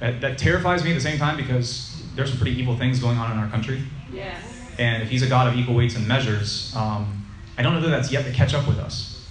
that, 0.00 0.20
that 0.20 0.36
terrifies 0.36 0.84
me 0.84 0.90
at 0.90 0.94
the 0.94 1.00
same 1.00 1.18
time 1.18 1.38
because 1.38 2.02
there's 2.14 2.28
some 2.28 2.38
pretty 2.38 2.58
evil 2.58 2.76
things 2.76 3.00
going 3.00 3.16
on 3.16 3.32
in 3.32 3.38
our 3.38 3.48
country. 3.48 3.82
Yes. 4.12 4.42
And 4.78 5.02
if 5.02 5.08
He's 5.08 5.22
a 5.22 5.28
God 5.28 5.48
of 5.48 5.58
equal 5.58 5.74
weights 5.74 5.96
and 5.96 6.06
measures, 6.06 6.74
um, 6.76 7.24
I 7.56 7.62
don't 7.62 7.72
know 7.72 7.80
that 7.80 7.88
that's 7.88 8.12
yet 8.12 8.26
to 8.26 8.32
catch 8.32 8.52
up 8.52 8.68
with 8.68 8.78
us. 8.78 9.26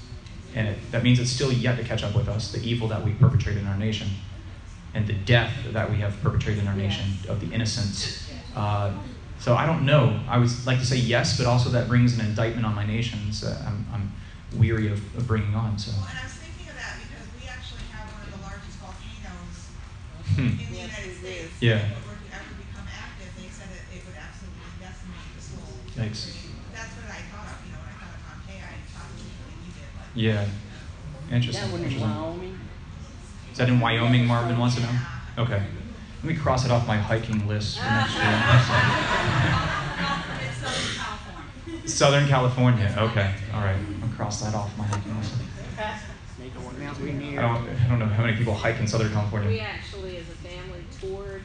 And 0.55 0.68
it, 0.68 0.80
that 0.89 1.03
means 1.03 1.20
it's 1.20 1.30
still 1.30 1.51
yet 1.51 1.78
to 1.78 1.84
catch 1.84 2.01
up 2.01 2.16
with 2.16 2.28
us, 2.28 2.51
the 2.51 2.59
evil 2.68 2.88
that 2.88 3.03
we 3.05 3.12
perpetrate 3.12 3.57
in 3.57 3.68
our 3.68 3.78
nation 3.78 4.07
and 4.94 5.08
the 5.08 5.14
death 5.14 5.54
that 5.72 5.89
we 5.89 5.98
have 5.98 6.20
perpetrated 6.22 6.62
in 6.64 6.68
our 6.68 6.76
nation 6.76 7.06
of 7.30 7.39
the 7.39 7.54
innocents. 7.54 8.30
Uh, 8.56 8.92
so 9.39 9.56
I 9.56 9.66
don't 9.66 9.86
know. 9.86 10.20
I 10.28 10.38
would 10.38 10.50
like 10.66 10.80
to 10.80 10.86
say 10.86 10.98
yes, 10.98 11.38
but 11.38 11.48
also 11.48 11.70
that 11.72 11.88
brings 11.88 12.18
an 12.20 12.26
indictment 12.26 12.66
on 12.66 12.76
my 12.76 12.86
nations 12.86 13.42
that 13.42 13.62
I'm, 13.66 13.86
I'm 13.94 14.12
weary 14.60 14.88
of, 14.92 15.00
of 15.18 15.26
bringing 15.28 15.56
on. 15.56 15.78
So. 15.80 15.92
Well, 15.96 16.08
and 16.10 16.20
I 16.20 16.24
was 16.24 16.34
thinking 16.34 16.68
of 16.70 16.76
that 16.76 17.00
because 17.02 17.26
we 17.39 17.48
actually 17.48 17.88
have 17.96 18.06
one 18.12 18.22
of 18.28 18.32
the 18.36 18.42
largest 18.44 18.78
volcanoes 18.84 19.58
Hmm. 20.36 20.42
in 20.42 20.58
the 20.58 20.78
Yes, 20.78 20.92
United 20.92 21.16
States. 21.18 21.52
Yeah. 21.62 21.76
If 21.80 21.92
it 21.92 22.06
were 22.06 22.20
become 22.62 22.88
active, 22.92 23.32
they 23.39 23.50
said 23.50 23.70
that 23.72 23.84
it 23.96 24.02
would 24.06 24.20
absolutely 24.20 24.72
decimate 24.78 25.28
the 25.34 25.42
soul. 25.42 25.72
Yikes. 25.96 26.22
That's 26.76 26.92
what 27.00 27.08
I 27.10 27.22
thought 27.32 27.50
of, 27.50 27.58
you 27.66 27.72
know, 27.74 27.82
when 27.82 27.92
I 27.92 27.98
thought 27.98 28.14
of 28.14 28.22
Pompeii, 28.28 28.60
I 28.62 28.76
thought 28.92 29.10
of 29.10 29.18
what 29.18 29.56
you 29.64 29.72
did, 29.74 29.89
but. 29.96 30.08
Yeah. 30.14 30.46
Interesting. 31.32 31.64
That 31.66 31.72
one 31.72 31.82
in 31.82 31.88
Interesting. 31.88 32.12
Wyoming. 32.12 32.30
Is 33.52 33.58
that 33.58 33.70
in 33.70 33.80
Wyoming, 33.80 34.26
Marvin 34.26 34.58
wants 34.58 34.76
to 34.76 34.82
know? 34.82 34.89
Okay. 35.38 35.62
Let 36.24 36.24
me 36.24 36.36
cross 36.36 36.66
it 36.66 36.72
off 36.72 36.88
my 36.88 36.97
hiking 36.97 37.47
list 37.47 37.80
for 37.80 37.86
next 37.86 38.16
year. 38.16 38.24
Southern 40.62 40.95
California. 40.95 41.88
Southern 41.88 42.28
California. 42.28 42.95
Okay. 42.97 43.34
All 43.54 43.62
right. 43.62 43.76
I'll 44.04 44.10
cross 44.16 44.41
that 44.41 44.54
off 44.56 44.78
my 44.78 44.86
hiking 44.86 45.18
list. 45.18 45.34
I 46.41 47.41
don't, 47.41 47.70
I 47.70 47.88
don't 47.89 47.99
know 47.99 48.06
how 48.06 48.24
many 48.24 48.38
people 48.38 48.54
hike 48.54 48.80
in 48.80 48.88
Southern 48.88 49.12
California. 49.12 49.49
We 49.49 49.60
actually, 49.60 50.18
as 50.18 50.30
a 50.30 50.36
family, 50.47 50.84
toured 50.99 51.43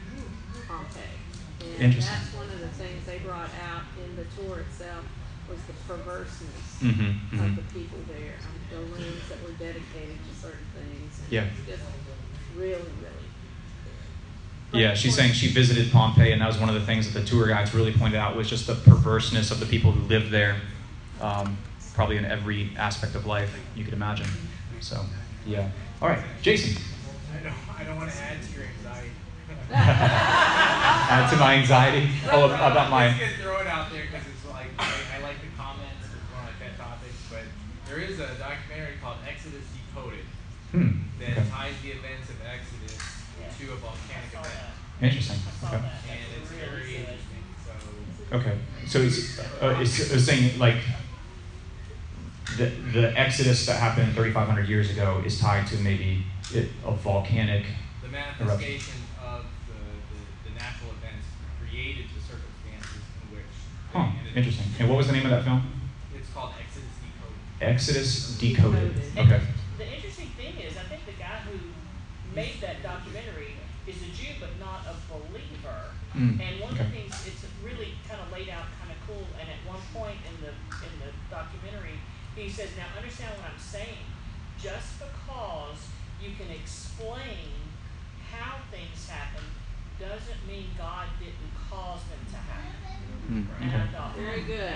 Pompeii. 0.67 1.03
Interesting. 1.79 2.13
that's 2.13 2.33
one 2.35 2.49
of 2.49 2.59
the 2.59 2.67
things 2.69 3.05
they 3.05 3.19
brought 3.19 3.49
out 3.69 3.83
in 4.03 4.15
the 4.15 4.25
tour 4.35 4.59
itself 4.59 5.05
was 5.49 5.59
the 5.63 5.73
perverseness 5.87 6.63
Mm-hmm. 6.81 7.39
of 7.39 7.49
hmm 7.49 7.55
the 7.55 7.61
people 7.73 7.97
there. 8.07 8.35
Um, 8.45 8.53
the 8.69 8.77
rooms 8.77 9.27
that 9.29 9.41
were 9.41 9.51
dedicated 9.57 10.17
to 10.29 10.35
certain 10.39 10.65
things. 10.75 11.19
and 11.23 11.31
Yeah. 11.31 11.45
Just 11.65 11.81
really, 12.55 12.75
really. 12.75 13.13
Yeah, 14.73 14.93
she's 14.93 15.15
saying 15.15 15.31
she 15.33 15.47
visited 15.47 15.91
Pompeii, 15.91 16.33
and 16.33 16.41
that 16.41 16.47
was 16.47 16.57
one 16.57 16.67
of 16.69 16.75
the 16.75 16.85
things 16.85 17.11
that 17.11 17.19
the 17.19 17.25
tour 17.25 17.47
guides 17.47 17.73
really 17.73 17.93
pointed 17.93 18.17
out 18.19 18.35
was 18.35 18.49
just 18.49 18.67
the 18.67 18.75
perverseness 18.75 19.49
of 19.49 19.59
the 19.61 19.65
people 19.65 19.91
who 19.91 20.01
lived 20.07 20.29
there, 20.29 20.57
um, 21.21 21.57
probably 21.95 22.17
in 22.17 22.25
every 22.25 22.69
aspect 22.77 23.15
of 23.15 23.25
life 23.25 23.49
you 23.75 23.83
could 23.85 23.93
imagine. 23.93 24.27
So, 24.81 25.01
yeah. 25.47 25.69
All 26.01 26.09
right, 26.09 26.19
Jason. 26.41 26.79
I 27.33 27.39
don't, 27.43 27.53
I 27.79 27.83
don't 27.85 27.95
want 27.95 28.11
to 28.11 28.17
add 28.17 28.37
to 28.43 28.51
your 28.59 28.67
anxiety. 28.77 29.11
Add 31.09 31.29
to 31.31 31.37
my 31.37 31.55
anxiety. 31.55 32.09
Oh, 32.31 32.45
about 32.45 32.91
my. 32.91 33.07
Just 33.09 33.19
gonna 33.19 33.31
throw 33.41 33.61
it 33.61 33.67
out 33.67 33.89
there 33.91 34.03
because 34.11 34.27
it's 34.27 34.45
like 34.51 34.67
I, 34.77 35.17
I 35.17 35.23
like 35.23 35.39
the 35.41 35.47
comments. 35.57 36.03
It's 36.03 36.13
one 36.31 36.43
of 36.43 36.51
my 36.51 36.55
pet 36.59 36.77
topics, 36.77 37.15
but 37.31 37.43
there 37.97 38.05
is 38.05 38.19
a 38.19 38.27
documentary 38.37 38.93
called 39.01 39.17
Exodus 39.27 39.65
Decoded 39.73 40.25
Hmm. 40.71 41.01
that 41.19 41.31
Okay. 41.31 41.49
ties 41.49 41.73
the 41.81 41.91
events 41.97 42.29
of 42.29 42.35
Exodus 42.45 42.93
to 43.57 43.73
a 43.73 43.75
volcanic 43.77 44.29
event. 44.33 44.53
Interesting. 45.01 45.37
Okay. 45.63 45.75
and 45.77 46.19
it's 46.37 46.51
That's 46.51 46.61
very 46.61 46.85
good. 46.85 46.99
interesting. 47.09 47.41
So 47.65 48.37
Okay. 48.37 48.57
So 48.85 48.99
it's, 49.01 49.39
uh, 49.39 49.79
it's, 49.81 50.11
it's 50.11 50.25
saying 50.25 50.59
like 50.59 50.77
the, 52.57 52.65
the 52.93 53.17
exodus 53.17 53.65
that 53.65 53.79
happened 53.79 54.13
3,500 54.13 54.69
years 54.69 54.91
ago 54.91 55.23
is 55.25 55.39
tied 55.39 55.65
to 55.67 55.77
maybe 55.77 56.23
it, 56.53 56.69
a 56.85 56.91
volcanic. 56.91 57.65
the 58.03 58.09
manifestation 58.09 58.93
of 59.23 59.45
the, 59.67 59.73
the, 59.73 60.49
the 60.49 60.55
natural 60.59 60.91
events 61.01 61.25
created 61.59 62.05
the 62.13 62.21
circumstances 62.21 63.01
in 63.25 63.35
which 63.37 63.49
they 63.93 63.99
Huh. 63.99 64.11
Interesting. 64.35 64.67
And 64.79 64.87
what 64.89 64.97
was 64.99 65.07
the 65.07 65.13
name 65.13 65.25
of 65.25 65.31
that 65.31 65.43
film? 65.43 65.61
It's 66.15 66.29
called 66.29 66.53
Exodus 66.61 66.93
Decoded. 67.01 67.41
Exodus 67.61 68.37
Decoded. 68.37 68.93
Okay. 69.17 69.41
The 69.77 69.87
interesting 69.95 70.29
thing 70.37 70.55
is, 70.61 70.77
I 70.77 70.83
think 70.89 71.05
the 71.05 71.17
guy 71.17 71.41
who 71.49 71.57
made 72.35 72.61
that 72.61 72.83
documentary 72.83 73.53
is 73.87 73.97
a 74.01 74.09
Jew, 74.13 74.33
but 74.39 74.49
not 74.59 74.85
a 74.85 74.95
believer. 75.09 75.93
Mm, 76.15 76.39
And 76.41 76.59
one 76.61 76.71
of 76.71 76.77
the 76.77 76.85
things, 76.85 77.13
it's 77.25 77.45
really 77.63 77.93
kind 78.07 78.21
of 78.21 78.31
laid 78.31 78.49
out 78.49 78.65
kind 78.79 78.91
of 78.91 78.97
cool. 79.07 79.25
And 79.39 79.47
at 79.49 79.61
one 79.65 79.81
point 79.93 80.17
in 80.27 80.35
the 80.43 80.51
in 80.85 80.93
the 81.01 81.11
documentary, 81.29 81.97
he 82.35 82.49
says, 82.49 82.69
"Now 82.77 82.85
understand 82.97 83.33
what 83.37 83.49
I'm 83.51 83.59
saying. 83.59 84.05
Just 84.61 84.99
because 84.99 85.77
you 86.21 86.33
can 86.37 86.49
explain 86.49 87.53
how 88.33 88.57
things 88.71 89.07
happen, 89.07 89.45
doesn't 89.99 90.41
mean 90.47 90.69
God 90.77 91.07
didn't 91.19 91.53
cause 91.69 92.01
them 92.09 92.21
to 92.33 92.37
happen." 92.37 92.73
Mm, 93.29 93.45
And 93.61 93.71
I 93.81 93.87
thought, 93.87 94.15
Very 94.15 94.41
good. 94.43 94.71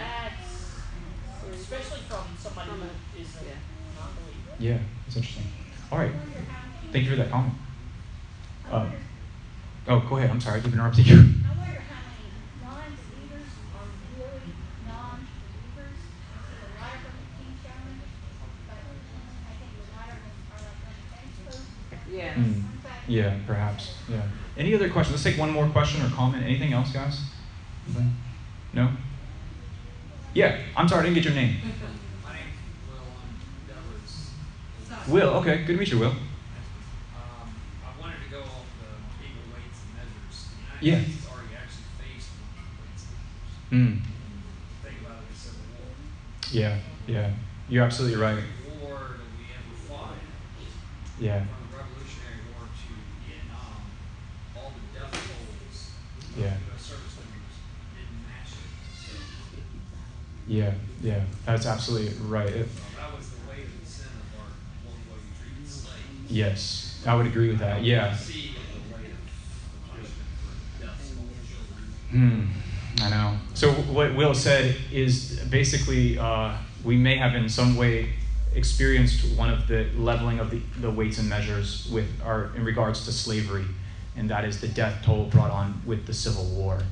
That's 1.71 1.85
especially 1.87 2.03
from 2.09 2.25
somebody 2.37 2.69
From 2.69 2.79
who 2.81 2.85
a- 2.85 3.19
yeah. 3.21 3.55
non-believer. 3.97 4.55
Yeah, 4.59 4.77
that's 5.05 5.15
interesting. 5.15 5.45
All 5.91 5.99
right. 5.99 6.11
Thank 6.91 7.05
you 7.05 7.11
for 7.11 7.15
that 7.17 7.31
comment. 7.31 7.53
Uh, 8.69 8.89
oh, 9.87 9.99
go 10.01 10.17
ahead. 10.17 10.29
I'm 10.29 10.41
sorry. 10.41 10.59
I 10.59 10.63
keep 10.63 10.73
interrupting 10.73 11.05
you. 11.05 11.13
I 11.15 11.17
wonder 11.17 11.79
how 11.87 12.03
many 12.11 12.27
non-believers 12.61 13.47
are 13.75 13.87
really 14.19 14.51
non-believers. 14.85 15.99
A 16.51 16.83
lot 16.83 16.91
of 16.95 17.01
them 17.07 17.15
keep 17.39 17.55
showing, 17.63 17.99
but 18.67 18.75
I 19.47 19.53
think 19.55 19.71
a 19.79 19.95
lot 19.95 20.07
of 20.11 20.19
them 20.19 20.35
are 20.51 20.59
like 20.59 20.79
on 20.83 20.95
Facebook. 21.15 21.63
Yes. 22.11 22.37
Mm, 22.37 22.63
yeah, 23.07 23.37
perhaps. 23.47 23.95
Yeah. 24.09 24.21
Any 24.57 24.75
other 24.75 24.89
questions? 24.89 25.13
Let's 25.13 25.23
take 25.23 25.39
one 25.39 25.51
more 25.51 25.67
question 25.69 26.05
or 26.05 26.09
comment. 26.09 26.43
Anything 26.43 26.73
else, 26.73 26.91
guys? 26.91 27.21
No? 28.73 28.89
Yeah. 30.33 30.57
I'm 30.75 30.87
sorry. 30.87 31.01
I 31.01 31.03
didn't 31.05 31.15
get 31.15 31.25
your 31.25 31.33
name. 31.33 31.55
My 32.23 32.33
name's 32.33 32.47
Will, 32.87 33.03
I'm. 35.05 35.11
Will. 35.11 35.29
Okay. 35.41 35.57
Good 35.65 35.73
to 35.73 35.79
meet 35.79 35.91
you, 35.91 35.99
Will. 35.99 36.09
Um, 36.11 36.15
I 37.15 38.01
wanted 38.01 38.17
to 38.25 38.31
go 38.31 38.39
off 38.39 38.65
the 38.79 38.91
bigger 39.21 39.43
weights 39.53 39.79
and 39.85 39.95
measures. 39.97 40.47
The 40.79 40.85
Yeah. 40.85 40.93
United 40.95 41.11
States 41.11 41.27
already 41.31 41.55
actually 41.55 41.89
faced 41.99 42.29
the 42.31 42.43
weights 42.79 43.05
and 43.71 43.91
Mm. 44.01 44.01
Think 44.83 44.99
about 45.01 45.23
it, 45.29 45.35
Civil 45.37 45.59
War. 45.79 45.95
Yeah. 46.51 46.79
Yeah. 47.07 47.31
You're 47.69 47.83
absolutely 47.85 48.17
right. 48.19 48.43
War 48.79 48.99
that 49.19 49.31
we 49.39 49.45
ever 49.51 49.75
fought, 49.87 50.15
Yeah. 51.19 51.39
from 51.45 51.71
the 51.71 51.77
Revolutionary 51.77 52.39
War 52.51 52.67
to 52.67 52.91
Vietnam, 53.27 53.79
all 54.55 54.71
the 54.75 54.83
death 54.99 55.11
tolls 55.11 55.91
Yeah. 56.35 56.55
U.S. 56.67 56.81
service 56.83 57.15
members 57.19 57.55
didn't 57.95 58.19
match 58.27 58.51
it. 58.59 58.71
So, 58.91 59.15
Yeah. 60.51 60.73
Yeah. 61.01 61.23
That's 61.45 61.65
absolutely 61.65 62.11
right. 62.27 62.47
It- 62.49 62.67
so 62.67 62.81
that 62.99 63.17
was 63.17 63.29
the 63.29 63.37
weight 63.49 63.63
of 63.63 63.79
the 63.79 63.85
sin 63.89 64.07
of 64.07 64.39
our, 64.39 64.47
what 64.83 64.95
way 65.07 65.23
we 65.23 65.53
treated 65.55 65.71
slaves. 65.71 66.29
yes. 66.29 67.03
I 67.07 67.15
would 67.15 67.25
agree 67.25 67.47
with 67.49 67.59
that. 67.59 67.83
Yeah. 67.83 68.13
See 68.15 68.51
the 68.53 68.93
weight 68.93 69.11
of 69.13 69.89
punishment 69.89 70.11
for 70.43 70.83
death 70.85 71.13
toll 71.15 71.25
children. 72.11 72.49
Hmm, 72.99 73.03
I 73.05 73.09
know. 73.09 73.37
So 73.53 73.71
what 73.71 74.13
Will 74.13 74.33
said 74.33 74.75
is 74.91 75.39
basically 75.49 76.19
uh, 76.19 76.57
we 76.83 76.97
may 76.97 77.15
have 77.15 77.33
in 77.33 77.47
some 77.47 77.77
way 77.77 78.09
experienced 78.53 79.37
one 79.37 79.49
of 79.49 79.67
the 79.69 79.87
leveling 79.95 80.39
of 80.39 80.51
the, 80.51 80.61
the 80.81 80.91
weights 80.91 81.17
and 81.17 81.29
measures 81.29 81.89
with 81.91 82.07
our 82.25 82.51
in 82.57 82.65
regards 82.65 83.05
to 83.05 83.11
slavery, 83.13 83.65
and 84.17 84.29
that 84.29 84.43
is 84.43 84.59
the 84.59 84.67
death 84.67 85.01
toll 85.05 85.25
brought 85.27 85.49
on 85.51 85.81
with 85.85 86.05
the 86.05 86.13
Civil 86.13 86.43
War. 86.47 86.83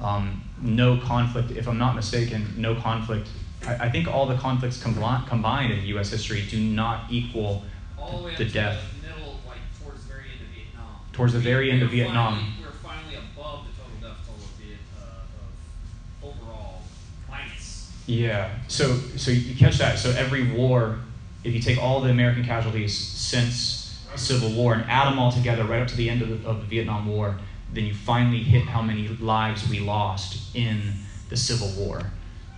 Um, 0.00 0.42
no 0.60 0.98
conflict, 0.98 1.50
if 1.52 1.66
I'm 1.68 1.78
not 1.78 1.94
mistaken, 1.94 2.54
no 2.56 2.74
conflict. 2.74 3.28
I, 3.66 3.74
I 3.86 3.90
think 3.90 4.08
all 4.08 4.26
the 4.26 4.36
conflicts 4.36 4.82
combined, 4.82 5.26
combined 5.26 5.72
in 5.72 5.84
U.S. 5.86 6.10
history 6.10 6.44
do 6.48 6.58
not 6.60 7.04
equal 7.10 7.64
all 7.98 8.18
the 8.18 8.24
way 8.24 8.32
up 8.32 8.38
the 8.38 8.44
death. 8.44 8.78
the 9.02 9.08
middle, 9.08 9.40
like 9.46 9.58
towards 9.82 10.02
the 10.02 10.08
very 10.08 10.24
end 10.32 10.40
of 10.42 10.48
Vietnam. 10.54 10.96
Towards 11.12 11.32
the 11.32 11.38
We- 11.38 11.44
very 11.44 11.70
end 11.70 11.82
of 11.82 11.90
Vietnam. 11.90 12.34
Finally, 12.34 12.52
were 12.64 12.70
finally 12.72 13.14
above 13.16 13.66
the 13.66 13.72
total 13.82 13.96
death 14.14 14.26
toll 14.26 14.36
of, 14.36 14.50
Viet, 14.60 14.78
uh, 15.00 16.26
of 16.26 16.34
overall 16.42 16.82
minus. 17.28 17.90
Yeah. 18.06 18.50
So 18.68 18.96
so 19.16 19.30
you 19.30 19.54
catch 19.56 19.78
that. 19.78 19.98
So 19.98 20.10
every 20.10 20.52
war, 20.52 20.98
if 21.42 21.54
you 21.54 21.60
take 21.60 21.82
all 21.82 22.00
the 22.00 22.10
American 22.10 22.44
casualties 22.44 22.96
since 22.96 24.04
the 24.12 24.18
Civil 24.18 24.50
War 24.52 24.74
and 24.74 24.84
add 24.90 25.10
them 25.10 25.18
all 25.18 25.32
together 25.32 25.64
right 25.64 25.80
up 25.82 25.88
to 25.88 25.96
the 25.96 26.08
end 26.10 26.20
of 26.22 26.42
the, 26.42 26.48
of 26.48 26.60
the 26.60 26.66
Vietnam 26.66 27.06
War, 27.06 27.36
then 27.72 27.84
you 27.84 27.94
finally 27.94 28.42
hit 28.42 28.64
how 28.64 28.82
many 28.82 29.08
lives 29.08 29.68
we 29.68 29.80
lost 29.80 30.54
in 30.54 30.94
the 31.28 31.36
Civil 31.36 31.68
War. 31.70 32.02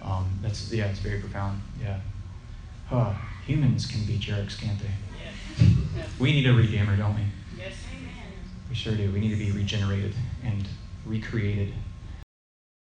Um, 0.03 0.39
that's 0.43 0.73
yeah, 0.73 0.87
it's 0.87 1.01
very 1.01 1.21
profound. 1.21 1.61
Yeah. 1.81 2.01
Huh. 2.89 3.13
Humans 3.47 3.87
can 3.87 4.05
be 4.05 4.19
jerks, 4.19 4.57
can't 4.57 4.79
they? 4.79 5.67
We 6.19 6.33
need 6.33 6.47
a 6.47 6.53
redeemer, 6.53 6.97
don't 6.97 7.15
we? 7.15 7.23
Yes. 7.57 7.75
Amen. 7.97 8.13
We 8.69 8.75
sure 8.75 8.95
do. 8.95 9.11
We 9.11 9.21
need 9.21 9.31
to 9.31 9.37
be 9.37 9.51
regenerated 9.51 10.15
and 10.45 10.69
recreated 11.05 11.73